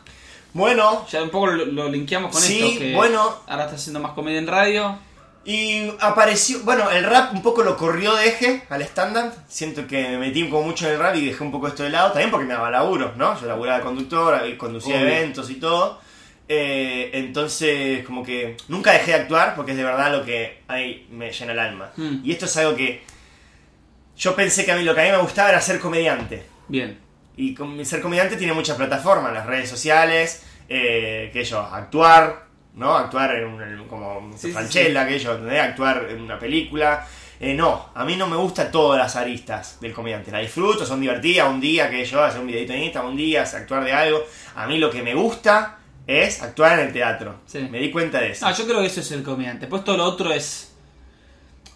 Bueno, 0.53 1.07
Ya 1.11 1.23
un 1.23 1.31
poco 1.31 1.47
lo, 1.47 1.65
lo 1.65 1.89
linkeamos 1.89 2.31
con 2.31 2.43
Sí, 2.43 2.61
esto. 2.63 2.81
Que 2.81 2.95
bueno. 2.95 3.35
Ahora 3.47 3.65
estás 3.65 3.81
haciendo 3.81 4.01
más 4.01 4.13
comedia 4.13 4.39
en 4.39 4.47
radio. 4.47 4.99
Y 5.45 5.93
apareció, 6.01 6.61
bueno, 6.61 6.91
el 6.91 7.05
rap 7.05 7.35
un 7.35 7.43
poco 7.43 7.63
lo 7.63 7.77
corrió 7.77 8.15
de 8.15 8.29
eje 8.29 8.63
al 8.69 8.83
stand-up. 8.83 9.33
Siento 9.49 9.87
que 9.87 10.09
me 10.11 10.19
metí 10.19 10.49
como 10.49 10.63
mucho 10.63 10.87
en 10.87 10.95
el 10.95 10.99
rap 11.01 11.17
y 11.17 11.27
dejé 11.27 11.43
un 11.43 11.51
poco 11.51 11.69
esto 11.69 11.83
de 11.83 11.91
lado. 11.91 12.13
También 12.13 12.31
porque 12.31 12.47
me 12.47 12.55
daba 12.55 12.71
laburo, 12.71 13.13
¿no? 13.17 13.39
Yo 13.41 13.47
laburaba 13.47 13.79
de 13.79 13.85
conductor, 13.85 14.47
y 14.47 14.57
conducía 14.57 14.97
Obvio. 14.97 15.07
eventos 15.09 15.51
y 15.51 15.57
todo. 15.57 16.01
Eh, 16.49 17.11
entonces, 17.15 18.05
como 18.05 18.23
que 18.23 18.57
nunca 18.69 18.93
dejé 18.93 19.13
de 19.13 19.19
actuar 19.19 19.55
porque 19.55 19.73
es 19.73 19.77
de 19.77 19.85
verdad 19.85 20.13
lo 20.13 20.25
que 20.25 20.63
ahí 20.69 21.09
me 21.11 21.33
llena 21.33 21.53
el 21.53 21.59
alma. 21.59 21.93
Mm. 21.97 22.19
Y 22.25 22.33
esto 22.33 22.45
es 22.45 22.57
algo 22.57 22.77
que 22.77 23.03
yo 24.17 24.37
pensé 24.37 24.65
que 24.65 24.73
a 24.73 24.77
mí 24.77 24.85
lo 24.85 24.95
que 24.95 25.01
a 25.01 25.05
mí 25.05 25.11
me 25.11 25.23
gustaba 25.23 25.49
era 25.49 25.61
ser 25.61 25.81
comediante. 25.81 26.45
Bien. 26.69 26.99
Y 27.37 27.57
ser 27.85 28.01
comediante 28.03 28.37
tiene 28.37 28.53
muchas 28.53 28.77
plataformas, 28.77 29.33
las 29.33 29.47
redes 29.47 29.69
sociales, 29.69 30.45
eh, 30.69 31.31
que 31.33 31.41
ellos, 31.41 31.67
actuar, 31.73 32.47
¿no? 32.75 32.95
Actuar 32.97 33.37
en 33.37 33.45
un, 33.47 33.63
en- 33.63 33.89
como 33.89 34.31
Sí, 34.37 34.49
sí, 34.49 34.53
Franchella, 34.53 35.07
que 35.07 35.15
ellos, 35.17 35.35
¿entendés? 35.37 35.61
Actuar 35.61 36.07
en 36.11 36.21
una 36.21 36.39
película. 36.39 37.07
Eh, 37.41 37.55
no, 37.55 37.89
a 37.95 38.05
mí 38.05 38.15
no 38.17 38.29
me 38.29 38.37
gustan 38.37 38.71
todas 38.71 38.99
las 38.99 39.17
aristas 39.17 39.79
del 39.81 39.93
comediante. 39.93 40.31
La 40.31 40.39
disfruto, 40.39 40.87
son 40.87 41.01
divertidas, 41.01 41.49
un 41.51 41.61
día 41.61 41.91
que 41.91 42.05
yo 42.05 42.23
hacer 42.23 42.41
un 42.41 42.47
videito 42.47 42.73
en 42.73 42.85
Instagram, 42.85 43.11
un 43.11 43.17
día 43.17 43.43
actuar 43.43 43.85
de 43.85 43.93
algo. 43.93 44.23
A 44.55 44.67
mí 44.67 44.79
lo 44.79 44.91
que 44.91 45.03
me 45.03 45.13
gusta 45.15 45.79
es 46.07 46.41
actuar 46.43 46.79
en 46.79 46.87
el 46.87 46.93
teatro. 46.93 47.37
Sí. 47.47 47.67
Me 47.71 47.79
di 47.79 47.91
cuenta 47.91 48.21
de 48.21 48.31
eso. 48.31 48.47
Ah, 48.47 48.53
yo 48.53 48.65
creo 48.65 48.81
que 48.81 48.87
eso 48.87 49.01
es 49.01 49.11
el 49.13 49.23
comediante. 49.25 49.61
Después 49.63 49.83
todo 49.85 49.97
lo 49.97 50.05
otro 50.05 50.33
es 50.33 50.72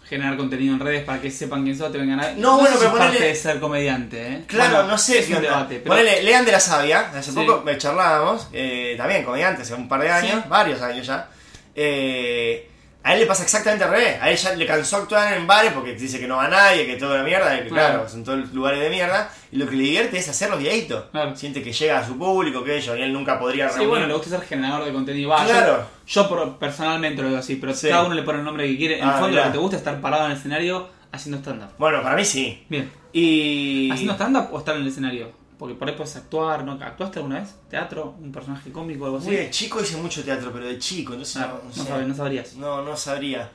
generar 0.09 0.37
contenido 0.37 0.73
en 0.73 0.79
redes 0.79 1.03
para 1.03 1.19
que 1.21 1.29
sepan 1.29 1.63
quién 1.63 1.77
sos, 1.77 1.91
te 1.91 1.97
vengan 1.97 2.19
a 2.19 2.31
No, 2.33 2.55
sé 2.57 2.61
bueno, 2.61 2.75
pero 2.79 2.89
es 2.91 2.97
parte 2.97 3.17
ponele- 3.17 3.27
de 3.27 3.35
ser 3.35 3.59
comediante, 3.59 4.27
¿eh? 4.33 4.43
Claro, 4.47 4.75
Bueno, 4.75 4.87
no 4.89 4.97
sé 4.97 5.19
es 5.19 5.29
un 5.29 5.41
debate. 5.41 5.75
Pero... 5.83 5.87
Ponele, 5.95 6.23
Lean 6.23 6.45
de 6.45 6.51
la 6.53 6.59
Sabia, 6.59 7.11
hace 7.13 7.31
Sí. 7.31 7.35
poco 7.37 7.61
me 7.65 7.77
charlábamos, 7.77 8.47
eh, 8.53 8.95
también 8.97 9.23
comediante, 9.23 9.63
hace 9.63 9.73
un 9.73 9.87
par 9.89 10.01
de 10.01 10.09
años, 10.09 10.41
Sí. 10.43 10.49
varios 10.49 10.81
años 10.81 11.05
ya. 11.05 11.29
Eh, 11.75 12.69
A 13.03 13.13
él 13.13 13.21
le 13.21 13.25
pasa 13.25 13.43
exactamente 13.43 13.85
al 13.85 13.91
revés. 13.91 14.17
A 14.21 14.29
él 14.29 14.35
ya 14.35 14.53
le 14.53 14.65
cansó 14.65 14.97
actuar 14.97 15.33
en 15.37 15.47
bares 15.47 15.71
porque 15.71 15.93
dice 15.93 16.19
que 16.19 16.27
no 16.27 16.35
va 16.35 16.49
nadie, 16.49 16.85
que 16.85 16.97
todo 16.97 17.17
es 17.17 17.23
mierda, 17.23 17.51
que 17.63 17.69
Claro. 17.69 17.93
claro, 17.93 18.09
son 18.09 18.23
todos 18.25 18.51
lugares 18.53 18.81
de 18.81 18.89
mierda. 18.89 19.29
Y 19.49 19.57
lo 19.57 19.65
que 19.69 19.77
le 19.77 19.83
divierte 19.83 20.17
es 20.17 20.27
hacer 20.27 20.49
los 20.49 20.59
videitos. 20.59 21.05
Claro. 21.11 21.33
Siente 21.35 21.63
que 21.63 21.71
llega 21.71 21.99
a 21.99 22.05
su 22.05 22.17
público, 22.17 22.65
que 22.65 22.75
ellos, 22.77 22.97
y 22.97 23.01
él 23.01 23.13
nunca 23.13 23.39
podría 23.39 23.69
Sí, 23.69 23.75
reunir. 23.75 23.89
bueno, 23.89 24.07
le 24.07 24.13
gusta 24.13 24.29
ser 24.31 24.41
generador 24.41 24.83
de 24.85 24.91
contenido. 24.91 25.29
Va, 25.29 25.41
yo- 25.45 25.49
Claro. 25.53 25.85
Yo, 26.05 26.27
por- 26.27 26.57
personalmente 26.57 27.21
lo 27.21 27.29
digo 27.29 27.39
así, 27.39 27.55
pero 27.55 27.73
Sí. 27.73 27.87
cada 27.87 28.03
uno 28.03 28.13
le 28.15 28.23
pone 28.23 28.39
el 28.39 28.43
nombre 28.45 28.67
que 28.67 28.77
quiere. 28.77 28.97
En 28.99 29.03
Ah, 29.05 29.07
el 29.07 29.13
fondo 29.13 29.27
mirá. 29.29 29.41
lo 29.45 29.47
que 29.51 29.53
te 29.53 29.61
gusta 29.61 29.75
es 29.77 29.81
estar 29.81 30.01
parado 30.01 30.25
en 30.25 30.31
el 30.31 30.37
escenario 30.37 30.89
haciendo 31.13 31.37
stand-up. 31.41 31.69
Bueno, 31.77 32.01
para 32.03 32.15
mí 32.17 32.25
sí. 32.25 32.65
Bien. 32.67 32.91
Y. 33.13 33.89
¿Haciendo 33.91 34.13
stand-up 34.15 34.49
o 34.51 34.59
estar 34.59 34.75
en 34.75 34.81
el 34.81 34.87
escenario? 34.89 35.31
Porque 35.57 35.73
por 35.75 35.87
ahí 35.89 35.95
puedes 35.95 36.15
actuar, 36.15 36.63
¿no? 36.63 36.73
¿Actuaste 36.73 37.17
alguna 37.19 37.39
vez? 37.39 37.55
¿Teatro? 37.69 38.15
¿Un 38.19 38.31
personaje 38.31 38.71
cómico 38.71 39.03
o 39.03 39.07
algo 39.07 39.17
así? 39.17 39.27
Muy 39.27 39.35
de 39.37 39.49
chico 39.49 39.81
hice 39.81 39.97
mucho 39.97 40.23
teatro, 40.23 40.51
pero 40.53 40.65
de 40.65 40.77
chico, 40.77 41.13
entonces 41.13 41.37
Ah, 41.37 41.47
no, 41.63 41.67
no, 41.69 41.73
sé. 41.73 41.83
sabes, 41.89 42.07
no 42.07 42.15
sabrías. 42.15 42.53
No, 42.55 42.81
no 42.83 42.95
sabría. 42.95 43.49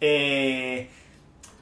Eh, 0.00 0.88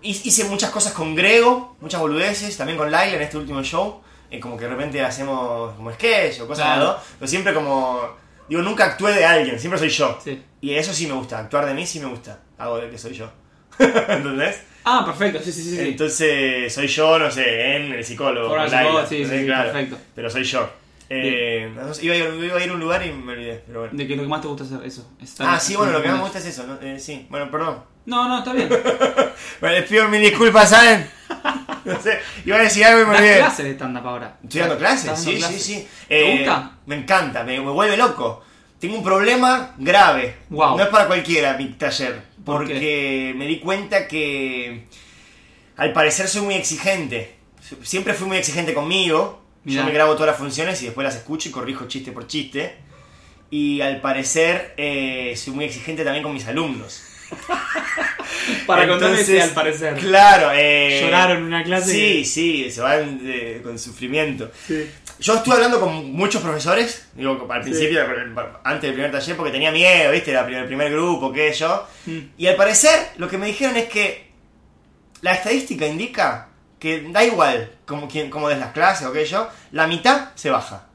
hice 0.03 0.45
muchas 0.45 0.71
cosas 0.71 0.93
con 0.93 1.15
Grego, 1.15 1.77
muchas 1.81 2.01
boludeces, 2.01 2.57
también 2.57 2.77
con 2.77 2.91
Laila 2.91 3.17
en 3.17 3.23
este 3.23 3.39
último 3.39 3.63
show. 3.63 4.03
eh, 4.31 4.41
como 4.41 4.57
que 4.57 4.65
de 4.65 4.71
repente 4.71 5.01
hacemos 5.05 5.75
como 5.77 5.93
sketch 5.93 6.41
o 6.41 6.49
cosas 6.49 6.65
Claro. 6.67 6.97
pero 7.19 7.29
siempre 7.29 7.55
como. 7.55 8.01
Digo, 8.49 8.61
nunca 8.63 8.85
actué 8.85 9.13
de 9.13 9.25
alguien, 9.25 9.59
siempre 9.59 9.79
soy 9.79 9.89
yo. 9.89 10.19
Sí. 10.23 10.43
Y 10.61 10.75
eso 10.75 10.93
sí 10.93 11.07
me 11.07 11.15
gusta, 11.15 11.39
actuar 11.39 11.65
de 11.67 11.75
mí 11.75 11.87
sí 11.87 12.01
me 12.01 12.07
gusta. 12.07 12.41
Hago 12.59 12.79
de 12.79 12.91
que 12.91 12.99
soy 12.99 13.15
yo. 13.15 13.31
¿Entendés? 13.79 14.63
Ah, 14.88 15.05
perfecto, 15.05 15.40
sí, 15.42 15.51
sí, 15.53 15.62
sí. 15.62 15.79
Entonces, 15.81 16.72
soy 16.72 16.87
yo, 16.87 17.18
no 17.18 17.29
sé, 17.31 17.77
en 17.77 17.92
el 17.92 18.05
psicólogo. 18.05 18.57
El 18.57 18.70
psicólogo, 18.70 19.07
sí, 19.07 19.25
sí, 19.25 19.44
Claro. 19.44 19.72
perfecto. 19.72 19.99
Pero 20.14 20.31
soy 20.31 20.44
yo. 20.44 20.70
Eh, 21.11 21.68
iba, 22.03 22.14
a 22.14 22.16
ir, 22.16 22.35
iba 22.44 22.57
a 22.57 22.64
ir 22.64 22.70
a 22.70 22.72
un 22.72 22.81
lugar 22.81 23.05
y 23.07 23.12
me 23.12 23.33
olvidé, 23.33 23.62
pero 23.66 23.81
bueno. 23.81 23.96
De 23.96 24.07
que 24.07 24.16
lo 24.16 24.22
que 24.22 24.29
más 24.29 24.40
te 24.40 24.49
gusta 24.49 24.64
hacer, 24.64 24.79
eso. 24.85 25.09
estar- 25.22 25.46
Ah, 25.49 25.59
sí, 25.61 25.75
bueno, 25.77 25.92
lo 25.92 26.03
que 26.03 26.09
más 26.09 26.16
me 26.18 26.22
gusta 26.22 26.38
es 26.38 26.46
eso. 26.46 26.66
¿no? 26.66 26.79
Eh, 26.81 26.99
sí, 27.01 27.27
bueno, 27.31 27.51
perdón. 27.51 27.83
No, 28.07 28.29
no, 28.29 28.38
está 28.38 28.53
bien. 28.53 28.68
Bueno, 29.61 29.77
les 29.77 29.88
pido 29.88 30.09
mil 30.09 30.20
disculpas, 30.20 30.70
¿saben? 30.70 31.09
No 31.85 32.01
sé, 32.01 32.18
iba 32.44 32.57
a 32.57 32.61
decir 32.62 32.85
algo 32.85 33.03
y 33.03 33.07
me 33.07 33.16
olvidé. 33.16 33.37
clases 33.38 33.64
de 33.66 33.72
stand-up 33.75 34.07
ahora. 34.09 34.37
Estoy 34.42 34.61
dando 34.61 34.77
clases, 34.79 35.05
¿Estás 35.05 35.18
dando 35.25 35.31
sí, 35.33 35.38
clases? 35.38 35.62
sí, 35.62 35.75
sí. 35.75 35.88
¿Te 36.09 36.20
Eh, 36.29 36.37
gusta? 36.38 36.72
Me 36.87 36.96
encanta, 36.96 37.42
me, 37.44 37.61
me 37.61 37.70
vuelve 37.70 37.96
loco. 37.96 38.42
Tengo 38.79 38.97
un 38.99 39.05
problema 39.05 39.75
grave. 39.79 40.37
No 40.51 40.83
es 40.83 40.89
para 40.89 41.07
cualquiera 41.07 41.57
mi 41.57 41.69
taller. 41.73 42.23
¿Por 42.45 42.59
Porque 42.59 43.33
me 43.37 43.47
di 43.47 43.59
cuenta 43.59 44.07
que 44.07 44.87
al 45.77 45.93
parecer 45.93 46.29
soy 46.29 46.43
muy 46.43 46.55
exigente. 46.55 47.37
Siempre 47.83 48.15
fui 48.15 48.29
muy 48.29 48.37
exigente 48.37 48.75
conmigo. 48.75 49.43
Mirá. 49.65 49.81
Yo 49.81 49.87
me 49.87 49.93
grabo 49.93 50.15
todas 50.15 50.29
las 50.29 50.39
funciones 50.39 50.81
y 50.83 50.87
después 50.87 51.05
las 51.05 51.17
escucho 51.17 51.49
y 51.49 51.53
corrijo 51.53 51.87
chiste 51.87 52.12
por 52.12 52.27
chiste. 52.27 52.77
Y 53.51 53.81
al 53.81 54.01
parecer 54.01 54.75
eh, 54.77 55.35
soy 55.37 55.55
muy 55.55 55.65
exigente 55.67 56.05
también 56.05 56.23
con 56.23 56.33
mis 56.33 56.47
alumnos. 56.47 57.03
Para 58.67 58.87
contarles 58.87 59.29
Entonces, 59.29 59.43
al 59.43 59.51
parecer. 59.51 59.95
Claro, 59.95 60.51
eh, 60.55 61.01
Lloraron 61.03 61.39
en 61.39 61.45
una 61.45 61.65
clase 61.65 61.91
Sí, 61.91 62.25
sí, 62.25 62.71
se 62.71 62.81
van 62.81 63.21
con 63.63 63.79
sufrimiento. 63.79 64.51
Sí. 64.67 64.89
Yo 65.19 65.37
estuve 65.37 65.55
hablando 65.55 65.81
con 65.81 66.13
muchos 66.13 66.43
profesores, 66.43 67.09
digo, 67.15 67.49
al 67.51 67.63
principio, 67.63 68.01
antes 68.65 68.83
del 68.83 68.93
primer 68.93 69.11
taller, 69.11 69.37
porque 69.37 69.53
tenía 69.53 69.73
miedo, 69.73 70.13
¿viste? 70.13 70.31
Era 70.31 70.47
el 70.47 70.67
primer 70.67 70.93
grupo, 70.93 71.33
qué 71.33 71.53
sé 71.53 71.61
yo. 71.61 71.87
Mm. 72.05 72.19
Y 72.37 72.47
al 72.47 72.57
parecer, 72.57 73.13
lo 73.17 73.29
que 73.29 73.39
me 73.39 73.47
dijeron 73.47 73.77
es 73.77 73.87
que 73.87 74.27
la 75.23 75.33
estadística 75.33 75.87
indica 75.87 76.49
que 76.79 77.01
da 77.11 77.25
igual 77.25 77.73
como, 77.87 78.09
quien, 78.09 78.29
como 78.29 78.49
des 78.49 78.59
las 78.59 78.73
clases 78.73 79.07
o 79.07 79.13
qué 79.13 79.21
sé 79.21 79.33
yo, 79.33 79.49
la 79.73 79.87
mitad 79.87 80.29
se 80.35 80.51
baja. 80.51 80.86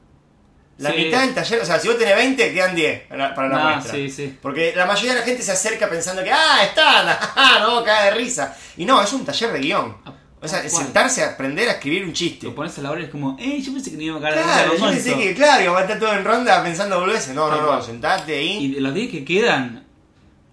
La 0.82 0.90
Sí. 0.90 0.96
mitad 0.96 1.20
del 1.20 1.34
taller, 1.34 1.60
o 1.60 1.64
sea, 1.64 1.78
si 1.78 1.88
vos 1.88 1.98
tenés 1.98 2.16
20, 2.16 2.52
quedan 2.52 2.74
10 2.74 3.00
para 3.08 3.28
la, 3.28 3.34
para 3.34 3.48
la 3.48 3.56
Ah, 3.56 3.72
muestra. 3.74 3.94
sí, 3.94 4.10
sí. 4.10 4.38
Porque 4.42 4.72
la 4.76 4.84
mayoría 4.86 5.14
de 5.14 5.20
la 5.20 5.24
gente 5.24 5.42
se 5.42 5.52
acerca 5.52 5.88
pensando 5.88 6.22
que, 6.24 6.32
ah, 6.32 6.58
está, 6.64 7.60
no, 7.60 7.82
cae 7.84 8.06
de 8.06 8.10
risa. 8.16 8.56
Y 8.76 8.84
no, 8.84 9.00
es 9.02 9.12
un 9.12 9.24
taller 9.24 9.52
de 9.52 9.60
guion. 9.60 9.96
O 10.44 10.48
sea, 10.48 10.68
sentarse 10.68 11.22
a 11.22 11.28
aprender 11.34 11.68
a 11.68 11.72
escribir 11.74 12.04
un 12.04 12.12
chiste. 12.12 12.46
Lo 12.46 12.54
pones 12.56 12.76
a 12.76 12.82
la 12.82 12.90
hora 12.90 13.00
y 13.00 13.04
es 13.04 13.10
como, 13.10 13.36
eh, 13.38 13.60
yo 13.62 13.72
pensé 13.72 13.92
que 13.92 13.96
no 13.96 14.02
iba 14.02 14.18
a 14.18 14.20
caer 14.20 14.34
de 14.34 14.42
Claro, 14.42 14.72
risa 14.72 14.84
yo 14.84 14.90
pensé 14.90 15.10
monstruo". 15.10 15.18
que, 15.28 15.34
claro, 15.36 15.62
iba 15.62 15.78
a 15.78 15.82
estar 15.82 15.98
todo 16.00 16.12
en 16.14 16.24
ronda 16.24 16.62
pensando 16.64 16.98
boludeces. 16.98 17.32
No, 17.32 17.48
no, 17.48 17.64
cual. 17.64 17.78
no, 17.78 17.82
sentate 17.84 18.36
ahí. 18.38 18.64
Y 18.64 18.74
de 18.74 18.80
los 18.80 18.92
10 18.92 19.10
que 19.12 19.24
quedan, 19.24 19.86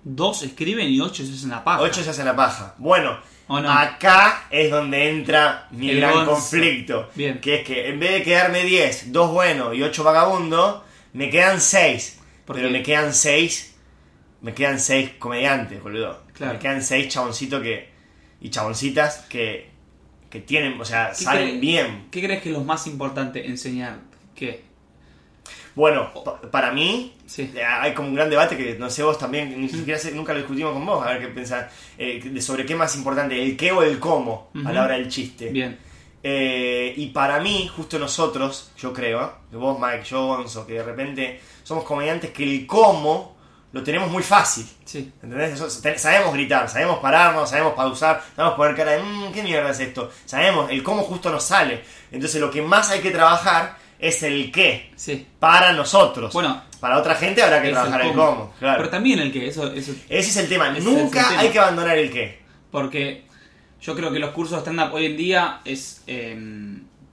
dos 0.03 0.43
escriben 0.43 0.87
y 0.89 1.01
ocho 1.01 1.25
se 1.25 1.33
hacen 1.33 1.49
la 1.49 1.63
paja. 1.63 1.81
Ocho 1.81 2.03
se 2.03 2.11
hacen 2.11 2.25
la 2.25 2.35
paja. 2.35 2.75
Bueno, 2.77 3.17
¿O 3.49 3.59
no? 3.59 3.69
acá 3.71 4.45
es 4.49 4.71
donde 4.71 5.09
entra 5.09 5.67
mi 5.71 5.89
El 5.89 5.97
gran 5.99 6.13
gonzo. 6.13 6.31
conflicto. 6.31 7.09
Bien. 7.15 7.39
Que 7.41 7.55
es 7.55 7.63
que 7.67 7.89
en 7.89 7.99
vez 7.99 8.11
de 8.11 8.23
quedarme 8.23 8.63
10, 8.63 9.11
dos 9.11 9.31
buenos 9.31 9.75
y 9.75 9.83
ocho 9.83 10.03
vagabundos, 10.03 10.81
me 11.13 11.29
quedan 11.29 11.59
6. 11.59 12.19
¿Por 12.45 12.55
Pero 12.55 12.67
qué? 12.69 12.73
me 12.73 12.83
quedan 12.83 13.13
6. 13.13 13.75
Me 14.41 14.53
quedan 14.53 14.79
6 14.79 15.11
comediantes, 15.19 15.81
boludo. 15.83 16.23
Claro. 16.33 16.53
Me 16.53 16.59
quedan 16.59 16.81
6 16.81 17.07
chaboncitos 17.09 17.61
que. 17.61 17.89
Y 18.39 18.49
chaboncitas 18.49 19.25
que. 19.27 19.69
Que 20.29 20.39
tienen, 20.41 20.79
o 20.79 20.85
sea, 20.85 21.09
¿Qué 21.09 21.23
salen 21.23 21.59
bien. 21.59 22.07
¿Qué 22.11 22.21
crees 22.23 22.41
que 22.43 22.49
es 22.49 22.53
lo 22.55 22.63
más 22.63 22.85
importante 22.85 23.47
enseñar? 23.47 23.97
¿Qué? 24.35 24.61
Bueno, 25.79 26.11
pa- 26.25 26.41
para 26.51 26.73
mí, 26.73 27.15
Sí. 27.25 27.53
eh, 27.55 27.63
hay 27.63 27.93
como 27.93 28.09
un 28.09 28.15
gran 28.15 28.29
debate 28.29 28.57
que 28.57 28.75
no 28.77 28.89
sé 28.89 29.01
vos 29.01 29.17
también, 29.17 29.61
ni 29.61 29.69
siquiera 29.69 29.97
sé- 29.97 30.11
nunca 30.11 30.33
lo 30.33 30.39
discutimos 30.39 30.73
con 30.73 30.85
vos, 30.85 31.05
a 31.05 31.11
ver 31.11 31.21
qué 31.21 31.27
pensás, 31.29 31.71
eh, 31.97 32.19
de 32.21 32.41
sobre 32.41 32.65
qué 32.65 32.75
más 32.75 32.93
importante, 32.97 33.41
el 33.41 33.55
qué 33.55 33.71
o 33.71 33.81
el 33.81 33.97
cómo 33.97 34.51
a 34.55 34.59
Ujú. 34.59 34.73
la 34.73 34.83
hora 34.83 34.95
del 34.95 35.07
chiste. 35.07 35.45
Bien. 35.51 35.79
Eh, 36.21 36.93
y 36.97 37.05
para 37.07 37.39
mí, 37.39 37.71
justo 37.73 37.97
nosotros, 37.97 38.71
yo 38.77 38.91
creo, 38.91 39.35
que 39.49 39.55
vos 39.55 39.79
Mike, 39.79 40.03
yo 40.03 40.25
Gonzo, 40.27 40.67
que 40.67 40.73
de 40.73 40.83
repente 40.83 41.39
somos 41.63 41.85
comediantes 41.85 42.31
que 42.31 42.43
el 42.43 42.67
cómo 42.67 43.37
lo 43.71 43.81
tenemos 43.81 44.11
muy 44.11 44.21
fácil. 44.23 44.67
Sí. 44.83 45.13
¿Entendés? 45.23 45.57
Sabemos 46.01 46.33
gritar, 46.33 46.67
sabemos 46.67 46.99
pararnos, 46.99 47.49
sabemos 47.49 47.71
pausar, 47.73 48.21
sabemos 48.35 48.57
poner 48.57 48.75
cara 48.75 48.91
de 48.91 49.03
mmm, 49.03 49.31
¿qué 49.31 49.43
mierda 49.43 49.69
es 49.69 49.79
esto? 49.79 50.11
Sabemos, 50.25 50.69
el 50.71 50.83
cómo 50.83 51.03
justo 51.03 51.29
nos 51.31 51.45
sale. 51.45 51.83
Entonces 52.11 52.41
lo 52.41 52.51
que 52.51 52.61
más 52.61 52.89
hay 52.89 52.99
que 52.99 53.11
trabajar 53.11 53.77
es 53.99 54.23
el 54.23 54.51
qué 54.51 54.91
Sí. 54.95 55.25
para 55.39 55.73
nosotros. 55.73 56.33
Bueno, 56.33 56.61
para 56.79 56.97
otra 56.97 57.15
gente 57.15 57.41
habrá 57.43 57.61
que 57.61 57.69
trabajar 57.71 58.01
el 58.01 58.13
cómo. 58.13 58.53
claro. 58.59 58.77
Pero 58.77 58.89
también 58.89 59.19
el 59.19 59.31
que, 59.31 59.47
eso, 59.47 59.71
eso. 59.73 59.91
Ese 60.09 60.29
es 60.29 60.37
el 60.37 60.47
tema. 60.49 60.69
Nunca 60.79 61.21
el 61.21 61.27
tema. 61.27 61.39
hay 61.41 61.49
que 61.49 61.59
abandonar 61.59 61.97
el 61.97 62.09
qué. 62.11 62.39
Porque 62.71 63.23
yo 63.81 63.95
creo 63.95 64.11
que 64.11 64.19
los 64.19 64.31
cursos 64.31 64.57
de 64.57 64.61
stand-up 64.71 64.93
hoy 64.93 65.05
en 65.07 65.17
día 65.17 65.61
es. 65.65 66.03
eh, 66.07 66.37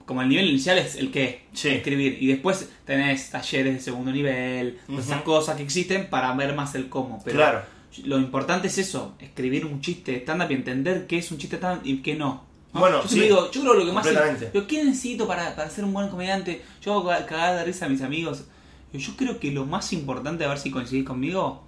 como 0.05 0.21
el 0.21 0.29
nivel 0.29 0.47
inicial 0.47 0.77
es 0.77 0.95
el 0.95 1.11
Sí. 1.51 1.67
escribir. 1.67 2.17
Y 2.21 2.27
después 2.27 2.69
tenés 2.85 3.29
talleres 3.29 3.73
de 3.73 3.79
segundo 3.81 4.09
nivel, 4.09 4.79
todas 4.87 5.05
esas 5.05 5.21
cosas 5.23 5.57
que 5.57 5.63
existen 5.63 6.07
para 6.09 6.31
ver 6.33 6.55
más 6.55 6.75
el 6.75 6.87
cómo. 6.87 7.21
Pero 7.25 7.35
Claro. 7.35 7.61
lo 8.05 8.17
importante 8.17 8.67
es 8.69 8.77
eso: 8.77 9.15
escribir 9.19 9.65
un 9.65 9.81
chiste 9.81 10.13
de 10.13 10.17
stand-up 10.19 10.49
y 10.49 10.53
entender 10.53 11.07
qué 11.07 11.17
es 11.17 11.29
un 11.29 11.37
chiste 11.39 11.57
stand-up 11.57 11.81
y 11.85 11.97
qué 12.01 12.15
no. 12.15 12.46
¿No? 12.77 12.81
Bueno, 12.81 13.01
yo 13.03 13.07
siempre 13.09 13.27
sí, 13.27 13.33
digo, 13.33 13.51
yo 13.51 13.61
creo 13.61 13.73
lo 13.73 13.85
que 13.85 13.91
más. 13.91 14.07
Yo, 14.53 14.67
¿Qué 14.67 14.83
necesito 14.83 15.27
para, 15.27 15.55
para 15.55 15.69
ser 15.69 15.83
un 15.85 15.93
buen 15.93 16.09
comediante? 16.09 16.63
Yo 16.81 16.93
hago 16.93 17.07
ca- 17.09 17.25
cagada 17.25 17.57
de 17.59 17.65
risa 17.65 17.85
a 17.85 17.89
mis 17.89 18.01
amigos. 18.01 18.45
Yo 18.93 19.15
creo 19.17 19.39
que 19.39 19.51
lo 19.51 19.65
más 19.65 19.91
importante, 19.93 20.45
a 20.45 20.47
ver 20.47 20.57
si 20.57 20.71
coincidís 20.71 21.05
conmigo, 21.05 21.63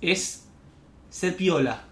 es 0.00 0.44
ser 1.10 1.36
piola. 1.36 1.84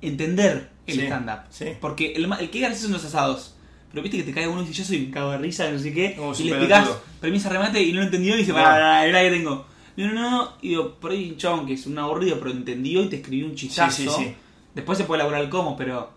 Entender 0.00 0.70
el 0.86 0.94
Sí, 0.94 1.00
stand-up. 1.02 1.40
sí. 1.50 1.66
Porque 1.80 2.12
el, 2.12 2.32
el 2.40 2.50
que 2.50 2.60
ganas 2.60 2.78
son 2.78 2.92
los 2.92 3.04
asados. 3.04 3.54
Pero 3.90 4.02
viste 4.02 4.18
que 4.18 4.22
te 4.24 4.32
cae 4.32 4.46
uno 4.46 4.62
y 4.62 4.66
dice, 4.66 4.78
yo 4.82 4.84
soy 4.84 5.04
un 5.06 5.10
cago 5.10 5.30
de 5.32 5.38
risa, 5.38 5.70
no 5.70 5.78
sé 5.78 5.92
qué. 5.92 6.14
Como 6.14 6.32
y 6.34 6.44
le 6.44 6.50
explicás 6.50 6.88
premisa 7.20 7.48
remate 7.48 7.82
y 7.82 7.92
no 7.92 8.00
lo 8.00 8.04
entendió 8.04 8.34
y 8.34 8.38
dice, 8.38 8.52
para, 8.52 9.04
mirá 9.06 9.22
que 9.22 9.30
tengo. 9.30 9.66
No, 9.96 10.12
no, 10.12 10.30
no. 10.30 10.52
Y 10.62 10.68
digo, 10.70 10.94
por 11.00 11.10
ahí 11.10 11.30
un 11.30 11.36
chabón 11.36 11.66
que 11.66 11.72
es 11.72 11.86
un 11.86 11.98
aburrido, 11.98 12.38
pero 12.38 12.50
entendió 12.52 13.02
y 13.02 13.08
te 13.08 13.16
escribió 13.16 13.46
un 13.46 13.54
chistazo. 13.54 13.96
Sí, 13.96 14.08
sí, 14.08 14.24
sí. 14.24 14.34
Después 14.74 14.96
se 14.98 15.04
puede 15.04 15.20
elaborar 15.20 15.42
el 15.42 15.50
cómo, 15.50 15.76
pero. 15.76 16.10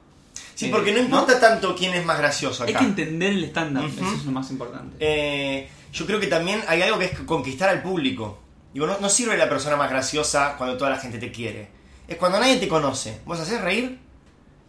Sí, 0.56 0.66
eh, 0.68 0.70
porque 0.72 0.92
no 0.92 1.00
importa 1.00 1.40
tanto 1.40 1.76
quién 1.76 1.94
es 1.94 2.06
más 2.06 2.18
gracioso 2.18 2.64
Hay 2.64 2.72
acá. 2.72 2.80
que 2.80 2.86
entender 2.86 3.32
el 3.34 3.44
Ujú. 3.46 3.88
eso 4.06 4.16
es 4.16 4.26
lo 4.26 4.32
más 4.32 4.50
importante. 4.52 4.96
Eh, 5.00 5.70
yo 5.94 6.06
creo 6.06 6.20
que 6.20 6.28
también 6.28 6.62
hay 6.68 6.82
algo 6.82 7.00
que 7.00 7.06
es 7.06 7.20
conquistar 7.22 7.70
al 7.70 7.82
público. 7.82 8.40
Digo, 8.74 8.88
no, 8.88 8.98
no 9.00 9.10
sirve 9.10 9.38
la 9.38 9.50
persona 9.50 9.76
más 9.76 9.90
graciosa 9.90 10.56
cuando 10.58 10.78
toda 10.78 10.90
la 10.92 10.98
gente 10.98 11.18
te 11.18 11.32
quiere. 11.32 11.70
Es 12.08 12.18
cuando 12.18 12.40
nadie 12.40 12.58
te 12.58 12.68
conoce. 12.68 13.20
¿Vos 13.26 13.40
haces 13.40 13.60
reír? 13.62 14.00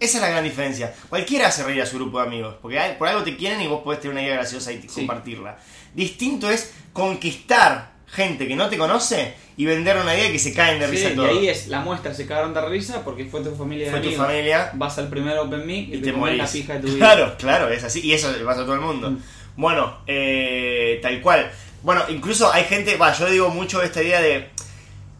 Esa 0.00 0.18
es 0.18 0.22
la 0.22 0.30
gran 0.30 0.42
diferencia. 0.42 0.92
Cualquiera 1.08 1.46
hace 1.48 1.62
reír 1.62 1.80
a 1.82 1.86
su 1.86 1.96
grupo 1.96 2.18
de 2.20 2.26
amigos. 2.26 2.56
Porque 2.60 2.78
hay- 2.80 2.96
por 2.96 3.06
algo 3.06 3.22
te 3.22 3.36
quieren 3.36 3.60
y 3.60 3.68
vos 3.68 3.82
podés 3.82 4.00
tener 4.00 4.12
una 4.16 4.22
idea 4.22 4.34
graciosa 4.34 4.72
y 4.72 4.82
Sí. 4.82 4.88
compartirla. 4.88 5.58
Distinto 5.94 6.50
es 6.50 6.72
conquistar 6.92 7.91
gente 8.12 8.46
que 8.46 8.54
no 8.54 8.68
te 8.68 8.76
conoce 8.76 9.34
y 9.56 9.64
vender 9.64 9.96
una 9.96 10.14
idea 10.14 10.30
que 10.30 10.38
se 10.38 10.52
caen 10.52 10.78
de 10.78 10.86
Sí, 10.86 10.92
risa 10.92 11.10
y 11.10 11.26
ahí 11.26 11.48
es 11.48 11.68
la 11.68 11.80
muestra, 11.80 12.12
se 12.14 12.26
cagaron 12.26 12.52
de 12.52 12.60
risa 12.68 13.02
porque 13.04 13.24
fue 13.24 13.40
tu 13.42 13.54
familia 13.56 13.86
de 13.86 13.90
Fue 13.90 14.00
tu 14.00 14.08
amigos. 14.08 14.26
familia. 14.26 14.70
Vas 14.74 14.98
al 14.98 15.08
primer 15.08 15.38
Open 15.38 15.66
Mic 15.66 15.88
y, 15.88 15.94
y 15.96 16.00
te, 16.02 16.12
la 16.12 16.18
morís. 16.18 16.50
pija 16.50 16.74
de 16.74 16.80
tu 16.80 16.86
vida. 16.94 16.98
Claro, 16.98 17.34
claro, 17.38 17.68
es 17.70 17.82
así. 17.84 18.00
Y 18.00 18.12
eso 18.12 18.30
le 18.30 18.44
pasa 18.44 18.60
a 18.60 18.64
todo 18.64 18.74
el 18.74 18.80
mundo. 18.82 19.10
Mm. 19.10 19.18
Bueno, 19.56 19.98
eh, 20.06 20.98
tal 21.02 21.20
cual. 21.22 21.50
Bueno, 21.82 22.02
incluso 22.10 22.52
hay 22.52 22.64
gente, 22.64 22.96
va, 22.96 23.12
yo 23.12 23.26
digo 23.30 23.48
mucho 23.48 23.82
esta 23.82 24.02
idea 24.02 24.20
de 24.20 24.48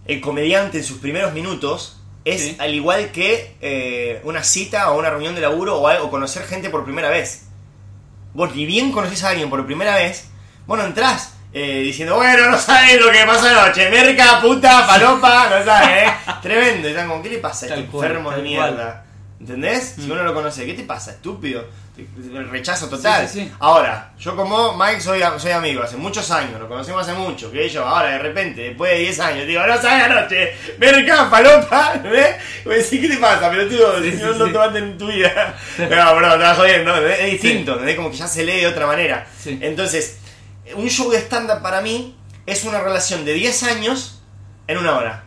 el 0.06 0.20
comediante 0.20 0.78
en 0.78 0.84
sus 0.84 0.98
primeros 0.98 1.32
minutos 1.32 1.98
es 2.24 2.40
Sí. 2.40 2.56
al 2.58 2.74
igual 2.74 3.10
que 3.10 3.54
eh, 3.60 4.20
una 4.24 4.44
cita 4.44 4.90
o 4.92 4.98
una 4.98 5.10
reunión 5.10 5.34
de 5.34 5.40
laburo 5.40 5.78
o, 5.78 5.88
algo- 5.88 6.08
conocer 6.10 6.44
gente 6.44 6.70
por 6.70 6.84
primera 6.84 7.08
vez. 7.10 7.46
Vos 8.34 8.54
ni 8.54 8.64
bien 8.64 8.92
conoces 8.92 9.24
a 9.24 9.30
alguien 9.30 9.50
por 9.50 9.64
primera 9.66 9.96
vez, 9.96 10.28
bueno, 10.66 10.84
entrás 10.84 11.31
eh, 11.54 11.80
diciendo, 11.82 12.16
bueno, 12.16 12.50
no 12.50 12.58
sabes 12.58 12.98
lo 13.00 13.10
que 13.10 13.24
pasó 13.26 13.46
anoche, 13.46 13.90
merca, 13.90 14.40
puta, 14.40 14.86
palopa, 14.86 15.48
no 15.50 15.64
sabes, 15.64 16.08
¿eh? 16.08 16.12
Tremendo. 16.42 16.88
Y 16.88 16.92
están 16.92 17.08
como, 17.08 17.22
¿qué 17.22 17.28
le 17.30 17.38
pasa 17.38 17.66
a 17.66 17.68
este 17.70 17.80
enfermo 17.80 18.30
de 18.30 18.42
mierda? 18.42 19.04
¿Entendés? 19.40 19.94
Si 19.96 20.02
Mm. 20.02 20.12
uno 20.12 20.22
lo 20.22 20.34
conoce, 20.34 20.64
¿qué 20.64 20.74
te 20.74 20.84
pasa, 20.84 21.10
estúpido? 21.10 21.64
Rechazo 22.50 22.88
total. 22.88 23.28
Sí, 23.28 23.40
sí, 23.40 23.46
sí. 23.46 23.52
Ahora, 23.58 24.12
yo 24.18 24.34
como 24.34 24.74
Mike 24.76 25.00
soy, 25.00 25.20
soy 25.38 25.50
amigo, 25.50 25.82
hace 25.82 25.96
muchos 25.96 26.30
años, 26.30 26.58
lo 26.58 26.66
conocemos 26.68 27.02
hace 27.02 27.12
mucho, 27.18 27.50
que 27.52 27.68
yo 27.68 27.84
ahora 27.86 28.10
de 28.12 28.18
repente, 28.18 28.62
después 28.62 28.92
de 28.92 28.98
10 29.00 29.20
años, 29.20 29.46
digo, 29.46 29.60
no 29.66 29.76
sabes 29.80 30.04
anoche, 30.04 30.54
merca, 30.78 31.28
palopa, 31.28 31.94
¿ves? 32.02 32.36
Voy 32.64 32.74
a 32.74 32.78
decir, 32.78 33.00
¿qué 33.02 33.08
te 33.08 33.16
pasa, 33.18 33.50
pelotudo? 33.50 34.00
Sí, 34.02 34.12
Si 34.12 34.16
no, 34.22 34.32
no 34.32 34.46
sí. 34.46 34.52
te 34.52 34.58
maten 34.58 34.84
en 34.84 34.98
tu 34.98 35.06
vida. 35.08 35.54
No, 35.78 36.16
bro, 36.16 36.30
te 36.32 36.38
vas 36.38 36.56
jodiendo, 36.56 36.94
¿entendés? 36.96 37.20
es 37.20 37.30
distinto, 37.32 37.72
¿entendés? 37.72 37.96
Como 37.96 38.10
que 38.10 38.16
ya 38.16 38.26
se 38.28 38.44
lee 38.44 38.60
de 38.60 38.66
otra 38.68 38.86
manera. 38.86 39.26
Entonces, 39.44 40.18
un 40.76 40.88
show 40.88 41.10
de 41.10 41.18
stand-up 41.18 41.60
para 41.62 41.80
mí 41.80 42.16
es 42.46 42.64
una 42.64 42.80
relación 42.80 43.24
de 43.24 43.34
10 43.34 43.62
años 43.64 44.20
en 44.66 44.78
una 44.78 44.96
hora. 44.96 45.24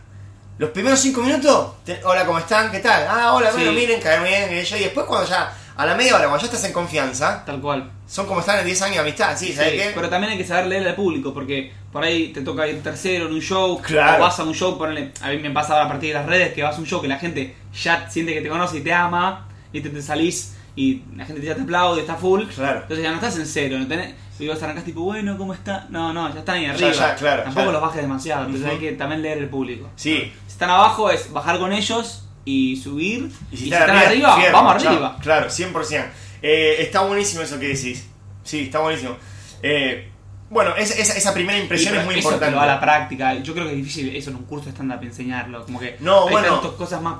Los 0.58 0.70
primeros 0.70 0.98
5 1.00 1.20
minutos, 1.20 1.74
te- 1.84 2.00
hola, 2.04 2.24
¿cómo 2.24 2.38
están? 2.38 2.70
¿Qué 2.70 2.78
tal? 2.78 3.06
Ah, 3.08 3.34
hola, 3.34 3.50
bueno, 3.52 3.70
Sí. 3.70 3.76
miren, 3.76 4.00
caen 4.00 4.24
bien. 4.24 4.64
Y 4.64 4.78
después 4.84 5.04
cuando 5.06 5.28
ya, 5.28 5.54
a 5.76 5.84
la 5.86 5.94
media 5.94 6.14
hora, 6.14 6.24
cuando 6.28 6.38
ya 6.38 6.46
estás 6.46 6.64
en 6.64 6.72
confianza, 6.72 7.44
Tal 7.44 7.60
cual. 7.60 7.90
son 8.06 8.26
como 8.26 8.40
están 8.40 8.60
en 8.60 8.64
10 8.66 8.80
años 8.80 8.94
de 8.96 9.00
amistad, 9.02 9.36
¿sí? 9.36 9.52
¿Sabes 9.52 9.72
Sí, 9.72 9.78
qué? 9.78 9.92
Pero 9.94 10.08
también 10.08 10.32
hay 10.32 10.38
que 10.38 10.46
saber 10.46 10.66
leer 10.66 10.88
al 10.88 10.94
público, 10.94 11.34
porque 11.34 11.72
por 11.92 12.02
ahí 12.02 12.28
te 12.32 12.40
toca 12.40 12.66
ir 12.66 12.82
tercero 12.82 13.26
en 13.26 13.34
un 13.34 13.40
show, 13.42 13.80
Claro. 13.82 14.16
o 14.16 14.26
vas 14.26 14.38
a 14.40 14.44
un 14.44 14.54
show, 14.54 14.78
ponele, 14.78 15.12
a 15.20 15.28
mí 15.28 15.38
me 15.38 15.50
pasa 15.50 15.74
ahora 15.74 15.84
a 15.84 15.88
partir 15.88 16.08
de 16.08 16.14
las 16.14 16.26
redes 16.26 16.54
que 16.54 16.62
vas 16.62 16.74
a 16.76 16.78
un 16.78 16.86
show 16.86 17.02
que 17.02 17.08
la 17.08 17.18
gente 17.18 17.54
ya 17.74 18.08
siente 18.08 18.32
que 18.32 18.40
te 18.40 18.48
conoce 18.48 18.78
y 18.78 18.80
te 18.80 18.92
ama, 18.94 19.46
y 19.72 19.82
te, 19.82 19.90
te 19.90 20.00
salís 20.00 20.54
y 20.76 21.02
la 21.16 21.24
gente 21.24 21.42
ya 21.42 21.54
te 21.54 21.62
aplaude, 21.62 22.02
está 22.02 22.14
full. 22.16 22.44
Claro. 22.54 22.82
Entonces 22.82 23.02
ya 23.02 23.08
no 23.10 23.16
estás 23.16 23.36
en 23.38 23.46
cero, 23.46 23.78
no 23.78 23.86
tenés, 23.86 24.14
y 24.38 24.46
vos 24.46 24.62
arrancás 24.62 24.84
tipo, 24.84 25.00
bueno, 25.00 25.36
¿cómo 25.38 25.54
está? 25.54 25.86
No, 25.90 26.12
no, 26.12 26.32
ya 26.32 26.40
están 26.40 26.56
ahí 26.56 26.66
arriba. 26.66 26.92
ya, 26.92 27.14
claro, 27.16 27.42
Tampoco 27.44 27.66
ya. 27.66 27.72
los 27.72 27.80
bajes 27.82 28.02
demasiado, 28.02 28.44
entonces 28.46 28.70
hay 28.70 28.78
que 28.78 28.92
también 28.92 29.22
leer 29.22 29.38
el 29.38 29.48
público. 29.48 29.88
Sí. 29.96 30.30
Si 30.46 30.52
están 30.52 30.70
abajo 30.70 31.10
es 31.10 31.32
bajar 31.32 31.58
con 31.58 31.72
ellos 31.72 32.28
y 32.44 32.76
subir, 32.76 33.30
Y 33.50 33.56
si, 33.56 33.72
están, 33.72 33.90
arriba, 33.90 34.38
vamos 34.52 34.84
arriba. 34.84 35.16
Claro, 35.22 35.48
100%. 35.48 36.04
Eh, 36.42 36.76
está 36.80 37.00
buenísimo 37.00 37.42
eso 37.42 37.58
que 37.58 37.68
decís. 37.68 38.06
Sí, 38.44 38.60
está 38.64 38.78
buenísimo. 38.80 39.16
Eh, 39.62 40.10
bueno, 40.50 40.76
es- 40.76 40.96
esa, 40.96 41.14
esa 41.16 41.34
primera 41.34 41.58
impresión 41.58 41.96
es 41.96 42.04
muy 42.04 42.14
eso 42.18 42.28
te 42.28 42.34
importante. 42.34 42.54
lo 42.54 42.60
da 42.60 42.66
la 42.66 42.80
práctica. 42.80 43.34
Yo 43.40 43.52
creo 43.52 43.64
que 43.66 43.72
es 43.72 43.78
difícil 43.78 44.14
eso 44.14 44.30
en 44.30 44.36
un 44.36 44.42
curso 44.44 44.66
de 44.66 44.72
stand-up 44.72 45.02
enseñarlo. 45.02 45.64
Como 45.64 45.80
que 45.80 45.96
No, 46.00 46.26
hay 46.26 46.30
bueno. 46.32 46.48
tantas 46.60 46.70
cosas 46.72 47.02
más. 47.02 47.16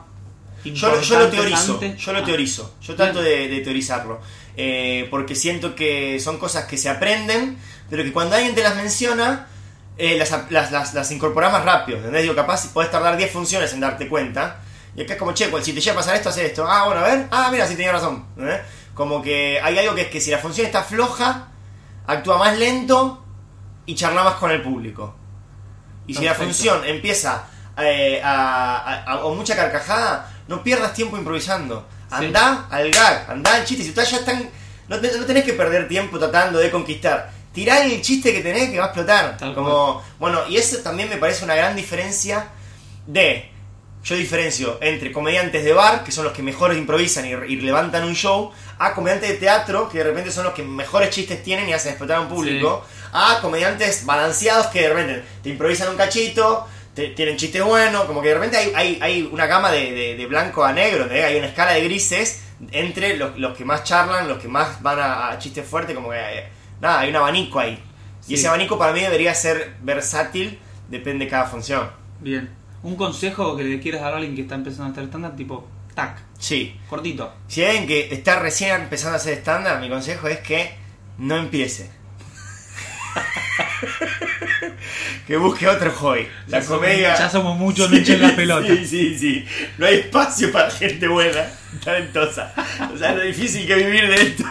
Yo, 0.65 0.89
lo- 0.89 1.01
yo 1.01 1.19
lo 1.19 1.29
teorizo, 1.29 1.73
antes. 1.75 1.97
yo 2.05 2.13
lo 2.13 2.19
Ah, 2.21 2.25
teorizo, 2.25 2.75
yo 2.83 2.95
trato 2.97 3.23
de, 3.23 3.49
de 3.49 3.61
teorizarlo, 3.61 4.21
eh, 4.57 5.07
porque 5.11 5.35
siento 5.35 5.75
que 5.75 6.19
son 6.21 6.39
cosas 6.39 6.65
que 6.65 6.77
se 6.77 6.89
aprenden, 6.89 7.59
pero 7.89 8.03
que 8.03 8.13
cuando 8.13 8.35
alguien 8.37 8.55
te 8.55 8.63
las 8.63 8.75
menciona, 8.77 9.47
eh, 9.99 10.17
las, 10.19 10.31
las, 10.51 10.73
las, 10.73 10.93
las 10.95 11.11
incorporas 11.13 11.53
más 11.53 11.65
rápido, 11.65 11.99
¿entendés? 11.99 12.23
Digo, 12.23 12.35
capaz 12.35 12.69
podés 12.73 12.91
tardar 12.91 13.17
10 13.17 13.31
funciones 13.31 13.73
en 13.73 13.81
darte 13.81 14.09
cuenta, 14.09 14.61
y 14.97 15.03
acá 15.03 15.13
es 15.15 15.19
como, 15.19 15.33
che, 15.33 15.49
pues, 15.49 15.65
si 15.65 15.73
te 15.73 15.81
llega 15.81 15.93
a 15.93 15.97
pasar 15.97 16.17
esto, 16.17 16.31
hace 16.31 16.47
esto, 16.47 16.67
ah, 16.69 16.85
bueno, 16.87 17.01
a 17.03 17.05
ver, 17.05 17.27
ah, 17.31 17.49
mira, 17.53 17.67
sí 17.67 17.75
tenía 17.77 17.93
razón. 17.93 18.25
Como 18.95 19.23
que 19.23 19.61
hay 19.63 19.79
algo 19.79 19.95
que 19.95 20.03
es 20.03 20.09
que 20.09 20.21
si 20.21 20.31
la 20.31 20.39
función 20.39 20.67
está 20.67 20.83
floja, 20.83 21.49
actúa 22.07 22.39
más 22.39 22.59
lento 22.59 23.23
y 23.85 23.95
charla 23.95 24.25
más 24.25 24.35
con 24.35 24.51
el 24.51 24.63
público. 24.63 25.15
Y 26.07 26.15
si 26.15 26.25
la 26.25 26.33
función 26.35 26.85
empieza 26.85 27.45
eh, 27.79 28.23
a, 28.25 28.77
a- 28.79 29.03
a- 29.05 29.25
o 29.27 29.35
mucha 29.35 29.55
carcajada, 29.55 30.33
no 30.49 30.63
pierdas 30.63 30.95
tiempo 30.95 31.17
improvisando. 31.17 31.87
Andá 32.11 32.67
al 32.71 32.91
gag, 32.91 33.31
andá 33.31 33.55
al 33.55 33.65
chiste. 33.65 33.83
Si 33.83 33.89
ustedes 33.91 34.11
ya 34.11 34.17
están. 34.19 34.49
No, 34.89 35.01
te- 35.01 35.19
no 35.19 35.25
tenés 35.27 35.45
que 35.45 35.53
perder 35.55 35.89
tiempo 35.89 36.19
tratando 36.19 36.59
de 36.59 36.71
conquistar. 36.71 37.31
Tirá 37.53 37.85
el 37.85 38.01
chiste 38.03 38.33
que 38.33 38.41
tenés 38.43 38.71
que 38.71 38.79
va 38.79 38.85
a 38.85 38.89
explotar. 38.89 39.37
Tal 39.39 39.55
Como, 39.55 40.03
bueno, 40.19 40.47
y 40.49 40.57
eso 40.57 40.77
también 40.79 41.09
me 41.09 41.17
parece 41.17 41.45
una 41.45 41.55
gran 41.55 41.75
diferencia 41.75 42.49
de. 43.07 43.51
Yo 44.05 44.15
diferencio 44.15 44.79
entre 44.83 45.11
comediantes 45.11 45.65
de 45.65 45.73
bar, 45.73 46.05
que 46.05 46.13
son 46.13 46.23
los 46.23 46.33
que 46.33 46.41
mejor 46.41 46.73
improvisan 46.77 47.27
y, 47.27 47.31
y 47.31 47.57
levantan 47.57 48.05
un 48.05 48.15
show, 48.15 48.53
a 48.79 48.95
comediantes 48.95 49.31
de 49.31 49.35
teatro, 49.39 49.89
que 49.89 49.99
de 49.99 50.05
repente 50.05 50.31
son 50.31 50.45
los 50.45 50.53
que 50.55 50.63
mejores 50.63 51.11
chistes 51.11 51.43
tienen 51.43 51.69
y 51.69 51.73
hacen 51.73 51.91
explotar 51.91 52.19
a 52.19 52.21
un 52.21 52.29
público, 52.29 52.85
a 53.13 53.41
comediantes 53.41 54.07
balanceados 54.07 54.69
que 54.69 54.83
de 54.83 54.89
repente 54.91 55.25
te 55.43 55.49
improvisan 55.49 55.89
un 55.89 55.97
cachito, 55.97 56.69
tienen 57.15 57.37
chistes 57.37 57.63
buenos, 57.63 58.05
como 58.07 58.23
que 58.23 58.29
de 58.29 58.35
repente 58.35 58.57
hay, 58.57 58.73
hay, 58.75 58.99
hay 59.03 59.29
una 59.31 59.47
gama 59.47 59.71
de, 59.71 59.93
de- 59.93 60.17
de 60.17 60.27
blanco 60.27 60.65
a 60.65 60.73
negro, 60.73 61.11
¿eh? 61.13 61.25
hay 61.25 61.37
una 61.37 61.47
escala 61.49 61.73
de 61.73 61.85
grises 61.85 62.43
entre 62.73 63.17
los, 63.17 63.39
los 63.39 63.57
que 63.57 63.65
más 63.65 63.85
charlan, 63.85 64.27
los 64.29 64.39
que 64.39 64.49
más 64.49 64.81
van 64.83 64.99
a, 64.99 65.29
a 65.31 65.39
chistes 65.39 65.67
fuertes, 65.67 65.95
como 65.95 66.11
que 66.11 66.17
eh, 66.19 66.49
nada, 66.81 67.01
hay 67.01 67.11
un 67.11 67.17
abanico 67.17 67.59
ahí. 67.61 67.79
Y 68.29 68.35
ese 68.35 68.49
abanico 68.49 68.79
para 68.79 68.93
mí 68.93 69.01
debería 69.01 69.35
ser 69.35 69.75
versátil, 69.83 70.59
depende 70.89 71.27
de 71.27 71.31
cada 71.31 71.45
función. 71.45 71.91
Bien. 72.21 72.51
Un 72.83 72.97
consejo 72.97 73.57
que 73.57 73.65
le 73.65 73.79
quieras 73.81 74.01
dar 74.03 74.15
a 74.15 74.17
alguien 74.17 74.35
que 74.35 74.43
está 74.43 74.55
empezando 74.55 74.85
a 74.87 74.93
hacer 74.93 75.05
stand-up, 75.05 75.37
tipo, 75.37 75.69
tac, 75.95 76.19
Sí. 76.39 76.79
cortito. 76.89 77.33
Si 77.49 77.63
hay 77.63 77.77
alguien 77.79 77.87
que 77.87 78.15
está 78.15 78.39
recién 78.39 78.81
empezando 78.83 79.15
a 79.15 79.17
hacer 79.17 79.35
estándar, 79.35 79.81
mi 79.81 79.89
consejo 79.89 80.29
es 80.29 80.39
que 80.41 80.75
no 81.19 81.37
empiece. 81.37 81.91
Que 85.27 85.37
busque 85.37 85.67
otro 85.69 85.91
hobby. 85.93 86.29
La 86.49 86.59
Ya 86.61 86.65
somos- 86.65 86.79
comedia. 86.81 87.15
ya 87.17 87.29
somos 87.31 87.57
muchos, 87.59 87.91
no 87.91 87.97
echen 87.97 88.23
la 88.23 88.35
pelota. 88.37 88.67
Sí, 88.69 88.87
sí, 88.87 89.19
sí. 89.19 89.47
No 89.79 89.87
hay 89.87 89.97
espacio 90.01 90.53
para 90.53 90.71
gente 90.71 91.09
buena, 91.09 91.47
talentosa. 91.85 92.53
O 92.95 92.97
sea, 92.99 93.13
lo 93.15 93.23
difícil 93.23 93.67
que 93.67 93.75
vivir 93.75 94.09
de 94.09 94.23
esto. 94.23 94.45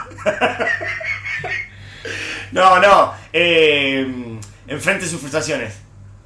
no, 2.51 2.79
no. 2.79 3.13
Eh, 3.33 4.37
enfrente 4.67 5.07
sus 5.07 5.19
frustraciones. 5.19 5.73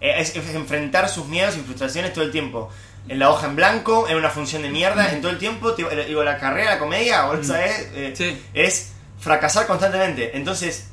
Eh, 0.01 0.15
Es, 0.17 0.35
es 0.35 0.55
enfrentar 0.55 1.09
sus 1.09 1.25
miedos 1.27 1.57
y 1.57 1.61
frustraciones 1.61 2.13
todo 2.13 2.23
el 2.23 2.31
tiempo. 2.31 2.71
En 3.07 3.17
la 3.19 3.29
hoja 3.31 3.47
en 3.47 3.55
blanco, 3.55 4.07
en 4.09 4.17
una 4.17 4.29
función 4.29 4.61
de 4.61 4.69
mierda, 4.69 5.11
en 5.11 5.21
todo 5.21 5.31
el 5.31 5.39
tiempo. 5.39 5.71
Digo, 5.71 5.89
digo, 5.89 6.23
la 6.23 6.37
carrera, 6.37 6.71
la 6.71 6.79
comedia, 6.79 7.27
o 7.27 7.43
¿sabes? 7.43 7.89
Eh, 7.95 8.13
Sí. 8.15 8.39
es 8.53 8.93
fracasar 9.19 9.65
constantemente. 9.67 10.37
Entonces, 10.37 10.88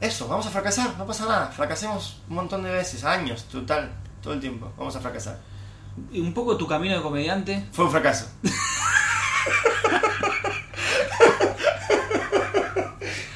eso, 0.00 0.28
vamos 0.28 0.46
a 0.46 0.50
fracasar, 0.50 0.96
no 0.98 1.06
pasa 1.06 1.24
nada. 1.26 1.46
Fracasemos 1.48 2.20
un 2.28 2.36
montón 2.36 2.62
de 2.62 2.70
veces, 2.70 3.04
años, 3.04 3.44
total, 3.44 3.90
todo 4.22 4.34
el 4.34 4.40
tiempo. 4.40 4.72
Vamos 4.76 4.94
a 4.96 5.00
fracasar. 5.00 5.38
Y 6.12 6.20
un 6.20 6.34
poco 6.34 6.56
tu 6.56 6.66
camino 6.66 6.96
de 6.96 7.02
comediante. 7.02 7.64
Fue 7.72 7.84
un 7.84 7.90
fracaso. 7.90 8.28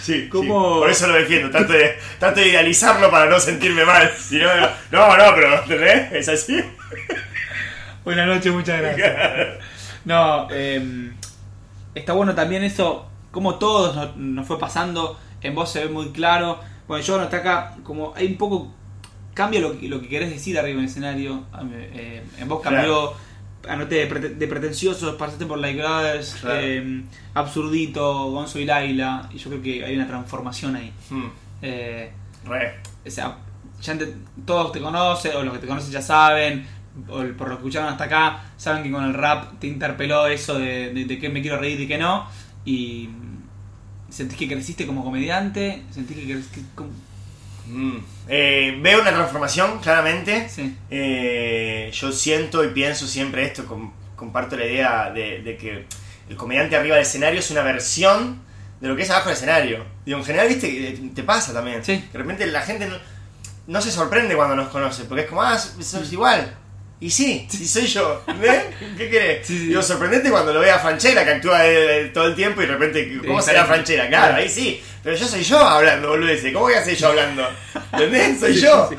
Sí, 0.00 0.28
¿Cómo? 0.28 0.74
sí, 0.74 0.80
por 0.80 0.90
eso 0.90 1.06
lo 1.06 1.14
defiendo. 1.14 1.50
Trato 1.50 1.72
de, 1.72 1.96
trato 2.18 2.40
de 2.40 2.48
idealizarlo 2.48 3.10
para 3.10 3.30
no 3.30 3.38
sentirme 3.38 3.84
mal. 3.84 4.10
Si 4.18 4.38
no, 4.38 4.48
no, 4.90 5.16
no, 5.16 5.34
pero 5.34 5.62
¿entendés? 5.62 6.12
Es 6.12 6.28
así. 6.28 6.60
Buenas 8.02 8.26
noches, 8.26 8.52
muchas 8.52 8.80
gracias. 8.80 9.58
No, 10.02 10.48
eh, 10.50 11.12
está 11.94 12.14
bueno 12.14 12.34
también 12.34 12.64
eso, 12.64 13.06
como 13.30 13.56
todos 13.56 13.94
nos, 13.94 14.16
nos 14.16 14.46
fue 14.46 14.58
pasando, 14.58 15.20
en 15.42 15.54
vos 15.54 15.70
se 15.70 15.84
ve 15.86 15.88
muy 15.92 16.10
claro. 16.10 16.58
Bueno, 16.88 17.04
yo 17.04 17.18
noté 17.18 17.36
acá, 17.36 17.76
como 17.84 18.12
hay 18.16 18.26
un 18.26 18.36
poco, 18.36 18.72
cambia 19.34 19.60
lo, 19.60 19.78
que- 19.78 19.88
lo 19.88 20.00
que 20.00 20.08
querés 20.08 20.30
decir 20.30 20.58
arriba 20.58 20.74
en 20.78 20.84
el 20.84 20.90
escenario. 20.90 21.44
A 21.52 21.62
mí, 21.62 21.72
eh, 21.76 22.22
en 22.38 22.48
vos 22.48 22.60
cambió, 22.60 23.12
anoté 23.68 23.94
de, 23.96 24.08
prete- 24.08 24.34
de 24.34 24.46
pretenciosos, 24.48 25.14
pasaste 25.16 25.46
por 25.46 25.58
Like 25.58 25.78
Brothers, 25.80 26.34
Claro. 26.40 26.58
eh, 26.60 27.02
Absurdito, 27.34 28.30
Gonzo 28.30 28.58
y 28.58 28.64
Laila, 28.64 29.28
y 29.32 29.38
yo 29.38 29.50
creo 29.50 29.62
que 29.62 29.84
hay 29.84 29.94
una 29.96 30.06
transformación 30.06 30.76
ahí. 30.76 30.92
Hmm, 31.10 31.26
Eh, 31.62 32.10
re. 32.46 32.74
o 33.06 33.10
sea, 33.10 33.36
ya 33.82 33.96
te- 33.98 34.14
todos 34.44 34.72
te 34.72 34.80
conocen, 34.80 35.36
o 35.36 35.42
los 35.42 35.54
que 35.54 35.60
te 35.60 35.66
conocen 35.66 35.90
ya 35.92 36.02
saben, 36.02 36.66
o 37.08 37.18
por 37.36 37.48
lo 37.48 37.54
que 37.56 37.60
escucharon 37.60 37.88
hasta 37.90 38.04
acá, 38.04 38.42
saben 38.56 38.82
que 38.82 38.90
con 38.90 39.04
el 39.04 39.14
rap 39.14 39.58
te 39.60 39.66
interpeló 39.68 40.26
eso 40.26 40.58
de, 40.58 40.92
de, 40.92 41.04
de 41.04 41.18
qué 41.18 41.28
me 41.28 41.40
quiero 41.42 41.58
reír 41.58 41.80
y 41.80 41.86
qué 41.86 41.98
no, 41.98 42.26
y 42.64 43.08
sentís 44.10 44.38
que 44.38 44.48
creciste 44.48 44.86
como 44.86 45.02
comediante, 45.04 45.82
sentís 45.90 46.16
que 46.18 46.24
creciste 46.24 46.60
como... 46.74 46.90
Mm. 47.66 47.98
Eh, 48.28 48.78
veo 48.82 49.00
una 49.00 49.12
transformación, 49.12 49.78
claramente. 49.78 50.48
Sí. 50.48 50.76
Eh, 50.90 51.90
yo 51.92 52.12
siento 52.12 52.64
y 52.64 52.68
pienso 52.68 53.06
siempre 53.06 53.44
esto, 53.44 53.64
com- 53.66 53.92
comparto 54.16 54.56
la 54.56 54.66
idea 54.66 55.10
de, 55.10 55.40
de 55.42 55.56
que 55.56 55.86
el 56.28 56.36
comediante 56.36 56.76
arriba 56.76 56.96
del 56.96 57.04
escenario 57.04 57.40
es 57.40 57.50
una 57.50 57.62
versión 57.62 58.40
de 58.80 58.88
lo 58.88 58.96
que 58.96 59.02
es 59.02 59.10
abajo 59.10 59.28
del 59.28 59.36
escenario. 59.36 59.84
Digo, 60.04 60.18
en 60.18 60.24
general, 60.24 60.48
viste, 60.48 60.68
que 60.70 61.10
te 61.14 61.22
pasa 61.22 61.52
también. 61.52 61.84
Sí. 61.84 62.04
De 62.12 62.18
repente 62.18 62.46
la 62.46 62.62
gente 62.62 62.86
no, 62.86 62.96
no 63.66 63.80
se 63.80 63.90
sorprende 63.90 64.34
cuando 64.34 64.56
nos 64.56 64.68
conoce, 64.68 65.04
porque 65.04 65.22
es 65.22 65.28
como, 65.28 65.42
ah, 65.42 65.58
sos 65.58 66.12
igual. 66.12 66.56
Y 67.00 67.10
sí, 67.10 67.46
sí 67.48 67.66
soy 67.66 67.86
yo. 67.86 68.22
¿Ves? 68.40 68.62
¿Qué 68.98 69.08
querés? 69.08 69.46
Sí, 69.46 69.58
sí. 69.58 69.66
Digo, 69.68 69.82
sorprendente 69.82 70.30
cuando 70.30 70.52
lo 70.52 70.60
ve 70.60 70.70
a 70.70 70.78
Franchella, 70.78 71.24
que 71.24 71.30
actúa 71.30 71.60
de- 71.62 71.70
de- 71.86 72.08
todo 72.10 72.26
el 72.26 72.34
tiempo 72.34 72.60
y 72.62 72.66
de 72.66 72.72
repente, 72.72 73.18
¿cómo 73.26 73.40
será. 73.40 73.64
Franchella? 73.64 74.06
Claro, 74.08 74.36
ahí 74.36 74.48
sí. 74.48 74.82
Pero 75.02 75.16
yo 75.16 75.26
soy 75.26 75.42
yo 75.42 75.58
hablando, 75.58 76.08
boludeces. 76.10 76.52
¿Cómo 76.52 76.66
voy 76.66 76.74
a 76.74 76.84
ser 76.84 76.94
yo 76.96 77.08
hablando? 77.08 77.48
¿Entendés? 77.92 78.38
Soy 78.40 78.54
yo. 78.60 78.90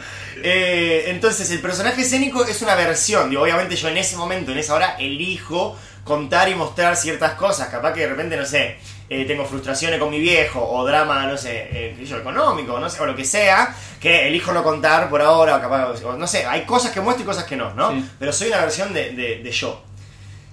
Eh, 0.43 1.03
entonces, 1.09 1.51
el 1.51 1.59
personaje 1.59 2.01
escénico 2.01 2.43
es 2.43 2.59
una 2.63 2.73
versión. 2.73 3.29
Digo, 3.29 3.43
obviamente 3.43 3.75
yo 3.75 3.87
en 3.89 3.97
ese 3.97 4.15
momento, 4.17 4.51
en 4.51 4.57
esa 4.57 4.73
hora, 4.73 4.95
elijo 4.97 5.77
contar 6.03 6.49
y 6.49 6.55
mostrar 6.55 6.95
ciertas 6.97 7.33
cosas. 7.33 7.69
Capaz 7.69 7.93
que 7.93 7.99
de 8.01 8.07
repente, 8.07 8.35
no 8.35 8.45
sé, 8.47 8.77
eh, 9.13 9.25
tengo 9.25 9.43
frustraciones 9.45 9.99
con 9.99 10.09
mi 10.09 10.19
viejo 10.21 10.65
o 10.65 10.85
drama, 10.85 11.25
no 11.27 11.35
sé, 11.37 11.67
eh, 11.69 12.05
yo, 12.05 12.17
económico, 12.17 12.79
no 12.79 12.89
sé, 12.89 13.01
o 13.01 13.05
lo 13.05 13.13
que 13.13 13.25
sea, 13.25 13.75
que 13.99 14.25
elijo 14.29 14.53
no 14.53 14.63
contar 14.63 15.09
por 15.09 15.21
ahora, 15.21 15.57
o 15.57 15.61
capaz, 15.61 16.01
o 16.05 16.13
no 16.15 16.25
sé, 16.27 16.45
hay 16.45 16.61
cosas 16.61 16.91
que 16.91 17.01
muestro 17.01 17.23
y 17.23 17.25
cosas 17.27 17.43
que 17.43 17.57
no, 17.57 17.73
¿no? 17.73 17.91
Sí. 17.91 18.09
Pero 18.17 18.31
soy 18.31 18.47
una 18.47 18.61
versión 18.61 18.93
de, 18.93 19.11
de- 19.11 19.41
de 19.43 19.51
yo. 19.51 19.83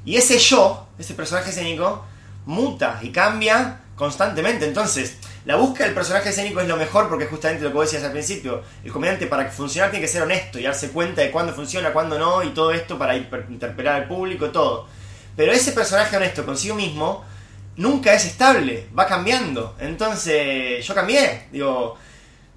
Y 0.04 0.16
ese 0.16 0.38
yo, 0.38 0.88
ese 0.98 1.14
personaje 1.14 1.50
escénico, 1.50 2.04
muta 2.46 2.98
y 3.00 3.10
cambia 3.10 3.80
constantemente. 3.94 4.66
Entonces, 4.66 5.18
la 5.44 5.54
búsqueda 5.56 5.86
del 5.86 5.94
personaje 5.94 6.30
escénico 6.30 6.60
es 6.60 6.66
lo 6.66 6.76
mejor 6.76 7.08
porque 7.08 7.26
justamente 7.26 7.62
lo 7.62 7.70
que 7.70 7.74
vos 7.76 7.84
decías 7.86 8.02
al 8.04 8.12
principio. 8.12 8.62
El 8.84 8.90
comediante 8.92 9.26
para 9.28 9.44
que 9.44 9.52
funcionar 9.52 9.90
tiene 9.90 10.04
que 10.04 10.10
ser 10.12 10.22
honesto 10.22 10.58
y 10.58 10.64
darse 10.64 10.90
cuenta 10.90 11.22
de 11.22 11.30
cuándo 11.30 11.52
funciona, 11.54 11.92
cuándo 11.92 12.18
no 12.18 12.42
y 12.42 12.50
todo 12.50 12.72
esto 12.72 12.98
para 12.98 13.16
interpelar 13.16 13.94
al 14.02 14.08
público 14.08 14.46
y 14.46 14.50
todo. 14.50 14.86
Pero 15.36 15.52
ese 15.52 15.70
personaje 15.72 16.16
honesto 16.16 16.44
consigo 16.44 16.74
mismo 16.74 17.24
nunca 17.78 18.12
es 18.14 18.24
estable, 18.26 18.86
va 18.96 19.06
cambiando. 19.06 19.74
Entonces, 19.80 20.86
yo 20.86 20.94
cambié. 20.94 21.44
Digo, 21.50 21.96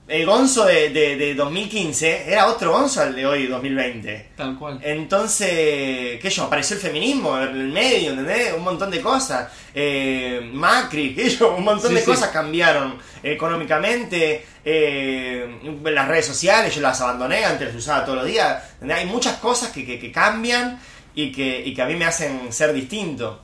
el 0.07 0.25
Gonzo 0.25 0.65
de, 0.65 0.89
de- 0.89 1.15
de 1.15 1.33
2015 1.35 2.25
era 2.31 2.47
otro 2.47 2.71
Gonzo 2.73 3.01
al 3.01 3.15
de 3.15 3.25
hoy, 3.25 3.47
2020. 3.47 4.31
Tal 4.35 4.57
cual. 4.59 4.79
Entonces, 4.83 6.19
¿qué 6.21 6.29
yo? 6.29 6.43
Apareció 6.43 6.75
el 6.75 6.81
feminismo 6.81 7.37
en 7.37 7.49
el 7.49 7.69
medio, 7.71 8.09
¿entendés? 8.11 8.53
Un 8.53 8.63
montón 8.63 8.91
de 8.91 8.99
cosas. 8.99 9.49
Eh, 9.73 10.41
Macri, 10.53 11.15
¿qué 11.15 11.29
yo? 11.29 11.55
Un 11.55 11.63
montón 11.63 11.89
Sí, 11.89 11.95
de 11.95 12.01
sí. 12.01 12.05
cosas 12.07 12.29
cambiaron 12.29 12.97
económicamente. 13.23 14.45
eh, 14.63 15.47
las 15.85 16.07
redes 16.07 16.25
sociales, 16.27 16.75
yo 16.75 16.81
las 16.81 16.99
abandoné, 17.01 17.43
antes 17.45 17.67
las 17.67 17.75
usaba 17.75 18.03
todos 18.05 18.19
los 18.19 18.27
días. 18.27 18.63
¿entendés? 18.73 18.97
Hay 18.97 19.05
muchas 19.05 19.37
cosas 19.37 19.69
que, 19.71 19.85
que- 19.85 19.97
que 19.99 20.11
cambian 20.11 20.79
y 21.15 21.31
que, 21.31 21.61
y 21.65 21.73
que 21.73 21.81
a 21.81 21.85
mí 21.85 21.95
me 21.95 22.05
hacen 22.05 22.51
ser 22.53 22.73
distinto 22.73 23.41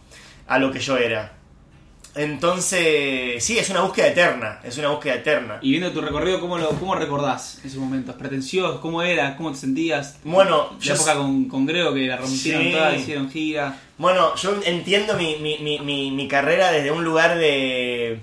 a 0.48 0.60
lo 0.60 0.72
que 0.72 0.80
yo 0.80 0.98
era. 0.98 1.34
Entonces, 2.18 3.44
sí, 3.44 3.58
es 3.60 3.70
una 3.70 3.82
búsqueda 3.82 4.08
eterna, 4.08 4.60
es 4.64 4.78
una 4.78 4.90
búsqueda 4.90 5.16
eterna. 5.16 5.60
Y 5.62 5.72
viendo 5.72 5.92
tu 5.92 6.02
recorrido, 6.02 6.40
¿cómo, 6.42 6.58
lo, 6.58 6.70
¿cómo 6.72 6.96
recordás 6.96 7.60
esos 7.64 7.78
momentos? 7.78 8.16
¿Pretenciosos? 8.16 8.80
¿Cómo 8.80 9.02
era? 9.04 9.36
¿Cómo 9.38 9.52
te 9.52 9.58
sentías? 9.60 10.18
Bueno, 10.24 10.72
La 10.80 10.80
yo 10.80 10.94
época 10.96 11.16
con, 11.16 11.46
con 11.46 11.66
Grego 11.66 11.94
que 11.94 12.08
la 12.08 12.18
rompieron 12.18 12.64
Sí. 12.64 12.72
toda, 12.72 12.96
hicieron 12.96 13.30
gira. 13.30 13.78
Bueno, 13.98 14.36
yo 14.36 14.60
entiendo 14.66 15.14
mi, 15.16 15.36
mi, 15.38 16.12
mi, 16.12 16.28
carrera 16.28 16.72
desde 16.72 16.92
un 16.92 17.04
lugar 17.04 17.38
de... 17.38 18.20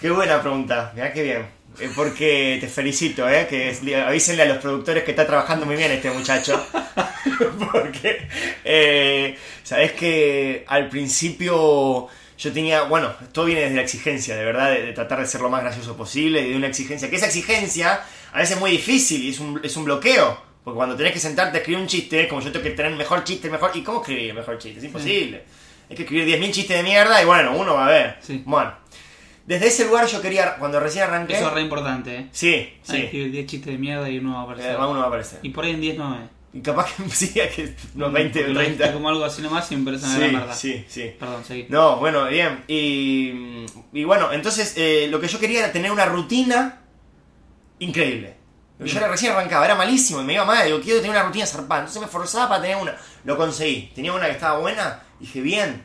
Qué- 0.00 0.10
buena 0.10 0.40
pregunta, 0.40 0.92
mirá 0.94 1.12
qué 1.12 1.22
bien. 1.22 1.46
Eh, 1.80 1.90
Porque 1.94 2.58
te 2.60 2.68
felicito, 2.68 3.28
¿eh? 3.28 3.46
Que 3.48 3.70
es- 3.70 3.82
avísenle 4.06 4.42
a 4.42 4.46
los 4.46 4.58
productores 4.58 5.04
que 5.04 5.10
está 5.12 5.26
trabajando 5.26 5.66
muy 5.66 5.76
bien 5.76 5.92
este 5.92 6.10
muchacho. 6.10 6.60
Porque, 7.72 8.28
eh, 8.64 9.36
sabes 9.62 9.92
que 9.92 10.64
al 10.66 10.88
principio 10.88 12.08
yo 12.38 12.52
tenía, 12.52 12.82
bueno, 12.82 13.12
todo 13.32 13.46
viene 13.46 13.62
desde 13.62 13.74
la 13.76 13.82
exigencia, 13.82 14.36
de 14.36 14.44
verdad, 14.44 14.70
de, 14.70 14.82
de 14.86 14.92
tratar 14.92 15.20
de 15.20 15.26
ser 15.26 15.40
lo 15.40 15.50
más 15.50 15.62
gracioso 15.62 15.96
posible 15.96 16.40
y 16.40 16.50
de 16.50 16.56
una 16.56 16.68
exigencia, 16.68 17.10
que 17.10 17.16
esa 17.16 17.26
exigencia 17.26 18.00
a 18.32 18.38
veces 18.38 18.54
es 18.54 18.60
muy 18.60 18.70
difícil 18.70 19.24
y 19.24 19.30
es 19.30 19.40
un, 19.40 19.60
es 19.62 19.76
un 19.76 19.84
bloqueo. 19.84 20.48
Porque 20.62 20.76
cuando 20.76 20.96
tenés 20.96 21.12
que 21.12 21.18
sentarte 21.18 21.56
a 21.56 21.60
escribir 21.60 21.80
un 21.80 21.88
chiste, 21.88 22.28
como 22.28 22.42
yo 22.42 22.52
tengo 22.52 22.62
que 22.62 22.72
tener 22.72 22.94
mejor 22.94 23.24
chiste, 23.24 23.48
mejor... 23.48 23.70
¿Y 23.74 23.82
cómo 23.82 24.00
escribir 24.00 24.34
mejor 24.34 24.58
chiste? 24.58 24.78
Es 24.78 24.84
imposible. 24.84 25.42
Hay 25.88 25.96
que 25.96 26.02
escribir 26.02 26.38
10.000 26.38 26.50
chistes 26.50 26.76
de 26.76 26.82
mierda 26.82 27.22
y 27.22 27.24
bueno, 27.24 27.56
uno 27.56 27.74
va 27.74 27.86
a 27.86 27.90
ver. 27.90 28.18
Sí. 28.20 28.42
Bueno, 28.44 28.74
desde 29.46 29.68
ese 29.68 29.86
lugar 29.86 30.06
yo 30.06 30.20
quería, 30.20 30.56
cuando 30.56 30.78
recién 30.78 31.04
arranqué... 31.04 31.38
Eso 31.38 31.48
es 31.48 31.54
re 31.54 31.62
importante, 31.62 32.16
¿eh? 32.16 32.28
Sí, 32.32 32.54
Hay 32.54 32.80
sí. 32.82 32.96
escribir 32.98 33.32
10 33.32 33.46
chistes 33.46 33.72
de 33.72 33.78
mierda 33.78 34.10
y 34.10 34.18
uno 34.18 34.34
va 34.34 34.40
a 34.40 34.42
aparecer. 34.42 34.72
Eh, 34.72 34.76
uno 34.76 34.98
va 34.98 35.04
a 35.04 35.08
aparecer. 35.08 35.38
Y 35.42 35.48
por 35.48 35.64
ahí 35.64 35.70
en 35.70 35.80
10 35.80 35.96
no 35.96 36.14
es. 36.16 36.28
Y 36.52 36.60
capaz 36.60 36.94
que 36.94 37.08
sí, 37.10 37.28
que 37.34 37.74
unos 37.94 38.12
20, 38.12 38.38
Porque 38.40 38.52
lo 38.54 38.60
dijiste 38.60 38.78
30. 38.84 38.94
como 38.94 39.08
algo 39.10 39.24
así 39.24 39.42
nomás 39.42 39.66
Sí, 39.68 39.76
verdad. 39.76 40.56
sí, 40.56 40.84
sí. 40.88 41.12
Perdón, 41.18 41.44
seguí. 41.44 41.66
No, 41.68 41.96
bueno, 41.98 42.26
bien. 42.28 42.64
Y, 42.68 43.66
y 43.92 44.04
bueno, 44.04 44.32
entonces 44.32 44.72
eh, 44.76 45.08
lo 45.10 45.20
que 45.20 45.28
yo 45.28 45.38
quería 45.38 45.58
era 45.60 45.72
tener 45.72 45.90
una 45.92 46.06
rutina 46.06 46.80
increíble. 47.78 48.36
Yo 48.80 48.96
era 48.96 49.08
recién 49.08 49.32
arrancaba, 49.32 49.64
era 49.64 49.74
malísimo 49.74 50.20
y 50.20 50.24
me 50.24 50.34
iba 50.34 50.44
mal. 50.44 50.64
Digo, 50.64 50.80
quiero 50.80 51.00
tener 51.00 51.16
una 51.16 51.24
rutina 51.24 51.44
zarpada. 51.46 51.80
Entonces 51.80 52.00
me 52.00 52.06
forzaba 52.08 52.48
para 52.48 52.62
tener 52.62 52.76
una. 52.76 52.96
Lo 53.24 53.36
conseguí. 53.36 53.90
Tenía 53.94 54.12
una 54.12 54.26
que 54.26 54.32
estaba 54.32 54.60
buena. 54.60 55.02
Dije, 55.18 55.40
bien, 55.40 55.82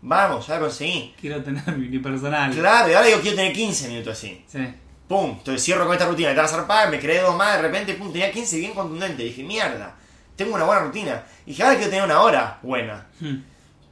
vamos, 0.00 0.46
ya 0.46 0.54
la 0.54 0.60
conseguí. 0.60 1.14
Quiero 1.20 1.42
tener 1.44 1.62
mi 1.76 1.86
unipersonal. 1.88 2.50
Claro, 2.54 2.90
y 2.90 2.94
ahora 2.94 3.06
digo, 3.08 3.20
quiero 3.20 3.36
tener 3.36 3.52
15 3.52 3.88
minutos 3.88 4.16
así. 4.16 4.42
Sí. 4.48 4.58
Pum, 5.06 5.34
entonces 5.38 5.62
cierro 5.62 5.84
con 5.84 5.92
esta 5.92 6.06
rutina, 6.06 6.30
estaba 6.30 6.48
zarpada, 6.48 6.88
me 6.88 6.98
creé 7.00 7.20
dos 7.20 7.36
más, 7.36 7.56
de 7.56 7.62
repente, 7.62 7.94
pum, 7.94 8.10
tenía 8.12 8.30
15 8.32 8.56
bien 8.58 8.72
contundente. 8.72 9.22
Dije, 9.24 9.42
mierda, 9.42 9.96
tengo 10.44 10.54
una 10.56 10.64
buena 10.64 10.82
rutina. 10.82 11.22
Dije, 11.46 11.62
ahora 11.62 11.74
quiero 11.76 11.90
tener 11.90 12.04
una 12.04 12.20
hora 12.22 12.58
buena. 12.62 13.06
Hmm. 13.20 13.36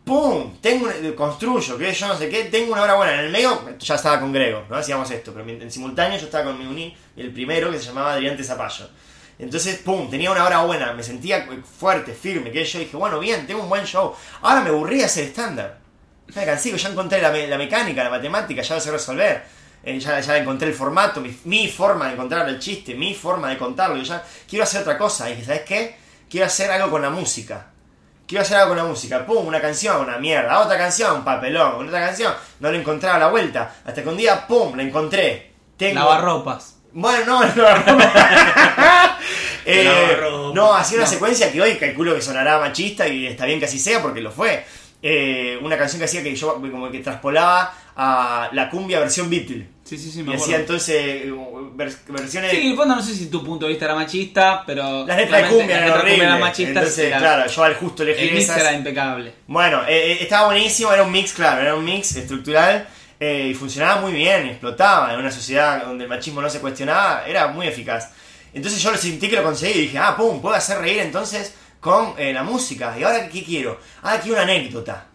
¡Pum! 0.05 0.57
Tengo 0.63 0.87
una- 0.87 1.15
construyo, 1.15 1.77
que 1.77 1.93
yo 1.93 2.09
no 2.09 2.17
sé 2.17 2.29
qué, 2.31 2.45
tengo 2.45 2.73
una 2.73 2.83
hora 2.83 2.95
buena. 2.95 3.13
En 3.15 3.21
el 3.27 3.31
medio 3.31 3.77
ya 3.79 3.95
estaba 3.97 4.19
con 4.21 4.33
Grego, 4.33 4.65
¿no? 4.71 4.77
Hacíamos 4.77 5.11
esto, 5.11 5.35
pero 5.35 5.47
en 5.49 5.71
simultáneo 5.71 6.19
yo 6.19 6.25
estaba 6.25 6.45
con 6.45 6.59
mi 6.59 6.65
uní, 6.67 6.97
el 7.17 7.31
primero 7.33 7.71
que 7.71 7.79
se 7.79 7.85
llamaba 7.87 8.15
Adrián 8.15 8.43
Zapallo. 8.43 8.89
Entonces, 9.39 9.77
pum, 9.79 10.09
tenía 10.11 10.31
una 10.33 10.45
hora 10.47 10.63
buena, 10.65 10.93
me 10.95 11.03
sentía 11.03 11.47
fuerte, 11.79 12.13
firme, 12.15 12.51
que 12.51 12.65
yo 12.65 12.79
dije, 12.79 12.97
bueno, 12.97 13.21
bien, 13.21 13.47
tengo 13.47 13.63
un 13.63 13.69
buen 13.69 13.85
show. 13.85 14.15
Ahora 14.41 14.63
me 14.63 14.71
aburría 14.71 15.05
hacer 15.07 15.25
estándar. 15.25 15.79
Ya 16.29 16.41
me 16.41 16.47
cansé, 16.47 16.77
ya 16.77 16.89
encontré 16.89 17.21
la, 17.23 17.31
me- 17.31 17.47
la 17.47 17.59
mecánica, 17.59 18.03
la 18.03 18.11
matemática, 18.11 18.63
ya 18.63 18.75
lo 18.77 18.81
sé 18.81 18.91
resolver. 18.91 19.45
Eh, 19.85 20.01
ya, 20.01 20.19
ya 20.21 20.37
encontré 20.39 20.69
el 20.69 20.75
formato, 20.75 21.21
mi, 21.21 21.37
mi 21.45 21.69
forma 21.69 22.07
de 22.09 22.15
encontrar 22.15 22.49
el 22.49 22.59
chiste, 22.59 22.95
mi 22.95 23.15
forma 23.15 23.49
de 23.51 23.59
contarlo. 23.59 23.97
y 23.99 24.05
Ya 24.05 24.25
quiero 24.49 24.65
hacer 24.65 24.81
otra 24.81 24.97
cosa. 24.99 25.29
Y 25.31 25.35
dije, 25.35 25.45
¿sabes 25.47 25.63
qué? 25.63 25.97
Quiero 26.31 26.47
hacer 26.47 26.71
algo 26.71 26.91
con 26.91 27.03
la 27.03 27.11
música. 27.11 27.67
Quiero 28.27 28.43
hacer 28.43 28.57
algo 28.59 28.71
con 28.71 28.77
la 28.79 28.85
música. 28.85 29.25
Pum, 29.25 29.47
una 29.47 29.61
canción, 29.61 30.01
una 30.03 30.19
mierda. 30.19 30.61
Otra 30.61 30.77
canción, 30.77 31.25
papelón. 31.25 31.87
Otra 31.89 32.01
canción, 32.07 32.35
no 32.61 32.71
le 32.71 32.79
encontraba 32.79 33.19
la 33.19 33.29
vuelta. 33.29 33.75
Hasta 33.85 34.03
que 34.03 34.09
un 34.09 34.17
día, 34.17 34.47
pum, 34.47 34.77
la 34.77 34.83
encontré. 34.83 35.53
Tengo... 35.77 36.01
Lavarropas. 36.01 36.77
Bueno, 36.93 37.41
no, 37.55 37.55
no. 37.55 37.99
Eh, 39.71 39.85
Lavarropas. 39.85 40.55
no, 40.55 40.75
hacía 40.75 40.97
una 40.99 41.07
No. 41.07 41.11
secuencia 41.13 41.53
que 41.53 41.61
hoy 41.61 41.77
calculo 41.77 42.15
que 42.15 42.23
sonará 42.23 42.59
machista 42.59 43.07
y 43.07 43.27
está 43.27 43.45
bien 43.45 43.59
que 43.59 43.67
así 43.67 43.79
sea 43.79 44.01
porque 44.03 44.21
lo 44.21 44.31
fue. 44.31 44.65
Eh, 45.03 45.59
una 45.63 45.77
canción 45.77 45.99
que 46.01 46.07
hacía 46.07 46.23
que 46.23 46.35
yo 46.35 46.55
como 46.55 46.91
que 46.91 47.01
traspolaba 47.01 47.73
a 47.95 48.49
la 48.53 48.69
cumbia 48.71 48.99
versión 49.01 49.29
Beatle. 49.31 49.69
Sí, 49.89 49.97
sí, 49.97 50.11
sí, 50.11 50.21
Y 50.21 50.23
me 50.25 50.35
hacía 50.35 50.45
acuerdo. 50.45 50.61
entonces 50.61 50.97
eh, 50.99 51.33
vers- 51.75 51.97
versiones... 52.09 52.51
Sí, 52.51 52.57
en 52.59 52.71
el 52.73 52.77
fondo 52.77 52.95
no 52.97 53.03
sé 53.03 53.15
si 53.15 53.27
tu 53.31 53.43
punto 53.43 53.65
de 53.65 53.71
vista 53.71 53.87
era 53.87 53.95
machista, 53.95 54.63
pero. 54.67 55.07
Las 55.07 55.17
letras 55.17 55.43
de 55.45 55.49
cumbia 55.57 55.79
eran 55.87 55.99
horribles. 56.01 56.41
machistas. 56.41 56.77
Entonces, 56.77 56.99
era- 57.07 57.19
claro, 57.19 57.51
yo 57.51 57.63
al 57.65 57.75
justo 57.77 58.03
elegí 58.03 58.29
el 58.29 58.35
mix 58.35 58.45
esas. 58.45 58.59
era 58.59 58.73
impecable. 58.75 59.33
Bueno, 59.47 59.83
eh, 59.89 60.13
eh, 60.13 60.19
estaba 60.21 60.49
buenísimo, 60.49 60.93
era 60.93 61.03
un 61.05 61.11
mix, 61.13 61.33
claro, 61.33 61.63
era 61.63 61.75
un 61.75 61.85
mix 61.85 62.17
estructural 62.17 62.87
eh, 63.19 63.49
y 63.51 63.55
funcionaba 63.55 64.01
muy 64.03 64.13
bien, 64.13 64.47
y 64.47 64.51
explotaba 64.51 65.15
en 65.15 65.21
una 65.21 65.31
sociedad 65.31 65.85
donde 65.87 66.05
el 66.05 66.11
machismo 66.11 66.43
no 66.43 66.51
se 66.51 66.61
cuestionaba, 66.61 67.25
era 67.27 67.49
muy 67.49 67.67
eficaz. 67.67 68.11
Entonces 68.53 68.83
yo 68.83 68.91
lo 68.91 68.99
sentí 68.99 69.29
que 69.29 69.37
lo 69.37 69.43
conseguí 69.43 69.79
y 69.79 69.83
dije, 69.83 69.99
ah, 69.99 70.15
pum, 70.17 70.41
puedo 70.43 70.55
hacer 70.55 70.79
reír 70.79 70.99
entonces 71.01 71.55
con 71.81 72.15
eh, 72.19 72.33
la 72.33 72.43
música. 72.43 72.95
¿Y 72.99 73.05
ahora 73.05 73.29
qué 73.29 73.43
quiero? 73.43 73.81
Ah, 74.03 74.19
quiero 74.21 74.35
una 74.35 74.43
anécdota. 74.43 75.07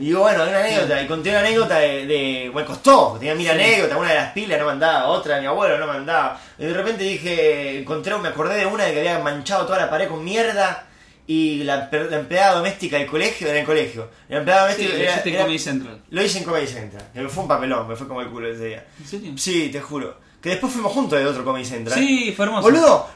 Y 0.00 0.06
digo, 0.06 0.20
bueno, 0.22 0.42
hay 0.42 0.48
una 0.48 0.58
anécdota, 0.60 1.02
y 1.02 1.06
conté 1.06 1.30
una 1.30 1.40
anécdota 1.40 1.78
de, 1.78 2.06
de- 2.06 2.52
me 2.54 2.64
costó, 2.64 3.16
tenía 3.18 3.34
mil 3.34 3.46
Sí. 3.46 3.52
anécdotas, 3.52 3.98
una 3.98 4.08
de 4.08 4.14
las 4.14 4.32
pilas 4.32 4.58
no 4.58 4.64
mandaba, 4.66 5.06
otra 5.08 5.34
de 5.36 5.42
mi 5.42 5.46
abuelo 5.46 5.76
no 5.78 5.86
mandaba. 5.86 6.40
Y 6.58 6.64
de 6.64 6.72
repente 6.72 7.04
dije, 7.04 7.78
encontré, 7.80 8.16
me 8.18 8.28
acordé 8.28 8.56
de 8.56 8.66
una 8.66 8.84
de 8.84 8.92
que 8.94 9.00
había 9.00 9.18
manchado 9.18 9.66
toda 9.66 9.78
la 9.78 9.90
pared 9.90 10.08
con 10.08 10.24
mierda 10.24 10.86
y 11.26 11.62
la, 11.64 11.88
la 11.92 12.16
empleada 12.16 12.54
doméstica 12.56 12.96
del 12.96 13.06
colegio, 13.06 13.48
en 13.48 13.56
el 13.58 13.64
colegio. 13.66 14.08
La 14.30 14.38
empleada 14.38 14.72
Sí, 14.72 14.84
doméstica 14.84 14.96
lo 14.96 15.02
era- 15.04 15.22
era- 15.22 15.42
Comedy 15.44 15.58
Central. 15.58 16.02
lo 16.10 16.22
hice 16.22 16.38
en 16.38 16.44
Comedy 16.44 16.66
Central, 16.66 17.04
que 17.12 17.20
me 17.20 17.28
fue 17.28 17.42
un 17.42 17.48
papelón, 17.48 17.86
me 17.88 17.94
fue 17.94 18.08
como 18.08 18.20
el 18.22 18.28
culo 18.30 18.48
ese 18.48 18.64
día. 18.64 18.84
¿En 19.00 19.06
serio? 19.06 19.32
Sí, 19.36 19.68
te 19.70 19.80
juro. 19.80 20.16
Que 20.40 20.48
después 20.48 20.72
fuimos 20.72 20.92
juntos 20.92 21.18
de 21.18 21.26
otro 21.26 21.44
Comedy 21.44 21.66
Central. 21.66 21.98
Sí, 21.98 22.32
fue 22.34 22.46
hermoso. 22.46 22.62
Boludo, 22.62 23.06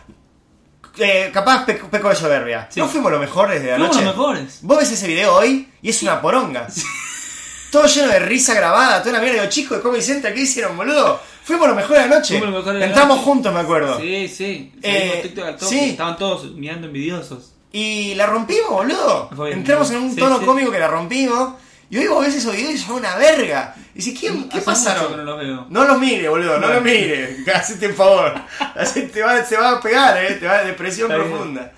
eh, 0.98 1.30
capaz 1.32 1.64
peco, 1.64 1.88
peco 1.88 2.08
de 2.08 2.16
soberbia. 2.16 2.68
Sí. 2.70 2.80
¿No 2.80 2.88
fuimos 2.88 3.10
los 3.10 3.20
mejores 3.20 3.62
de 3.62 3.68
la 3.70 3.76
Fuimos 3.76 3.94
noche? 3.96 4.04
los 4.06 4.16
mejores. 4.16 4.58
Vos 4.62 4.78
ves 4.78 4.92
ese 4.92 5.06
video 5.06 5.34
hoy 5.36 5.68
y 5.82 5.90
es 5.90 6.02
una 6.02 6.20
poronga. 6.20 6.66
Todo 7.70 7.86
lleno 7.86 8.08
de 8.08 8.20
risa 8.20 8.54
grabada, 8.54 9.00
toda 9.02 9.14
la 9.14 9.20
mierda. 9.20 9.40
Digo, 9.40 9.50
chicos 9.50 9.78
de 9.78 9.82
Comedy 9.82 10.02
Central, 10.02 10.32
¿qué 10.32 10.42
hicieron, 10.42 10.76
boludo? 10.76 11.20
Fuimos 11.42 11.66
los 11.66 11.76
mejores 11.76 12.04
de 12.04 12.08
la 12.08 12.16
noche. 12.16 12.38
Fuimos 12.38 12.54
los 12.54 12.64
mejores 12.64 12.80
de 12.80 12.86
Entramos 12.86 13.16
noche. 13.16 13.24
juntos, 13.28 13.52
me 13.52 13.60
acuerdo. 13.60 13.98
Sí, 13.98 14.28
sí. 14.28 14.72
Eh, 14.80 15.20
TikTok 15.24 15.56
toque, 15.56 15.66
sí. 15.66 15.80
Estaban 15.90 16.16
todos 16.16 16.52
mirando 16.52 16.86
envidiosos. 16.86 17.52
Y 17.72 18.14
la 18.14 18.26
rompimos, 18.26 18.70
boludo. 18.70 19.28
Entramos 19.50 19.90
en 19.90 19.96
un 19.96 20.14
tono 20.14 20.38
sí. 20.38 20.44
cómico 20.44 20.70
que 20.70 20.78
la 20.78 20.86
rompimos. 20.86 21.54
Y 21.90 21.98
hoy 21.98 22.06
vos 22.08 22.24
ves 22.24 22.34
esos 22.34 22.54
videos 22.56 22.72
y 22.74 22.78
son 22.78 22.96
una 22.96 23.14
verga. 23.16 23.74
Y 23.94 23.98
dices, 23.98 24.18
¿qué, 24.18 24.32
qué 24.50 24.60
pasaron? 24.60 25.16
no 25.16 25.22
los 25.22 25.38
veo. 25.38 25.66
No 25.68 25.84
los 25.84 25.98
mire, 25.98 26.28
boludo, 26.28 26.54
no 26.54 26.66
Bueno. 26.66 26.74
los 26.74 26.82
mire. 26.84 27.36
Hacete 27.54 27.86
el 27.86 27.94
favor. 27.94 28.34
Te 29.12 29.22
va, 29.22 29.44
se 29.44 29.56
va 29.56 29.70
a 29.72 29.80
pegar, 29.80 30.16
eh, 30.24 30.34
te 30.34 30.46
va 30.46 30.58
a 30.58 30.64
depresión 30.64 31.10
Está 31.10 31.22
bien. 31.22 31.36
profunda. 31.36 31.72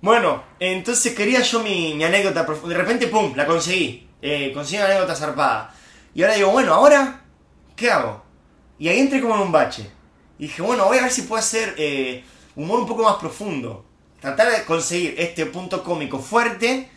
Bueno, 0.00 0.42
entonces 0.58 1.14
quería 1.14 1.40
yo 1.42 1.60
mi, 1.60 1.94
mi 1.94 2.04
anécdota 2.04 2.46
profunda. 2.46 2.74
De 2.74 2.80
repente, 2.82 3.06
pum, 3.08 3.34
la 3.36 3.44
conseguí. 3.46 4.08
Eh, 4.22 4.50
conseguí 4.54 4.78
una 4.78 4.86
anécdota 4.86 5.14
zarpada. 5.14 5.74
Y 6.14 6.22
ahora 6.22 6.34
digo, 6.36 6.50
bueno, 6.50 6.72
ahora, 6.74 7.20
¿qué 7.76 7.90
hago? 7.90 8.24
Y 8.78 8.88
ahí 8.88 8.98
entré 9.00 9.20
como 9.20 9.34
en 9.34 9.42
un 9.42 9.52
bache. 9.52 9.90
Y 10.38 10.44
dije, 10.44 10.62
bueno, 10.62 10.86
voy 10.86 10.98
a 10.98 11.02
ver 11.02 11.12
si 11.12 11.22
puedo 11.22 11.38
hacer 11.38 11.74
eh, 11.76 12.24
humor 12.56 12.80
un 12.80 12.86
poco 12.86 13.02
más 13.02 13.16
profundo. 13.16 13.84
Tratar 14.20 14.50
de 14.50 14.64
conseguir 14.64 15.14
este 15.18 15.44
punto 15.46 15.82
cómico 15.84 16.18
fuerte 16.18 16.88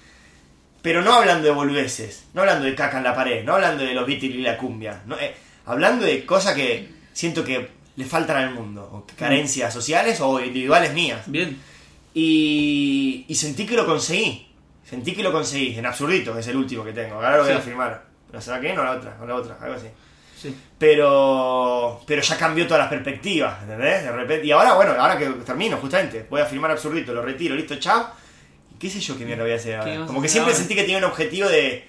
Pero 0.83 1.01
no 1.01 1.13
hablando 1.13 1.47
de 1.47 1.51
boludeces, 1.53 2.25
no 2.35 2.41
hablando 2.41 2.65
de 2.65 2.75
caca 2.75 2.97
en 2.99 3.03
la 3.05 3.15
pared, 3.15 3.43
no 3.43 3.55
hablando 3.55 3.83
de 3.83 3.93
los 3.95 4.05
Beatles 4.05 4.35
y 4.35 4.41
la 4.41 4.57
cumbia. 4.57 5.01
no, 5.07 5.17
eh, 5.17 5.33
hablando 5.65 6.05
de 6.05 6.25
cosas 6.25 6.53
que 6.53 6.89
siento 7.13 7.43
que 7.43 7.69
le 7.95 8.05
faltan 8.05 8.37
al 8.37 8.53
mundo. 8.53 8.81
O 8.91 9.05
carencias 9.17 9.73
sociales 9.73 10.19
o 10.21 10.39
individuales 10.39 10.93
mías. 10.93 11.21
Bien. 11.25 11.57
Y, 12.13 13.25
y 13.27 13.35
sentí 13.35 13.65
que 13.65 13.75
lo 13.75 13.85
conseguí. 13.85 14.47
Sentí 14.87 15.13
que 15.13 15.23
lo 15.23 15.31
conseguí. 15.31 15.75
En 15.77 15.85
Absurdito, 15.85 16.33
que 16.33 16.41
es 16.41 16.47
el 16.47 16.57
último 16.57 16.83
que 16.83 16.91
tengo. 16.93 17.15
Ahora 17.15 17.37
lo 17.37 17.43
voy 17.43 17.51
Sí. 17.53 17.57
a 17.57 17.61
firmar. 17.61 18.03
¿La 18.31 18.41
será 18.41 18.59
que 18.59 18.71
o 18.77 18.83
la 18.83 18.91
otra? 18.91 19.17
O 19.21 19.25
la 19.25 19.35
otra, 19.35 19.57
algo 19.61 19.75
así. 19.75 19.87
Sí. 20.39 20.53
Pero 20.77 22.01
pero 22.05 22.21
ya 22.21 22.37
cambió 22.37 22.65
todas 22.65 22.79
las 22.81 22.89
perspectivas, 22.89 23.61
¿entendés? 23.61 24.03
De 24.03 24.11
repente, 24.11 24.45
y 24.45 24.51
ahora, 24.51 24.73
bueno, 24.73 24.91
ahora 24.97 25.17
que 25.17 25.27
termino, 25.45 25.77
justamente, 25.77 26.25
voy 26.29 26.41
a 26.41 26.45
firmar 26.45 26.71
Absurdito, 26.71 27.13
lo 27.13 27.21
retiro, 27.21 27.55
listo, 27.55 27.75
chao. 27.77 28.09
¿Y 28.83 28.87
¿Qué 28.87 28.93
sé 28.95 28.99
yo 28.99 29.17
qué 29.17 29.23
mierda 29.23 29.43
voy 29.43 29.53
a 29.53 29.55
hacer 29.55 29.77
ahora? 29.77 30.05
Como 30.05 30.21
que 30.21 30.27
siempre 30.27 30.51
ahora? 30.51 30.59
sentí 30.59 30.75
que 30.75 30.81
tenía 30.81 30.97
un 30.97 31.05
objetivo 31.05 31.47
de... 31.47 31.85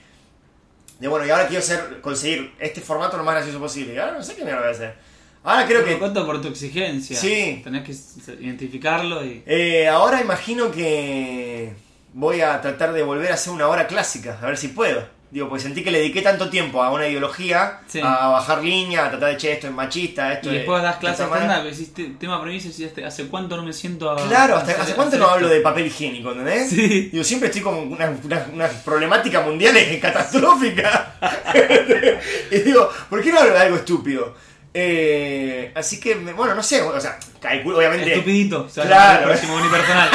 De 1.00 1.08
bueno, 1.08 1.26
y 1.26 1.30
ahora 1.30 1.48
quiero 1.48 1.60
ser, 1.60 2.00
conseguir 2.00 2.54
este 2.60 2.80
formato 2.80 3.16
lo 3.16 3.24
más 3.24 3.34
gracioso 3.34 3.58
posible. 3.58 3.94
Y 3.94 3.98
ahora 3.98 4.12
no 4.12 4.22
sé 4.22 4.36
qué 4.36 4.44
mierda 4.44 4.60
voy 4.60 4.68
a 4.68 4.72
hacer. 4.72 4.94
Ahora 5.42 5.66
creo 5.66 5.84
que... 5.84 5.98
Cuento 5.98 6.24
por 6.24 6.40
tu 6.40 6.46
exigencia. 6.46 7.16
Sí. 7.16 7.62
Tenés 7.64 7.82
que 7.82 8.34
identificarlo 8.44 9.24
y. 9.24 9.42
Eh, 9.44 9.88
ahora 9.88 10.20
imagino 10.20 10.70
que 10.70 11.72
voy 12.12 12.42
a 12.42 12.60
tratar 12.60 12.92
de 12.92 13.02
volver 13.02 13.32
a 13.32 13.34
hacer 13.34 13.52
una 13.52 13.66
hora 13.66 13.88
clásica, 13.88 14.38
a 14.40 14.46
ver 14.46 14.56
si 14.56 14.68
puedo. 14.68 15.04
Digo, 15.34 15.48
pues 15.48 15.64
sentí 15.64 15.82
que 15.82 15.90
le 15.90 15.98
dediqué 15.98 16.22
tanto 16.22 16.48
tiempo 16.48 16.80
a 16.80 16.92
una 16.92 17.08
ideología, 17.08 17.80
Sí. 17.88 18.00
a 18.00 18.28
bajar 18.28 18.62
línea, 18.62 19.06
a 19.06 19.10
tratar 19.10 19.30
de, 19.30 19.36
che, 19.36 19.52
esto 19.52 19.66
es 19.66 19.72
machista, 19.72 20.32
esto 20.32 20.46
Y 20.46 20.50
es... 20.52 20.54
después 20.60 20.80
das 20.80 20.96
clases 20.98 21.18
esta 21.18 21.28
manera". 21.30 21.54
stand-up, 21.54 21.72
hiciste 21.72 22.04
tema 22.20 22.40
premisa 22.40 22.66
y 22.66 22.70
deciste, 22.70 23.04
¿hace 23.04 23.26
cuánto 23.26 23.56
no 23.56 23.64
me 23.64 23.72
siento 23.72 24.08
a. 24.12 24.28
Claro, 24.28 24.54
¿hasta, 24.56 24.70
hacer- 24.70 24.80
¿hace 24.82 24.94
cuánto 24.94 25.16
no 25.18 25.24
esto? 25.24 25.34
hablo 25.34 25.48
de 25.48 25.60
papel 25.60 25.86
higiénico, 25.86 26.30
¿entendés? 26.30 26.70
Sí. 26.70 27.08
Digo, 27.10 27.24
siempre 27.24 27.48
estoy 27.48 27.62
como 27.62 27.80
una, 27.82 28.16
una, 28.22 28.46
una 28.52 28.68
problemática 28.68 29.40
mundial 29.40 29.74
catastrófica. 30.00 31.16
y 32.52 32.58
digo, 32.60 32.88
¿por 33.10 33.20
qué 33.20 33.32
no 33.32 33.40
hablo 33.40 33.54
de 33.54 33.58
algo 33.58 33.76
estúpido? 33.76 34.36
Eh, 34.76 35.70
así 35.76 36.00
que, 36.00 36.14
bueno, 36.16 36.54
no 36.54 36.62
sé, 36.62 36.82
o 36.82 37.00
sea, 37.00 37.16
calculo, 37.40 37.78
obviamente... 37.78 38.12
Estupidito. 38.12 38.68
Se 38.68 38.80
va 38.80 38.86
a 38.86 38.88
Claro. 38.88 39.18
el 39.20 39.28
próximo 39.30 39.54
unipersonal. 39.56 40.08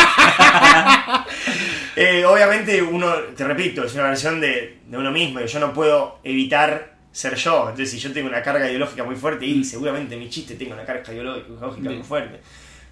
Obviamente 2.32 2.82
uno, 2.82 3.12
te 3.36 3.44
repito, 3.46 3.84
es 3.84 3.94
una 3.96 4.04
versión 4.04 4.40
de, 4.42 4.80
de 4.86 4.98
uno 4.98 5.12
mismo 5.12 5.40
y 5.42 5.48
yo 5.48 5.60
no 5.60 5.74
puedo 5.74 6.20
evitar 6.24 6.96
ser 7.12 7.36
yo. 7.36 7.62
Entonces 7.70 7.92
si 7.92 8.00
yo 8.00 8.12
tengo 8.14 8.28
una 8.30 8.42
carga 8.42 8.68
ideológica 8.70 9.04
muy 9.04 9.16
fuerte 9.16 9.46
y 9.46 9.64
seguramente 9.64 10.16
mi 10.18 10.30
chiste 10.30 10.56
tenga 10.56 10.74
una 10.76 10.86
carga 10.86 11.12
ideológica 11.14 11.90
muy 11.90 12.04
fuerte. 12.04 12.40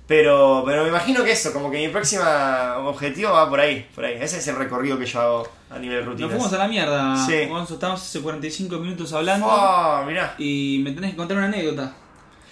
Pero, 0.07 0.63
pero 0.65 0.83
me 0.83 0.89
imagino 0.89 1.21
que 1.25 1.31
eso, 1.31 1.51
como 1.51 1.69
que 1.69 1.79
mi 1.85 1.89
próximo 1.89 2.23
objetivo 2.85 3.31
va 3.33 3.49
por 3.49 3.59
ahí, 3.59 3.85
por 3.93 4.05
ahí. 4.05 4.13
Ese 4.21 4.37
es 4.37 4.47
el 4.47 4.55
recorrido 4.55 4.97
que 4.97 5.05
yo 5.05 5.19
hago 5.19 5.49
a 5.69 5.77
nivel 5.79 5.97
Nos 5.99 6.13
rutina. 6.13 6.29
fuimos 6.29 6.53
a 6.53 6.57
la 6.59 6.67
mierda. 6.69 7.17
Sí. 7.25 7.45
Gonzo, 7.45 7.73
estamos 7.73 8.01
hace 8.01 8.21
45 8.21 8.77
minutos 8.77 9.11
hablando. 9.11 9.45
Oh, 9.47 10.03
mirá. 10.07 10.33
Y 10.37 10.79
me 10.81 10.91
tenés 10.91 11.11
que 11.11 11.17
contar 11.17 11.35
una 11.35 11.47
anécdota. 11.47 11.91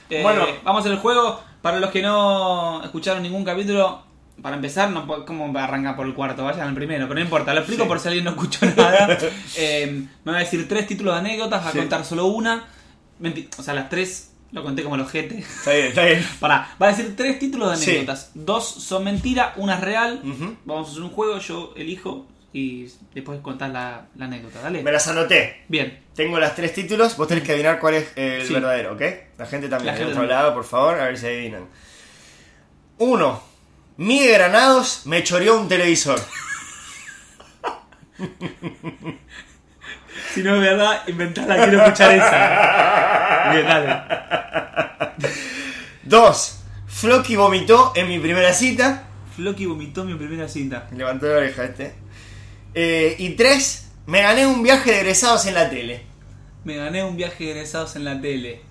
Eh, 0.10 0.22
Bueno. 0.22 0.46
Vamos 0.66 0.80
a 0.80 0.82
hacer 0.82 0.92
el 0.92 1.00
juego. 1.00 1.42
Para 1.62 1.80
los 1.80 1.90
que 1.92 2.02
no 2.02 2.84
escucharon 2.84 3.24
ningún 3.24 3.44
capítulo, 3.46 4.04
para 4.42 4.56
empezar, 4.58 4.90
no 4.92 5.08
¿cómo 5.26 5.58
arrancar 5.58 5.96
por 5.96 6.06
el 6.06 6.14
cuarto? 6.14 6.44
Vayan 6.44 6.68
al 6.68 6.76
primero, 6.76 7.08
pero 7.08 7.16
no 7.20 7.24
importa. 7.26 7.54
Lo 7.54 7.62
explico 7.62 7.84
Sí. 7.84 7.88
por 7.90 8.00
si 8.00 8.08
alguien 8.10 8.26
no 8.26 8.32
escuchó 8.32 8.66
nada. 8.76 9.18
Eh, 9.58 10.06
me 10.24 10.32
va 10.32 10.38
a 10.38 10.42
decir 10.42 10.68
tres 10.68 10.88
títulos 10.88 11.14
de 11.16 11.20
anécdotas, 11.22 11.66
va 11.66 11.70
a 11.70 11.74
contar 11.74 12.04
solo 12.06 12.26
una. 12.28 12.66
Menti- 13.22 13.48
o 13.58 13.64
sea, 13.64 13.74
las 13.74 13.90
tres 13.90 14.32
lo 14.52 14.62
conté 14.64 14.84
como 14.84 14.96
el 14.96 15.02
ojete. 15.02 15.40
Está 15.40 15.72
bien, 15.72 15.86
está 15.88 16.04
bien. 16.06 16.28
Pará, 16.40 16.76
va 16.82 16.88
a 16.88 16.90
decir 16.90 17.16
tres 17.16 17.40
títulos 17.40 17.72
de 17.72 17.78
Sí. 17.86 17.92
anécdotas. 17.92 18.32
Dos 18.34 18.66
son 18.68 19.04
mentira, 19.06 19.54
una 19.58 19.76
es 19.76 19.82
real. 19.82 20.22
Vamos 20.66 20.88
a 20.88 20.92
hacer 20.92 21.04
un 21.04 21.10
juego, 21.12 21.40
yo 21.40 21.74
elijo 21.76 22.28
y 22.54 22.88
después 23.14 23.40
contás 23.42 23.70
la, 23.72 24.06
la 24.16 24.26
anécdota. 24.26 24.62
Dale. 24.62 24.82
Me 24.84 24.92
las 24.92 25.08
anoté. 25.08 25.64
Bien. 25.68 26.00
Tengo 26.14 26.40
las 26.40 26.56
tres 26.56 26.74
títulos, 26.74 27.18
vos 27.18 27.28
tenés 27.28 27.44
que 27.44 27.52
adivinar 27.52 27.80
cuál 27.80 27.96
es 27.96 28.12
el 28.16 28.48
verdadero, 28.54 28.94
¿ok? 28.94 29.02
La 29.38 29.46
gente 29.46 29.68
también, 29.68 29.94
La 29.94 30.00
del 30.00 30.10
otro 30.10 30.26
lado, 30.26 30.54
por 30.54 30.64
favor, 30.64 31.00
a 31.00 31.06
ver 31.06 31.18
si 31.18 31.26
adivinan. 31.26 31.66
Uno. 32.98 33.55
Miguel 33.98 34.34
Granados 34.34 35.02
me 35.06 35.24
choreó 35.24 35.60
un 35.60 35.68
televisor. 35.68 36.20
Si 40.34 40.44
no 40.44 40.56
es 40.56 40.62
verdad, 40.62 41.08
inventala, 41.08 41.56
quiero 41.56 41.82
escuchar 41.82 42.12
esa. 42.12 43.52
Bien, 43.54 43.66
dale. 43.66 44.02
Dos. 46.04 46.60
Floki 46.88 47.36
vomitó 47.36 47.94
en 47.96 48.10
mi 48.10 48.20
primera 48.20 48.54
cita. 48.54 49.08
Floki 49.36 49.66
vomitó 49.66 50.04
mi 50.04 50.14
primera 50.16 50.48
cinta. 50.48 50.88
Levantó 50.96 51.28
la 51.28 51.38
oreja 51.38 51.64
este. 51.64 51.94
Eh, 52.74 53.16
y 53.18 53.30
tres. 53.32 53.92
Me 54.08 54.22
gané 54.22 54.46
un 54.46 54.62
viaje 54.62 54.92
de 54.92 55.00
egresados 55.00 55.46
en 55.46 55.54
la 55.56 55.70
tele. 55.70 56.04
Me 56.64 56.76
gané 56.76 57.04
un 57.04 57.16
viaje 57.16 57.46
de 57.46 57.52
egresados 57.52 57.96
en 57.96 58.04
la 58.04 58.20
tele. 58.20 58.62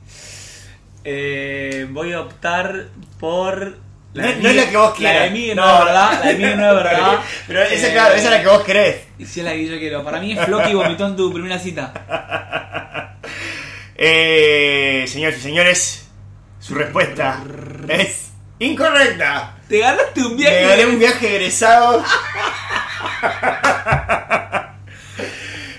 Eh, 1.04 1.86
voy 1.90 2.12
a 2.12 2.20
optar 2.20 2.88
por. 3.18 3.78
No, 4.14 4.22
no 4.22 4.48
es 4.48 4.56
la 4.56 4.70
que 4.70 4.76
vos 4.76 4.94
quieras. 4.94 5.16
La 5.16 5.22
de 5.24 5.30
mí 5.30 5.52
no, 5.54 5.72
es 5.72 5.84
verdad. 5.84 6.20
La 6.22 6.28
de 6.28 6.34
mí 6.34 6.44
no 6.44 6.50
es 6.50 6.74
verdad. 6.84 7.20
Pero 7.48 7.62
esa, 7.62 7.88
Eh, 7.88 7.92
claro, 7.92 8.14
esa 8.14 8.24
es 8.24 8.30
la 8.30 8.42
que 8.42 8.48
vos 8.48 8.64
querés. 8.64 8.96
Y 9.18 9.26
si 9.26 9.40
es 9.40 9.46
la 9.46 9.52
que 9.52 9.66
yo 9.66 9.78
quiero. 9.78 10.04
Para 10.04 10.20
mí 10.20 10.32
es 10.32 10.44
Floki 10.44 10.72
vomitó 10.72 11.06
en 11.06 11.16
tu 11.16 11.32
primera 11.32 11.58
cita. 11.58 11.92
Eh, 13.96 15.04
señores 15.06 15.38
y 15.38 15.40
señores, 15.42 16.08
su 16.58 16.74
respuesta 16.74 17.40
es 17.88 18.32
incorrecta. 18.58 19.54
Te 19.68 19.78
ganaste 19.78 20.20
un 20.20 20.36
viaje. 20.36 20.62
Me 20.62 20.68
gané 20.68 20.86
un 20.86 20.98
viaje 20.98 21.36
egresado. 21.36 22.04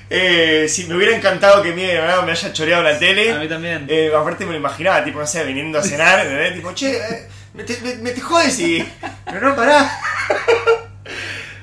Eh, 0.08 0.68
si 0.70 0.86
me 0.86 0.96
hubiera 0.96 1.16
encantado 1.16 1.62
que 1.64 1.74
Miguel 1.74 1.98
Granado 1.98 2.24
me 2.24 2.32
haya 2.32 2.54
choreado 2.54 2.84
la 2.84 2.98
tele. 2.98 3.34
A 3.34 3.40
mí 3.40 3.50
también. 3.50 3.86
Eh, 3.90 4.12
aparte 4.16 4.46
me 4.46 4.52
lo 4.52 4.58
imaginaba, 4.58 5.04
tipo, 5.04 5.20
no 5.20 5.26
sé, 5.26 5.44
viniendo 5.44 5.80
a 5.80 5.84
cenar, 5.84 6.20
¿entendés? 6.22 6.54
Tipo, 6.54 6.74
che, 6.74 6.96
eh, 6.96 7.28
me, 7.56 7.64
te, 7.64 7.80
me- 7.82 7.96
me 7.96 8.12
te 8.12 8.22
jodes 8.22 8.60
y. 8.60 8.86
Pero 9.26 9.50
no, 9.50 9.56
pará. 9.56 9.90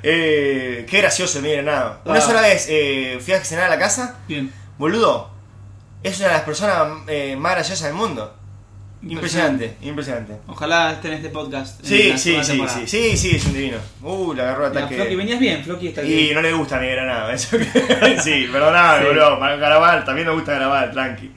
Eh, 0.03 0.85
qué 0.89 0.99
gracioso 0.99 1.41
Miguel 1.41 1.65
Granado. 1.65 2.01
Una 2.05 2.19
Ah. 2.19 2.23
sola 2.23 2.41
vez 2.41 2.67
eh, 2.69 3.19
fui 3.25 3.35
a 3.35 3.45
cenar 3.45 3.67
a 3.67 3.71
la 3.71 3.79
casa, 3.79 4.17
Bien. 4.27 4.53
boludo. 4.79 5.31
Es 6.03 6.19
una 6.19 6.29
de 6.29 6.35
las 6.35 6.43
personas 6.43 6.89
eh, 7.07 7.37
más 7.37 7.53
graciosas 7.55 7.87
del 7.87 7.95
mundo. 7.95 8.37
Impresionante, 9.05 9.77
impresionante. 9.83 10.35
Ojalá 10.47 10.93
esté 10.93 11.09
en 11.09 11.15
este 11.15 11.29
podcast. 11.29 11.81
en 11.81 11.87
Sí, 11.87 12.13
sí, 12.19 12.39
sí, 12.43 12.49
temporada. 12.53 12.79
sí, 12.81 12.87
sí, 12.87 13.17
sí, 13.17 13.37
es 13.37 13.45
un 13.47 13.53
divino. 13.55 13.79
Uh, 14.01 14.33
le 14.35 14.43
agarró 14.43 14.67
ataque. 14.67 14.95
Floki, 14.95 15.17
venías 15.17 15.41
bien, 15.41 15.65
Floki 15.65 15.89
está 15.89 16.03
Y 16.05 16.07
bien. 16.15 16.35
no 16.35 16.43
le 16.43 16.53
gusta 16.53 16.79
mi 16.79 16.87
Granado, 16.89 17.31
eso 17.31 17.59
que- 17.59 17.65
Sí, 18.23 18.49
perdoname, 18.53 19.01
Sí. 19.01 19.07
boludo. 19.07 19.39
Para 19.41 19.57
grabar, 19.57 20.05
también 20.05 20.29
me 20.29 20.35
gusta 20.35 20.55
grabar, 20.55 20.93
tranqui. 20.93 21.33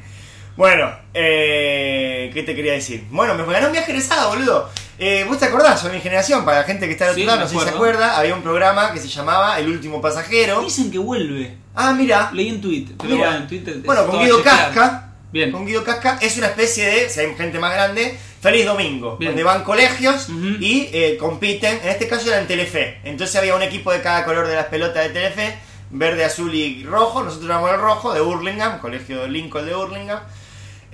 Bueno, 0.55 0.89
eh, 1.13 2.31
¿qué 2.33 2.43
te 2.43 2.55
quería 2.55 2.73
decir? 2.73 3.03
Bueno, 3.09 3.35
me 3.35 3.43
gané 3.51 3.65
un 3.65 3.73
viaje 3.73 3.91
egresado, 3.91 4.29
boludo. 4.29 4.69
Eh, 4.97 5.25
¿Vos 5.27 5.37
te 5.37 5.45
acordás? 5.45 5.81
Son 5.81 5.91
mi 5.91 5.99
generación, 5.99 6.45
para 6.45 6.59
la 6.59 6.63
gente 6.63 6.85
que 6.85 6.93
está 6.93 7.05
al 7.05 7.11
otro 7.11 7.21
Sí, 7.21 7.27
lado, 7.27 7.39
no 7.41 7.47
sé 7.49 7.55
si 7.57 7.61
se 7.61 7.69
acuerda, 7.69 8.17
había 8.17 8.33
un 8.33 8.41
programa 8.41 8.93
que 8.93 8.99
se 8.99 9.09
llamaba 9.09 9.59
El 9.59 9.67
último 9.67 9.99
pasajero. 9.99 10.61
Dicen 10.61 10.89
que 10.91 10.97
vuelve. 10.97 11.57
Ah, 11.75 11.93
mira. 11.93 12.29
Leí 12.31 12.47
en 12.49 12.61
Twitter. 12.61 12.95
Pero 13.01 13.17
bueno, 13.17 13.35
en 13.35 13.47
Twitter. 13.47 13.75
Bueno, 13.85 14.07
con 14.07 14.19
Guido. 14.23 14.41
Casca. 14.41 15.11
Bien. 15.33 15.51
Con 15.51 15.65
Guido 15.65 15.83
Casca 15.83 16.17
es 16.21 16.37
una 16.37 16.47
especie 16.47 16.85
de, 16.85 17.09
si 17.09 17.19
hay 17.19 17.35
gente 17.35 17.59
más 17.59 17.73
grande, 17.73 18.17
Feliz 18.39 18.65
Domingo, 18.65 19.17
Bien. 19.17 19.31
donde 19.31 19.43
van 19.43 19.65
colegios 19.65 20.29
y 20.61 20.87
eh, 20.93 21.17
compiten. 21.19 21.81
En 21.83 21.89
este 21.89 22.07
caso 22.07 22.29
era 22.29 22.39
en 22.39 22.47
Telefe. 22.47 22.99
Entonces 23.03 23.35
había 23.35 23.53
un 23.55 23.61
equipo 23.61 23.91
de 23.91 23.99
cada 24.01 24.23
color 24.23 24.47
de 24.47 24.55
las 24.55 24.67
pelotas 24.67 25.03
de 25.03 25.09
Telefe, 25.09 25.57
verde, 25.89 26.23
azul 26.23 26.55
y 26.55 26.85
rojo. 26.85 27.21
Nosotros 27.23 27.49
éramos 27.49 27.71
el 27.71 27.81
rojo 27.81 28.13
de 28.13 28.21
Burlingame, 28.21 28.79
colegio 28.79 29.27
Lincoln 29.27 29.65
de 29.65 29.75
Burlingame. 29.75 30.21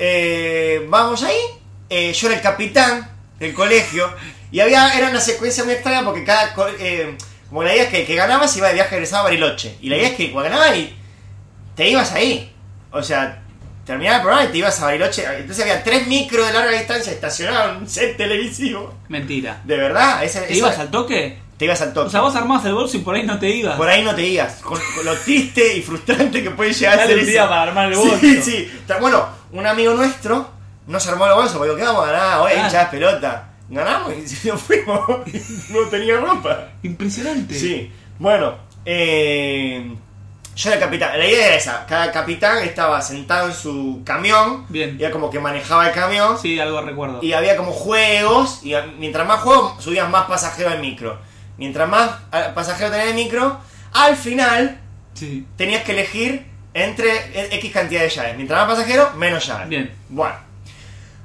Eh, 0.03 0.83
vamos 0.89 1.21
ahí. 1.21 1.37
eh, 1.89 2.11
yo 2.11 2.27
era 2.27 2.37
el 2.37 2.41
capitán 2.41 3.07
del 3.39 3.53
colegio 3.53 4.11
y 4.51 4.59
había 4.59 4.97
era 4.97 5.09
una 5.09 5.19
secuencia 5.21 5.63
muy 5.63 5.73
extraña 5.73 6.03
porque 6.03 6.23
cada 6.23 6.55
eh, 6.79 7.15
como 7.49 7.61
la 7.63 7.71
idea 7.73 7.83
es 7.83 7.89
que 7.89 8.01
el 8.01 8.07
que 8.07 8.15
ganaba 8.15 8.47
se 8.47 8.57
iba 8.57 8.69
de 8.69 8.73
viaje 8.75 9.03
a 9.13 9.21
Bariloche 9.21 9.77
y 9.79 9.89
la 9.89 9.97
idea 9.97 10.07
es 10.09 10.15
que 10.15 10.31
cuando 10.31 10.49
ganaba 10.49 10.75
y 10.75 10.95
te 11.75 11.87
ibas 11.89 12.11
ahí. 12.13 12.51
O 12.91 13.03
sea, 13.03 13.43
terminaba 13.85 14.15
el 14.17 14.21
programa 14.23 14.45
y 14.49 14.51
te 14.51 14.57
ibas 14.57 14.79
a 14.81 14.85
Bariloche. 14.85 15.23
Entonces 15.37 15.61
había 15.63 15.83
tres 15.83 16.07
micros 16.07 16.47
de 16.47 16.53
larga 16.53 16.71
distancia 16.77 17.11
estacionados 17.13 17.71
en 17.75 17.77
un 17.83 17.87
set 17.89 18.17
televisivo. 18.17 18.95
Mentira. 19.07 19.61
De 19.65 19.77
verdad, 19.77 20.23
esa, 20.23 20.39
¿Te 20.41 20.45
esa- 20.47 20.53
ibas 20.55 20.79
al 20.79 20.89
toque? 20.89 21.37
te 21.57 21.65
ibas 21.65 21.79
al 21.83 21.93
toque. 21.93 22.07
O 22.07 22.09
sea, 22.09 22.21
vos 22.21 22.35
armabas 22.35 22.65
el 22.65 22.73
bolso 22.73 22.97
y 22.97 23.01
por 23.01 23.13
ahí 23.13 23.21
no 23.23 23.37
te 23.37 23.47
ibas. 23.51 23.77
Por 23.77 23.87
ahí 23.87 24.03
no 24.03 24.15
te 24.15 24.25
ibas. 24.25 24.55
Con, 24.55 24.79
con 24.95 25.05
lo 25.05 25.15
triste 25.17 25.75
y 25.77 25.83
frustrante 25.83 26.41
que 26.41 26.49
puede 26.51 26.73
llegar 26.73 26.99
a 26.99 27.05
ser 27.05 27.13
un 27.15 27.21
eso. 27.21 27.29
día 27.29 27.47
para 27.47 27.61
armar 27.61 27.87
el 27.91 27.95
Sí, 27.95 27.99
bolso. 28.09 28.41
sí. 28.43 28.71
Ta- 28.87 28.97
Bueno, 28.97 29.27
un 29.51 29.65
amigo 29.67 29.93
nuestro 29.93 30.49
nos 30.87 31.07
armó 31.07 31.25
el 31.27 31.33
bolso 31.33 31.57
porque 31.59 31.75
¿qué 31.75 31.83
vamos 31.83 32.07
a 32.07 32.11
ganar? 32.11 32.39
Oye, 32.41 32.55
Ah. 32.57 32.65
hinchas 32.65 32.89
pelota. 32.89 33.47
Ganamos 33.69 34.11
y 34.13 34.47
nos 34.47 34.61
fuimos. 34.61 34.99
no 35.69 35.79
tenía 35.89 36.17
ropa. 36.19 36.69
Impresionante. 36.83 37.53
Sí, 37.57 37.91
bueno, 38.19 38.55
eh, 38.85 39.95
yo 40.55 40.69
era 40.69 40.75
el 40.77 40.83
capitán. 40.83 41.17
La 41.17 41.25
idea 41.25 41.47
era 41.47 41.55
esa: 41.55 41.85
cada 41.85 42.11
capitán 42.11 42.57
estaba 42.63 43.01
sentado 43.01 43.47
en 43.47 43.53
su 43.53 44.01
camión, 44.03 44.65
Bien. 44.69 44.97
y 44.99 45.03
era 45.03 45.11
como 45.11 45.29
que 45.29 45.39
manejaba 45.39 45.87
el 45.87 45.93
camión, 45.93 46.37
Sí, 46.37 46.59
algo 46.59 46.81
recuerdo. 46.81 47.19
y 47.21 47.31
había 47.33 47.55
como 47.55 47.71
juegos, 47.71 48.59
y 48.63 48.73
mientras 48.99 49.25
más 49.27 49.39
juegos, 49.41 49.81
subías 49.81 50.09
más 50.09 50.25
pasajeros 50.25 50.73
al 50.73 50.79
micro. 50.81 51.17
Mientras 51.57 51.87
más 51.87 52.11
ah, 52.31 52.51
pasajeros 52.53 52.91
tenía 52.91 53.09
el 53.09 53.15
micro, 53.15 53.57
al 53.93 54.15
final 54.17 54.79
Sí. 55.13 55.45
tenías 55.57 55.83
que 55.83 55.91
elegir 55.93 56.45
entre 56.73 57.55
X 57.57 57.71
cantidad 57.71 58.01
de 58.01 58.09
llaves. 58.09 58.35
Mientras 58.35 58.59
más 58.67 58.77
pasajeros, 58.77 59.15
menos 59.15 59.45
llaves. 59.45 59.69
Bien. 59.69 59.91
Bueno. 60.09 60.35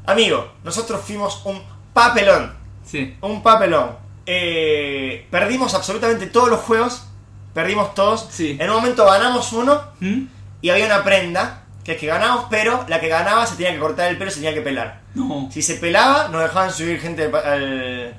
Amigo, 0.06 0.52
nosotros 0.62 1.02
fuimos 1.04 1.42
un 1.44 1.60
papelón. 1.92 2.54
Sí. 2.84 3.16
Un 3.20 3.42
papelón. 3.42 3.96
Eh, 4.24 5.26
perdimos 5.30 5.74
absolutamente 5.74 6.26
todos 6.26 6.48
los 6.48 6.60
juegos. 6.60 7.06
Perdimos 7.54 7.94
todos. 7.94 8.28
Sí. 8.30 8.56
En 8.60 8.70
un 8.70 8.76
momento 8.76 9.04
ganamos 9.06 9.52
uno 9.52 9.82
¿Mm? 10.00 10.22
y 10.62 10.70
había 10.70 10.86
una 10.86 11.02
prenda. 11.04 11.62
Que 11.84 11.92
es 11.92 11.98
que 11.98 12.06
ganamos, 12.08 12.46
pero 12.50 12.84
la 12.88 12.98
que 12.98 13.06
ganaba 13.06 13.46
se 13.46 13.54
tenía 13.54 13.72
que 13.72 13.78
cortar 13.78 14.10
el 14.10 14.18
pelo, 14.18 14.28
se 14.32 14.38
tenía 14.38 14.52
que 14.52 14.60
pelar. 14.60 15.02
No. 15.14 15.48
Si 15.52 15.62
se 15.62 15.76
pelaba, 15.76 16.26
nos 16.28 16.42
dejaban 16.42 16.72
subir 16.72 16.98
gente 16.98 17.30
al, 17.32 18.16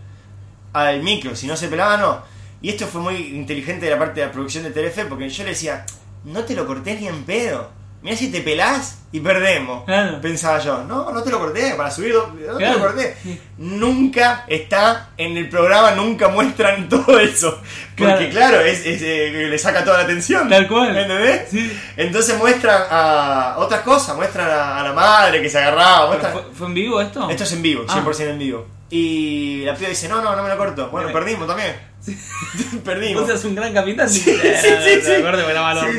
al, 0.72 1.04
micro. 1.04 1.36
Si 1.36 1.48
no 1.48 1.58
se 1.58 1.68
pelaba, 1.68 1.98
no. 1.98 2.22
Y 2.62 2.70
esto 2.70 2.88
fue 2.88 3.02
muy 3.02 3.16
inteligente 3.16 3.86
de 3.86 3.92
la 3.92 4.00
parte 4.00 4.22
de 4.22 4.28
la 4.28 4.32
producción 4.32 4.64
de 4.64 4.72
Telefe, 4.72 5.04
porque 5.04 5.28
yo 5.28 5.44
le 5.44 5.50
decía, 5.50 5.86
no 6.28 6.44
te 6.44 6.56
lo 6.56 6.66
cortés 6.68 7.00
ni 7.02 7.08
en 7.08 7.24
pedo. 7.24 7.76
Mira 8.04 8.16
si 8.16 8.32
te 8.32 8.42
pelás 8.42 9.00
y 9.12 9.20
perdemos. 9.20 9.84
Claro. 9.86 10.22
Pensaba 10.22 10.60
yo, 10.60 10.84
no, 10.84 11.12
no 11.12 11.24
te 11.24 11.32
lo 11.32 11.40
corté, 11.40 11.74
para 11.76 11.90
subir, 11.90 12.14
no 12.14 12.58
te 12.58 12.70
lo 12.70 12.80
corté. 12.80 13.18
Nunca 13.58 14.46
está 14.48 15.10
en 15.18 15.36
el 15.36 15.50
programa, 15.50 15.92
nunca 15.92 16.28
muestran 16.28 16.88
todo 16.90 17.20
eso. 17.20 17.60
Porque 17.98 18.30
claro, 18.30 18.62
es, 18.62 18.86
es, 18.86 19.02
eh, 19.02 19.48
le 19.50 19.58
saca 19.58 19.84
toda 19.84 19.98
la 19.98 20.04
atención. 20.04 20.48
Tal 20.48 20.68
cual. 20.68 20.96
¿Entendés? 20.96 21.50
Sí. 21.50 21.80
Entonces 21.98 22.38
muestran 22.38 22.84
a 22.90 23.56
otras 23.58 23.82
cosas, 23.82 24.16
muestran 24.16 24.48
a, 24.50 24.80
a 24.80 24.84
la 24.84 24.94
madre 24.94 25.42
que 25.42 25.50
se 25.50 25.58
agarraba, 25.58 26.08
¿Pero 26.12 26.22
muestran... 26.22 26.34
¿Fue, 26.34 26.44
fue 26.54 26.68
en 26.68 26.74
vivo 26.76 27.02
esto? 27.02 27.30
Esto 27.30 27.44
es 27.44 27.52
en 27.54 27.62
vivo, 27.64 27.84
Ah. 27.90 28.04
100% 28.06 28.30
en 28.30 28.40
vivo. 28.40 28.68
Y 28.90 29.64
la 29.66 29.76
piba 29.76 29.90
dice, 29.90 30.08
no, 30.08 30.22
no, 30.22 30.34
no 30.36 30.44
me 30.44 30.50
lo 30.50 30.58
corto. 30.58 30.90
Bueno, 30.90 31.08
Bien. 31.10 31.20
perdimos 31.20 31.48
también. 31.48 31.76
Perdimos. 32.84 33.24
Vos 33.24 33.32
sos 33.32 33.46
un 33.46 33.56
gran 33.56 33.74
capitán. 33.74 34.10
Sí, 34.10 34.20
Sí, 34.22 34.32
sí, 34.32 34.70
sí, 34.84 35.02
sí. 35.02 35.22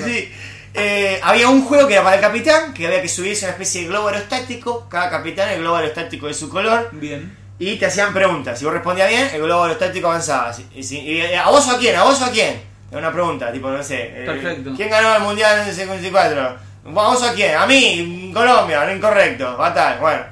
Sí. 0.04 0.32
Eh, 0.74 1.18
había 1.22 1.48
un 1.48 1.62
juego 1.64 1.88
que 1.88 1.94
era 1.94 2.04
para 2.04 2.16
el 2.16 2.22
capitán, 2.22 2.72
que 2.74 2.86
había 2.86 3.02
que 3.02 3.08
subirse 3.08 3.44
una 3.46 3.52
especie 3.52 3.82
de 3.82 3.88
globo 3.88 4.08
aerostático. 4.08 4.88
Cada 4.88 5.10
capitán, 5.10 5.48
el 5.50 5.60
globo 5.60 5.76
aerostático 5.76 6.26
de 6.28 6.34
su 6.34 6.48
color. 6.48 6.88
Bien. 6.92 7.36
Y 7.58 7.76
te 7.76 7.86
hacían 7.86 8.12
preguntas. 8.12 8.58
Si 8.58 8.64
vos 8.64 8.74
respondías 8.74 9.08
bien, 9.08 9.28
el 9.34 9.42
globo 9.42 9.64
aerostático 9.64 10.06
avanzaba. 10.08 10.54
Y 10.74 10.82
si- 10.82 11.00
y, 11.00 11.20
¿A 11.34 11.48
vos 11.48 11.66
o 11.68 11.72
a 11.72 11.78
quién? 11.78 11.96
¿A 11.96 12.04
vos 12.04 12.20
o 12.20 12.24
a 12.26 12.30
quién? 12.30 12.60
Era 12.90 12.98
una 13.00 13.12
pregunta, 13.12 13.50
tipo, 13.52 13.68
no 13.70 13.82
sé. 13.82 13.96
eh, 14.14 14.22
Perfecto. 14.24 14.72
¿Quién 14.76 14.88
ganó 14.90 15.16
el 15.16 15.22
mundial 15.22 15.60
en 15.62 15.68
el 15.68 15.74
54? 15.74 16.40
¿A 16.40 16.56
vos 16.84 17.22
o 17.22 17.26
a 17.28 17.32
quién? 17.32 17.56
A 17.56 17.66
mí, 17.66 18.30
Colombia, 18.32 18.84
no 18.84 18.94
incorrecto. 18.94 19.56
Fatal, 19.56 19.98
bueno. 20.00 20.22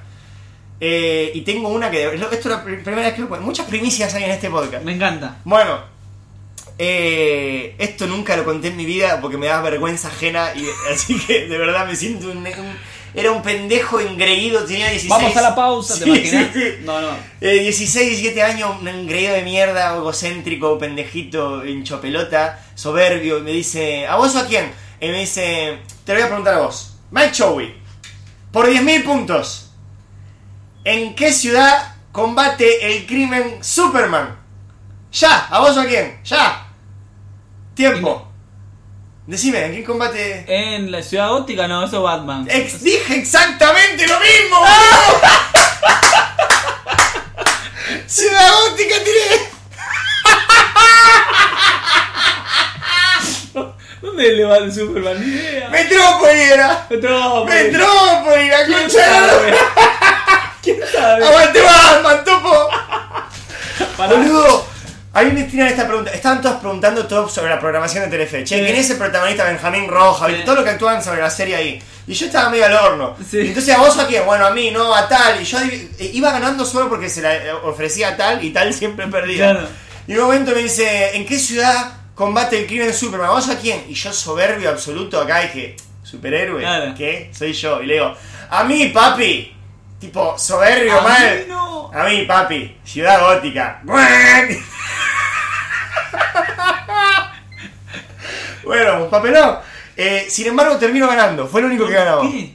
Eh, 0.81 1.31
y 1.35 1.41
tengo 1.43 1.68
una 1.68 1.91
que. 1.91 2.05
Esto 2.14 2.29
es 2.35 2.45
la 2.47 2.62
pri- 2.64 2.83
primera 2.83 3.07
vez 3.09 3.14
que 3.14 3.22
lo. 3.22 3.29
Muchas 3.41 3.66
primicias 3.66 4.12
hay 4.14 4.24
en 4.24 4.31
este 4.33 4.51
podcast. 4.51 4.85
Me 4.85 4.93
encanta. 4.93 5.39
Bueno, 5.45 5.81
eh, 6.79 7.74
esto 7.79 8.07
nunca 8.07 8.37
lo 8.37 8.45
conté 8.45 8.68
en 8.68 8.77
mi 8.77 8.85
vida 8.85 9.20
porque 9.20 9.39
me 9.39 9.47
da 9.47 9.61
vergüenza 9.62 10.09
ajena. 10.09 10.51
Y, 10.55 10.66
así 10.93 11.18
que 11.18 11.47
de 11.47 11.59
verdad 11.59 11.87
me 11.87 11.97
siento 11.97 12.31
un. 12.31 12.39
un- 12.39 12.97
era 13.14 13.31
un 13.33 13.41
pendejo 13.43 13.99
engreído, 13.99 14.62
tenía 14.66 14.91
16. 14.91 15.09
Vamos 15.09 15.35
a 15.35 15.41
la 15.41 15.55
pausa, 15.55 15.95
¿te 15.99 16.05
Sí, 16.05 16.11
imaginas? 16.11 16.51
sí, 16.53 16.61
sí. 16.61 16.68
No, 16.83 17.01
no. 17.01 17.09
Eh, 17.41 17.61
16, 17.61 18.11
17 18.11 18.43
años, 18.43 18.77
un 18.79 18.87
engreído 18.89 19.33
de 19.33 19.41
mierda, 19.41 19.97
egocéntrico, 19.97 20.79
pendejito, 20.79 21.64
hincho 21.64 21.99
pelota, 21.99 22.62
soberbio. 22.74 23.39
Y 23.39 23.41
me 23.43 23.53
dice, 23.53 24.07
¿a 24.07 24.16
vos 24.16 24.35
o 24.35 24.41
a 24.41 24.47
quién? 24.47 24.70
Y 25.01 25.07
me 25.09 25.20
dice, 25.20 25.79
te 26.05 26.12
lo 26.12 26.18
voy 26.18 26.24
a 26.24 26.27
preguntar 26.27 26.55
a 26.57 26.59
vos. 26.59 26.97
Mike 27.11 27.33
Chowi, 27.33 27.72
por 28.53 28.68
10.000 28.68 29.03
puntos, 29.05 29.65
¿en 30.87 31.14
qué 31.14 31.32
ciudad 31.32 31.95
combate 32.12 32.87
el 32.97 33.07
crimen 33.07 33.59
Superman? 33.62 34.39
Ya, 35.12 35.47
¿a 35.51 35.59
vos 35.61 35.76
o 35.76 35.80
a 35.80 35.84
quién? 35.87 36.20
Ya. 36.24 36.66
Tiempo. 37.74 38.26
Decime, 39.26 39.64
¿en 39.66 39.72
qué 39.74 39.82
combate? 39.84 40.45
En 40.49 40.91
la 40.93 41.03
ciudad 41.03 41.28
gótica, 41.30 41.66
no, 41.66 41.84
eso 41.84 41.97
es 41.97 42.03
Batman. 42.05 42.47
Ex- 42.49 42.82
dije 42.82 43.16
exactamente 43.18 44.07
lo 44.07 44.18
mismo. 44.20 44.59
Ciudad 48.07 48.49
Gótica 48.68 48.95
tiré. 49.05 49.51
¿Dónde 54.03 54.32
le 54.34 54.45
va 54.45 54.59
el 54.59 54.72
Superman? 54.72 55.18
Ni 55.20 55.26
idea. 55.34 55.68
Metrópoli 55.70 56.41
era. 56.41 56.87
Metrópolis. 56.89 57.55
Metrópoli, 57.72 58.49
la 58.49 58.64
¿Quién 58.64 58.80
concha. 58.82 59.95
¿Quién 60.66 60.80
sabe? 60.92 61.24
Aguante 61.24 61.60
Batman, 61.62 62.24
topo. 62.24 62.68
Boludo. 63.96 64.66
Ahí 65.12 65.30
me 65.32 65.44
tiran 65.44 65.68
esta 65.68 65.86
pregunta. 65.86 66.10
Estaban 66.10 66.42
todos 66.42 66.56
preguntando 66.56 67.06
todo 67.06 67.28
sobre 67.28 67.50
la 67.50 67.60
programación 67.60 68.04
de 68.04 68.10
Telefe. 68.10 68.42
Che. 68.44 68.64
¿quién 68.64 68.76
es 68.76 68.90
el 68.90 68.98
protagonista 68.98 69.44
Benjamín 69.44 69.88
Roja? 69.88 70.26
Sí. 70.26 70.42
Todo 70.44 70.56
lo 70.56 70.64
que 70.64 70.70
actúan 70.70 71.02
sobre 71.02 71.22
la 71.22 71.30
serie 71.30 71.54
ahí. 71.54 71.82
Y 72.06 72.12
yo 72.12 72.26
estaba 72.26 72.50
medio 72.50 72.66
al 72.66 72.74
horno. 72.74 73.16
Sí. 73.30 73.38
Y 73.38 73.46
Entonces, 73.48 73.74
¿a 73.74 73.78
vos 73.78 73.96
a 73.96 74.08
quién? 74.08 74.26
Bueno, 74.26 74.44
a 74.44 74.50
mí, 74.50 74.72
no, 74.72 74.92
a 74.92 75.08
tal. 75.08 75.40
Y 75.40 75.44
yo 75.44 75.58
eh, 75.60 76.10
iba 76.12 76.32
ganando 76.32 76.66
solo 76.66 76.88
porque 76.88 77.08
se 77.08 77.22
la 77.22 77.34
eh, 77.34 77.52
ofrecía 77.52 78.08
a 78.08 78.16
tal 78.16 78.44
y 78.44 78.50
tal 78.50 78.74
siempre 78.74 79.06
perdía. 79.06 79.52
Claro. 79.52 79.68
Y 80.08 80.14
un 80.16 80.24
momento 80.24 80.50
me 80.50 80.62
dice, 80.62 81.16
¿en 81.16 81.24
qué 81.24 81.38
ciudad 81.38 81.92
combate 82.14 82.58
el 82.58 82.66
crimen 82.66 82.92
Superman? 82.92 83.30
¿Vos 83.30 83.48
a 83.48 83.58
quién? 83.58 83.84
Y 83.88 83.94
yo 83.94 84.12
soberbio 84.12 84.68
absoluto 84.68 85.20
acá 85.20 85.40
dije, 85.40 85.76
¿superhéroe? 86.02 86.60
Claro. 86.60 86.94
¿Qué? 86.94 87.30
Soy 87.32 87.54
yo. 87.54 87.80
Y 87.82 87.86
le 87.86 87.94
digo, 87.94 88.14
a 88.50 88.64
mí, 88.64 88.88
papi. 88.88 89.55
Tipo, 90.07 90.38
soberbio 90.38 90.98
A 90.98 91.02
mal. 91.02 91.38
mí 91.38 91.44
no. 91.48 91.90
A 91.92 92.04
mí, 92.04 92.22
papi. 92.24 92.78
Ciudad 92.84 93.20
gótica. 93.20 93.80
bueno, 98.64 99.04
un 99.04 99.11
papelón. 99.11 99.59
Eh, 99.96 100.26
sin 100.28 100.46
embargo, 100.48 100.76
termino 100.76 101.07
ganando. 101.09 101.46
Fue 101.46 101.61
el 101.61 101.66
único 101.66 101.86
que 101.86 101.94
ganaba. 101.94 102.22
¿Qué? 102.22 102.54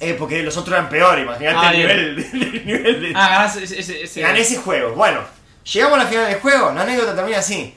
Eh, 0.00 0.14
porque 0.18 0.42
los 0.42 0.56
otros 0.56 0.76
eran 0.76 0.88
peores. 0.88 1.24
Imagínate 1.24 1.56
Ah, 1.66 1.70
el, 1.72 1.76
nivel, 1.78 2.18
el 2.18 2.66
nivel 2.66 3.02
de... 3.02 3.12
Ah, 3.14 3.28
ganás 3.30 3.56
ese. 3.56 3.80
ese, 3.80 4.02
ese- 4.04 4.20
Gané 4.20 4.40
ese 4.40 4.56
juego. 4.58 4.92
Bueno, 4.94 5.20
llegamos 5.72 5.98
a 5.98 6.04
la 6.04 6.08
final 6.08 6.26
del 6.28 6.40
juego. 6.40 6.70
La 6.72 6.82
anécdota 6.82 7.14
termina 7.16 7.38
así. 7.38 7.74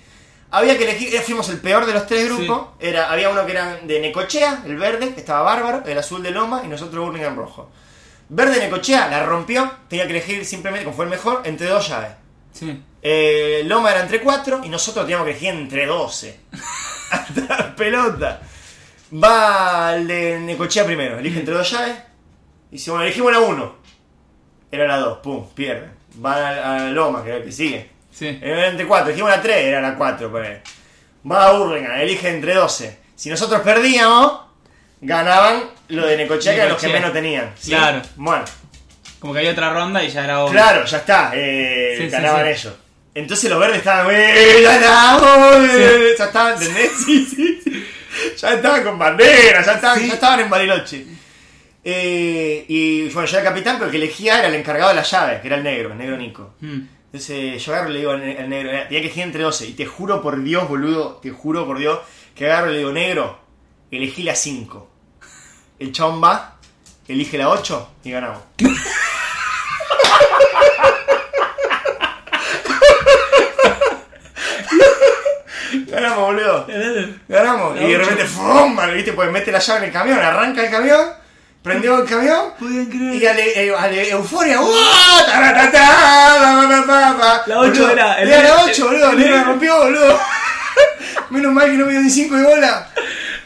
Había 0.51 0.77
que 0.77 0.83
elegir, 0.83 1.17
fuimos 1.21 1.47
el 1.49 1.59
peor 1.59 1.85
de 1.85 1.93
los 1.93 2.05
tres 2.05 2.25
grupos. 2.27 2.67
Era, 2.79 3.09
había 3.11 3.29
uno 3.29 3.45
que 3.45 3.53
era 3.53 3.77
de 3.83 3.99
Necochea, 4.01 4.63
el 4.65 4.75
verde, 4.75 5.13
que 5.13 5.21
estaba 5.21 5.41
bárbaro, 5.43 5.83
el 5.85 5.97
azul 5.97 6.21
de 6.21 6.31
Loma 6.31 6.61
y 6.65 6.67
nosotros 6.67 7.03
Burlingame 7.05 7.37
rojo. 7.37 7.71
Verde 8.33 8.61
Necochea 8.61 9.09
la 9.09 9.25
rompió, 9.25 9.69
tenía 9.89 10.05
que 10.07 10.11
elegir 10.11 10.45
simplemente, 10.45 10.85
como 10.85 10.95
fue 10.95 11.03
el 11.03 11.11
mejor, 11.11 11.41
entre 11.43 11.67
dos 11.67 11.85
llaves. 11.89 12.11
Sí. 12.53 12.81
Eh, 13.01 13.63
Loma 13.65 13.91
era 13.91 14.03
entre 14.03 14.21
cuatro 14.21 14.61
y 14.63 14.69
nosotros 14.69 15.03
teníamos 15.03 15.25
que 15.25 15.31
elegir 15.31 15.49
entre 15.49 15.85
12. 15.85 16.39
Hasta 17.11 17.41
la 17.41 17.75
pelota. 17.75 18.41
Va 19.21 19.95
el 19.95 20.07
de 20.07 20.39
Necochea 20.39 20.85
primero, 20.85 21.19
elige 21.19 21.39
entre 21.39 21.53
dos 21.55 21.69
llaves. 21.69 21.97
Y 22.69 22.75
dice, 22.75 22.91
bueno, 22.91 23.03
elegimos 23.03 23.33
la 23.33 23.39
1. 23.41 23.75
Era 24.71 24.87
la 24.87 24.97
2, 24.97 25.17
pum, 25.17 25.49
pierde. 25.53 25.89
Va 26.23 26.35
a, 26.35 26.85
a 26.85 26.89
Loma, 26.89 27.23
que 27.23 27.29
era 27.31 27.39
el 27.39 27.43
que 27.43 27.51
sigue. 27.51 27.91
Sí. 28.11 28.39
Era 28.41 28.67
entre 28.67 28.87
4, 28.87 29.07
elegimos 29.07 29.29
la 29.29 29.41
3, 29.41 29.57
era 29.57 29.81
la 29.81 29.95
4. 29.95 30.31
Pues. 30.31 30.59
Va 31.29 31.47
a 31.47 31.51
Burlingame, 31.51 32.01
elige 32.01 32.29
entre 32.29 32.53
12. 32.53 32.97
Si 33.13 33.29
nosotros 33.29 33.59
perdíamos, 33.59 34.50
ganaban 35.01 35.63
lo 35.89 36.05
de 36.07 36.17
Necochea, 36.17 36.53
que 36.53 36.59
eran 36.59 36.69
los 36.73 36.81
que 36.81 36.87
menos 36.87 37.11
tenían. 37.13 37.51
¿sí? 37.59 37.71
Claro. 37.71 38.01
Bueno. 38.15 38.45
Como 39.19 39.33
que 39.33 39.39
había 39.39 39.51
otra 39.51 39.71
ronda 39.73 40.03
y 40.03 40.09
ya 40.09 40.23
era 40.23 40.39
obvio. 40.43 40.53
Claro, 40.53 40.85
ya 40.85 40.97
está. 40.97 41.31
eh, 41.35 41.95
Sí, 41.99 42.07
ganaban 42.09 42.45
sí. 42.45 42.51
ellos. 42.51 42.73
Entonces 43.13 43.49
los 43.49 43.59
verdes 43.59 43.77
estaban, 43.79 44.07
¡eh, 44.15 44.61
ganamos! 44.63 45.69
eh", 45.69 46.15
Ya 46.17 46.25
estaban, 46.25 46.53
¿entendés? 46.53 46.91
Sí, 47.05 47.25
sí, 47.25 47.61
sí. 47.63 47.87
Ya 48.37 48.53
estaban 48.53 48.83
con 48.83 48.97
bandera, 48.97 49.61
ya 49.63 49.73
estaban, 49.73 50.07
ya 50.07 50.13
estaban 50.13 50.39
en 50.39 50.49
Bariloche. 50.49 51.05
Eh, 51.83 52.65
y 52.67 53.09
bueno, 53.09 53.27
yo 53.27 53.37
era 53.37 53.47
el 53.47 53.53
capitán, 53.53 53.75
pero 53.75 53.85
el 53.85 53.91
que 53.91 53.97
elegía 53.97 54.39
era 54.39 54.47
el 54.47 54.55
encargado 54.55 54.89
de 54.89 54.95
las 54.95 55.09
llaves, 55.09 55.41
que 55.41 55.47
era 55.47 55.57
el 55.57 55.63
negro, 55.63 55.91
el 55.91 55.97
negro 55.97 56.17
Nico. 56.17 56.53
Mm. 56.61 56.79
Entonces 57.05 57.63
yo 57.63 57.73
agarro 57.73 57.89
y 57.89 57.93
le 57.93 57.99
digo 57.99 58.11
al 58.11 58.21
ne- 58.25 58.37
al 58.37 58.49
negro, 58.49 58.69
tenía 58.71 58.87
que 58.87 58.97
elegir 58.99 59.23
entre 59.23 59.43
12. 59.43 59.67
Y 59.67 59.73
te 59.73 59.85
juro 59.85 60.21
por 60.21 60.41
Dios, 60.43 60.67
boludo, 60.69 61.19
te 61.21 61.31
juro 61.31 61.65
por 61.65 61.77
Dios, 61.79 61.99
que 62.35 62.45
agarro 62.45 62.69
y 62.69 62.73
le 62.73 62.77
digo, 62.79 62.91
negro, 62.91 63.39
elegí 63.91 64.23
la 64.23 64.35
5. 64.35 64.89
El 65.81 65.91
chabón 65.91 66.23
va, 66.23 66.57
elige 67.07 67.39
la 67.39 67.49
8 67.49 67.89
y 68.03 68.11
ganamos. 68.11 68.43
ganamos, 75.87 76.17
boludo. 76.19 76.67
Ganamos. 77.27 77.75
La 77.75 77.83
y 77.83 77.91
de 77.91 77.97
repente, 77.97 78.25
¡fum! 78.25 78.77
¿viste? 78.93 79.13
Pues 79.13 79.31
mete 79.31 79.51
la 79.51 79.59
llave 79.59 79.79
en 79.79 79.85
el 79.85 79.91
camión, 79.91 80.19
arranca 80.19 80.63
el 80.63 80.71
camión, 80.71 81.09
prendió 81.63 82.01
el 82.01 82.09
camión. 82.09 82.53
Y 82.59 83.25
ale, 83.25 83.63
eh, 83.67 84.09
euforia, 84.11 84.59
ba, 84.59 84.67
ba, 86.87 87.13
ba. 87.13 87.43
La 87.45 87.59
ocho 87.59 87.71
Boludo, 87.71 87.89
era- 87.91 88.21
el- 88.21 88.29
Era 88.31 88.41
la 88.55 88.63
el- 88.63 88.69
8, 88.71 88.85
boludo. 88.85 89.13
Le 89.13 89.29
la 89.31 89.43
rompió, 89.43 89.77
boludo. 89.77 90.19
Menos 91.29 91.53
mal 91.53 91.65
que 91.67 91.77
no 91.77 91.85
me 91.85 91.91
dio 91.93 92.01
ni 92.01 92.09
5 92.09 92.35
de 92.35 92.43
bola. 92.43 92.87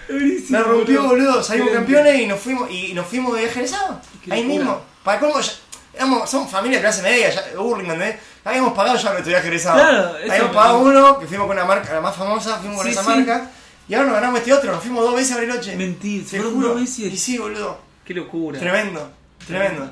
Buenísimo, 0.09 0.57
La 0.59 0.63
rompió, 0.63 1.03
boludo. 1.03 1.43
Salimos 1.43 1.69
Bien. 1.71 1.79
campeones 1.83 2.21
y 2.21 2.27
nos 2.27 2.39
fuimos 2.39 2.69
y 2.71 2.93
nos 2.93 3.05
fuimos 3.07 3.35
de 3.35 3.41
viaje 3.43 3.59
Ahí 3.59 3.67
locura. 3.67 4.43
mismo. 4.43 4.81
Para 5.03 5.19
cómo 5.19 5.39
ya, 5.39 6.27
somos 6.27 6.51
familia 6.51 6.77
de 6.77 6.83
clase 6.83 7.01
media, 7.01 7.29
ya, 7.29 7.57
Burlingame, 7.57 7.93
¿entendés? 8.05 8.25
Habíamos 8.43 8.73
pagado 8.73 8.97
ya 8.97 9.09
nuestro 9.11 9.29
viaje 9.29 9.47
egresado. 9.47 9.75
Claro, 9.79 10.17
eso 10.17 10.31
Habíamos 10.31 10.55
pagado 10.55 10.79
uno, 10.79 11.19
que 11.19 11.25
fuimos 11.27 11.47
con 11.47 11.55
una 11.57 11.65
marca, 11.65 11.93
la 11.93 12.01
más 12.01 12.15
famosa, 12.15 12.57
fuimos 12.59 12.77
con 12.77 12.85
Sí, 12.85 12.91
esa 12.91 13.01
sí. 13.03 13.09
marca. 13.09 13.51
Y 13.87 13.93
ahora 13.93 14.07
nos 14.07 14.15
ganamos 14.15 14.39
este 14.39 14.53
otro, 14.53 14.71
nos 14.71 14.81
fuimos 14.81 15.03
dos 15.03 15.15
veces 15.15 15.31
a 15.33 15.35
Bariloche. 15.35 15.75
Mentira, 15.75 16.23
Te 16.23 16.29
¿se 16.29 16.37
fueron 16.37 16.55
juro. 16.55 16.67
dos 16.69 16.79
veces? 16.81 17.13
Y 17.13 17.17
sí, 17.17 17.37
boludo. 17.37 17.79
Qué 18.03 18.13
locura. 18.13 18.59
Tremendo, 18.59 19.11
tremendo. 19.47 19.91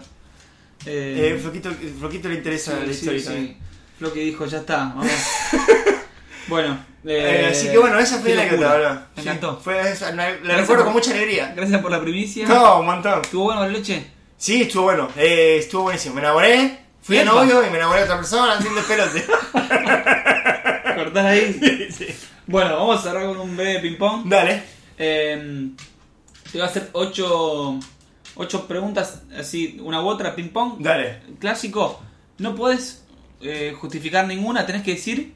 Eh, 0.86 1.32
Eh, 1.36 1.40
Floquito, 1.42 1.72
Floquito 2.00 2.28
le 2.28 2.36
interesa 2.36 2.72
sí, 2.80 2.86
la 2.86 2.92
historia 2.92 3.20
sí. 3.20 3.26
también. 3.26 3.58
Lo 4.00 4.12
que 4.14 4.20
dijo, 4.22 4.46
ya 4.46 4.58
está, 4.60 4.78
vamos. 4.96 5.08
bueno, 6.48 6.78
Eh, 7.06 7.50
así 7.52 7.70
que 7.70 7.78
bueno, 7.78 8.00
esa 8.00 8.20
fue 8.20 8.34
la 8.34 8.48
que 8.50 8.56
te 8.58 8.66
habló. 8.66 9.00
Me 9.16 9.22
encantó. 9.24 9.60
Fue 9.60 9.92
esa, 9.92 10.12
la, 10.12 10.32
Gracias 10.32 10.58
recuerdo 10.62 10.84
por- 10.84 10.84
con 10.86 10.94
mucha 10.94 11.12
alegría. 11.12 11.54
Gracias 11.56 11.82
por 11.82 11.92
la 11.92 12.00
primicia. 12.02 12.48
No, 12.48 12.80
un 12.80 12.86
montón. 12.86 13.22
¿Estuvo 13.22 13.44
bueno 13.46 13.62
Bariloche? 13.62 14.06
Sí, 14.38 14.62
estuvo 14.64 14.84
bueno. 14.84 15.10
Eh, 15.18 15.58
estuvo 15.60 15.84
buenísimo. 15.84 16.16
Me 16.16 16.22
enamoré, 16.22 16.80
fui 17.02 17.18
de 17.18 17.24
Epa. 17.24 17.34
novio 17.34 17.66
y 17.66 17.70
me 17.70 17.78
enamoré 17.78 18.00
de 18.00 18.06
otra 18.06 18.18
persona 18.18 18.54
haciendo 18.54 18.82
pelote. 18.82 19.26
Cortás 20.96 21.26
ahí. 21.26 21.90
Bueno, 22.48 22.76
vamos 22.78 23.00
a 23.00 23.04
cerrar 23.04 23.26
con 23.26 23.40
un 23.40 23.56
breve 23.58 23.80
ping-pong. 23.80 24.24
Dale. 24.26 24.64
Eh, 24.98 25.70
te 26.52 26.58
voy 26.58 26.62
a 26.62 26.66
hacer 26.70 26.90
ocho, 26.94 27.80
ocho 28.36 28.68
preguntas, 28.68 29.24
así, 29.38 29.78
una 29.82 30.02
u 30.02 30.08
otra, 30.08 30.36
ping-pong. 30.36 30.76
Dale. 30.80 31.22
Clásico. 31.40 32.02
No 32.38 32.54
puedes 32.56 33.04
eh, 33.42 33.74
justificar 33.80 34.28
ninguna, 34.28 34.66
tenés 34.66 34.84
que 34.84 34.92
decir 34.96 35.34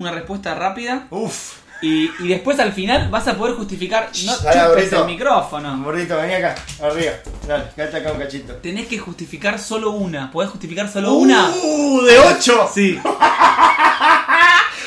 una 0.00 0.10
respuesta 0.12 0.54
rápida. 0.54 1.06
Uf. 1.10 1.58
Y, 1.82 2.10
y 2.20 2.28
después 2.28 2.58
al 2.58 2.72
final 2.72 3.08
vas 3.10 3.26
a 3.28 3.34
poder 3.36 3.54
justificar. 3.54 4.10
No 4.24 4.36
Dale, 4.38 4.68
chupes 4.82 4.92
el 4.92 5.04
micrófono. 5.04 5.82
Gordito, 5.82 6.16
vení 6.16 6.34
acá, 6.34 6.54
arriba. 6.82 7.12
Dale, 7.46 7.64
quédate 7.76 7.96
acá 7.98 8.12
un 8.12 8.18
cachito. 8.18 8.54
Tenés 8.56 8.86
que 8.86 8.98
justificar 8.98 9.58
solo 9.58 9.90
una. 9.90 10.30
¿Podés 10.30 10.50
justificar 10.50 10.88
solo 10.90 11.12
una? 11.14 11.48
¡Uh! 11.62 12.02
¿De 12.02 12.18
8? 12.18 12.70
Sí. 12.74 12.98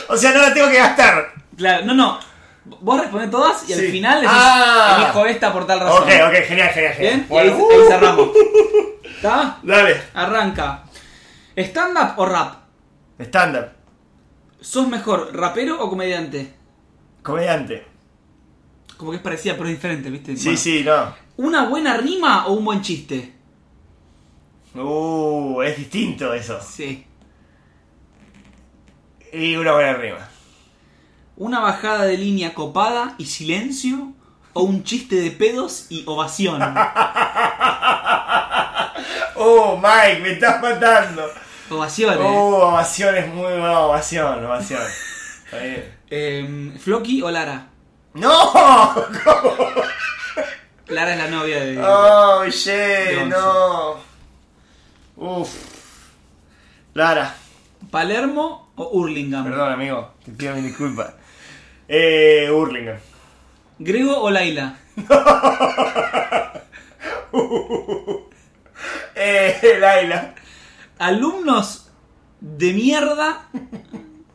O 0.10 0.18
sea, 0.18 0.32
no 0.32 0.42
la 0.42 0.54
tengo 0.54 0.70
que 0.70 0.78
gastar. 0.78 1.32
Claro, 1.58 1.86
no, 1.86 1.94
no. 1.94 2.20
Vos 2.66 3.00
respondés 3.00 3.32
todas 3.32 3.68
y 3.68 3.74
al 3.74 3.80
Sí. 3.80 3.88
final 3.88 4.22
decís, 4.22 4.36
Ah. 4.38 4.98
elijo 5.00 5.26
esta 5.26 5.52
por 5.54 5.66
tal 5.66 5.80
razón. 5.80 6.04
Ok, 6.04 6.10
ok, 6.28 6.34
genial, 6.48 6.70
genial, 6.70 6.94
genial. 6.94 6.98
Bien, 7.00 7.20
y 7.22 7.30
Bueno, 7.30 7.54
ahí, 7.54 7.62
uh. 7.62 7.68
ahí 7.72 7.88
cerramos. 7.88 8.30
¿Está? 9.16 9.58
Dale. 9.64 10.02
Arranca. 10.14 10.84
¿Stand-up 11.56 12.14
o 12.18 12.26
rap? 12.26 12.54
Stand-up. 13.20 13.70
¿Sos 14.64 14.88
mejor 14.88 15.36
rapero 15.36 15.84
o 15.84 15.90
comediante? 15.90 16.54
Comediante. 17.22 17.86
Como 18.96 19.12
que 19.12 19.18
es 19.18 19.24
parecida 19.24 19.56
pero 19.56 19.66
es 19.68 19.76
diferente, 19.76 20.10
¿viste? 20.10 20.38
Sí, 20.38 20.46
Bueno. 20.46 20.58
sí, 20.60 20.84
no. 20.86 21.16
¿Una 21.36 21.66
buena 21.68 21.98
rima 21.98 22.48
o 22.48 22.54
un 22.54 22.64
buen 22.64 22.82
chiste? 22.82 23.34
Uh, 24.74 25.62
es 25.64 25.78
distinto 25.78 26.34
eso. 26.34 26.60
Sí. 26.62 27.06
Y 29.34 29.56
una 29.58 29.74
buena 29.74 29.94
rima. 29.96 30.30
¿Una 31.36 31.60
bajada 31.60 32.06
de 32.06 32.18
línea 32.18 32.54
copada 32.54 33.16
y 33.18 33.26
silencio? 33.26 34.14
¿O 34.54 34.62
un 34.64 34.84
chiste 34.84 35.16
de 35.18 35.32
pedos 35.32 35.88
y 35.90 36.04
ovación? 36.08 36.62
Oh, 39.36 39.76
Mike, 39.78 40.22
me 40.22 40.32
estás 40.34 40.62
matando. 40.62 41.24
Ovaciones. 41.70 42.20
Oh, 42.22 42.68
ovación 42.70 43.16
es 43.16 43.28
muy 43.28 43.44
buena, 43.44 43.80
ovación, 43.82 44.46
ovación. 44.46 44.82
Está 45.46 45.58
bien. 45.60 45.94
Eh, 46.10 46.74
¿Floki 46.80 47.22
o 47.22 47.32
Lara? 47.32 47.68
¡No! 48.14 48.54
Lara 50.88 51.14
es 51.14 51.18
la 51.18 51.28
novia 51.30 51.60
de... 51.64 51.80
Oh, 51.82 52.40
once. 52.42 53.26
no. 53.28 53.96
Uf. 55.16 55.50
Lara. 56.94 57.36
¿Palermo 57.90 58.72
o 58.76 58.90
Hurlingham? 58.92 59.46
Perdón, 59.46 59.72
amigo. 59.74 60.14
Te 60.26 60.32
pido 60.32 60.54
mi 60.56 60.62
disculpa. 60.62 61.14
Eh, 61.88 62.50
Hurlingham. 62.52 62.98
¿Grego 63.80 64.22
o 64.22 64.30
Laila? 64.30 64.76
Eh, 69.16 69.78
Laila. 69.80 70.33
¿Alumnos 71.04 71.92
de 72.40 72.72
mierda 72.72 73.50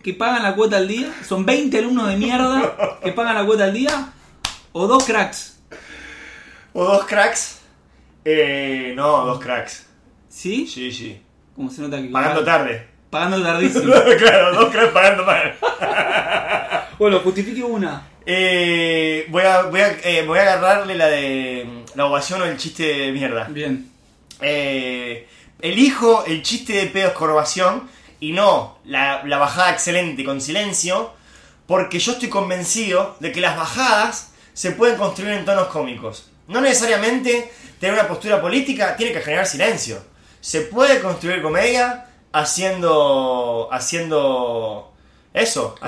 que 0.03 0.13
pagan 0.13 0.43
la 0.43 0.55
cuota 0.55 0.77
al 0.77 0.87
día? 0.87 1.11
¿Son 1.27 1.47
20 1.47 1.79
alumnos 1.79 2.09
de 2.09 2.17
mierda 2.19 2.99
que 3.03 3.11
pagan 3.13 3.37
la 3.37 3.47
cuota 3.47 3.65
al 3.65 3.73
día? 3.73 4.13
¿O 4.73 4.87
dos 4.87 5.03
cracks? 5.05 5.61
¿O 6.75 6.85
dos 6.85 7.07
cracks? 7.07 7.63
Eh, 8.23 8.93
no, 8.95 9.25
dos 9.25 9.41
cracks. 9.41 9.87
¿Sí? 10.29 10.67
Sí, 10.67 10.93
sí. 10.93 11.19
Como 11.57 11.71
se 11.71 11.81
nota 11.81 12.03
que... 12.03 12.09
Pagando 12.09 12.45
tarde. 12.45 12.87
Pagando 13.09 13.43
tardísimo. 13.43 13.95
claro, 14.19 14.53
dos 14.53 14.69
cracks 14.69 14.93
pagando 14.93 15.25
mal. 15.25 15.55
bueno, 16.99 17.21
justifique 17.21 17.63
una. 17.63 18.09
Eh, 18.27 19.25
voy 19.31 19.43
a, 19.43 19.63
voy 19.63 19.81
a, 19.81 19.97
eh, 20.05 20.23
voy 20.27 20.39
a 20.39 20.43
agarrarle 20.43 20.97
la 20.97 21.07
de 21.07 21.67
mm, 21.67 21.97
la 21.97 22.05
ovación 22.05 22.43
o 22.43 22.45
el 22.45 22.59
chiste 22.59 22.83
de 22.83 23.13
mierda. 23.13 23.45
Bien. 23.45 23.89
Eh, 24.43 25.27
elijo 25.61 26.25
el 26.27 26.43
chiste 26.43 26.73
de 26.75 26.87
pedos 26.87 27.13
con 27.13 27.31
ovación 27.31 27.89
y 28.21 28.33
no 28.33 28.79
la, 28.85 29.23
la 29.25 29.39
bajada 29.39 29.71
excelente 29.73 30.25
con 30.25 30.41
silencio, 30.41 31.13
porque 31.67 31.99
yo 31.99 32.13
estoy 32.13 32.29
convencido 32.29 33.17
de 33.21 33.33
que 33.33 33.41
las 33.41 33.57
bajadas 33.57 34.31
se 34.55 34.73
pueden 34.73 34.97
construir 34.97 35.33
en 35.33 35.45
tonos 35.45 35.69
cómicos. 35.69 36.31
No 36.49 36.61
necesariamente 36.61 37.53
tener 37.79 37.95
una 37.95 38.09
postura 38.09 38.41
política 38.41 38.97
tiene 38.97 39.13
que 39.13 39.21
generar 39.21 39.47
silencio. 39.47 40.03
Se 40.41 40.63
puede 40.63 41.01
construir 41.01 41.43
comedia 41.43 42.07
haciendo 42.33 43.69
haciendo 43.71 44.93
eso, 45.35 45.75
ha- 45.81 45.87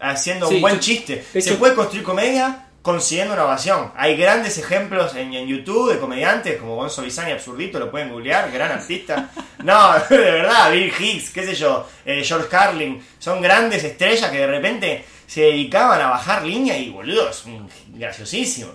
haciendo 0.00 0.48
Sí, 0.48 0.56
un 0.56 0.60
buen 0.60 0.80
chiste. 0.80 1.24
Se 1.32 1.54
puede 1.54 1.74
construir 1.74 2.04
comedia 2.04 2.66
consiguiendo 2.82 3.34
una 3.34 3.44
ovación. 3.44 3.92
Hay 3.96 4.16
grandes 4.16 4.58
ejemplos 4.58 5.14
en, 5.14 5.34
en 5.34 5.46
YouTube 5.46 5.92
de 5.92 5.98
comediantes 5.98 6.58
como 6.58 6.76
Gonzo 6.76 7.02
Bizani, 7.02 7.32
absurdito, 7.32 7.78
lo 7.78 7.90
pueden 7.90 8.10
googlear, 8.10 8.50
gran 8.50 8.72
artista. 8.72 9.30
No, 9.62 9.92
de 10.08 10.16
verdad, 10.16 10.72
Bill 10.72 10.90
Hicks, 10.98 11.32
qué 11.32 11.44
sé 11.44 11.54
yo, 11.54 11.86
eh, 12.06 12.24
George 12.24 12.48
Carlin, 12.48 13.04
son 13.18 13.42
grandes 13.42 13.84
estrellas 13.84 14.30
que 14.30 14.38
de 14.38 14.46
repente 14.46 15.04
se 15.26 15.42
dedicaban 15.42 16.00
a 16.00 16.08
bajar 16.08 16.46
línea 16.46 16.78
y 16.78 16.88
boludo, 16.88 17.28
es 17.28 17.44
un 17.44 17.68
graciosísimo. 17.88 18.70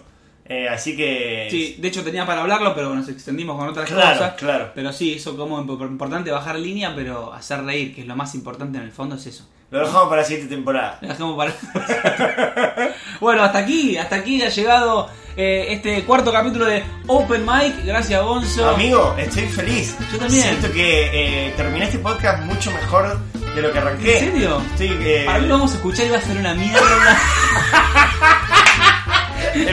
Eh, 0.48 0.70
así 0.70 0.96
que... 0.96 1.48
Sí, 1.50 1.76
de 1.80 1.88
hecho 1.88 2.04
tenía 2.04 2.24
para 2.26 2.42
hablarlo, 2.42 2.76
pero 2.76 2.94
nos 2.94 3.10
extendimos 3.10 3.58
con 3.58 3.68
otras 3.68 3.90
Claro, 3.90 4.20
cosas. 4.20 4.34
claro. 4.36 4.72
Pero 4.76 4.94
sí, 4.94 5.14
eso 5.16 5.36
como 5.36 5.60
imp- 5.64 5.82
importante 5.90 6.30
bajar 6.30 6.60
línea, 6.60 6.94
pero 6.96 7.34
hacer 7.34 7.64
reír, 7.64 7.96
que 7.96 8.02
es 8.02 8.08
lo 8.08 8.16
más 8.16 8.36
importante 8.36 8.78
en 8.78 8.84
el 8.84 8.92
fondo, 8.92 9.16
es 9.16 9.26
eso. 9.26 9.48
Lo 9.72 9.80
dejamos 9.80 10.08
para 10.08 10.22
la 10.22 10.28
siguiente 10.28 10.54
temporada. 10.56 11.00
Lo 11.02 11.08
dejamos 11.08 11.36
para... 11.36 11.52
bueno, 13.20 13.44
hasta 13.44 13.58
aquí, 13.58 13.98
hasta 13.98 14.18
aquí 14.18 14.40
ha 14.44 14.50
llegado 14.50 15.10
eh, 15.36 15.66
este 15.70 16.04
cuarto 16.04 16.32
capítulo 16.32 16.66
de 16.66 16.84
Open 17.08 17.44
Mic. 17.44 17.84
Gracias, 17.84 18.22
Gonzo. 18.24 18.70
Amigo, 18.70 19.16
estoy 19.18 19.48
feliz. 19.48 19.98
Yo 20.12 20.20
también. 20.20 20.44
Siento 20.44 20.72
que 20.72 21.48
eh, 21.48 21.54
terminé 21.58 21.86
este 21.86 21.98
podcast 21.98 22.44
mucho 22.44 22.72
mejor 22.72 23.18
de 23.56 23.62
lo 23.64 23.72
que 23.72 23.80
arranqué. 23.80 24.20
¿En 24.20 24.32
serio? 24.34 24.62
Estoy, 24.74 24.96
eh, 25.02 25.24
Para 25.26 25.40
mí 25.40 25.48
lo 25.48 25.56
vamos 25.56 25.72
a 25.72 25.76
escuchar 25.78 26.06
y 26.06 26.10
va 26.10 26.18
a 26.18 26.22
ser 26.22 26.38
una 26.38 26.54
mierda. 26.54 27.20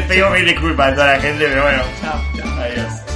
Pedimos 0.08 0.32
mil 0.32 0.46
disculpas 0.46 0.92
a 0.92 0.94
toda 0.94 1.06
la 1.16 1.20
gente, 1.20 1.44
pero 1.46 1.62
bueno. 1.62 1.82
chao. 2.00 2.22
Adiós. 2.60 3.11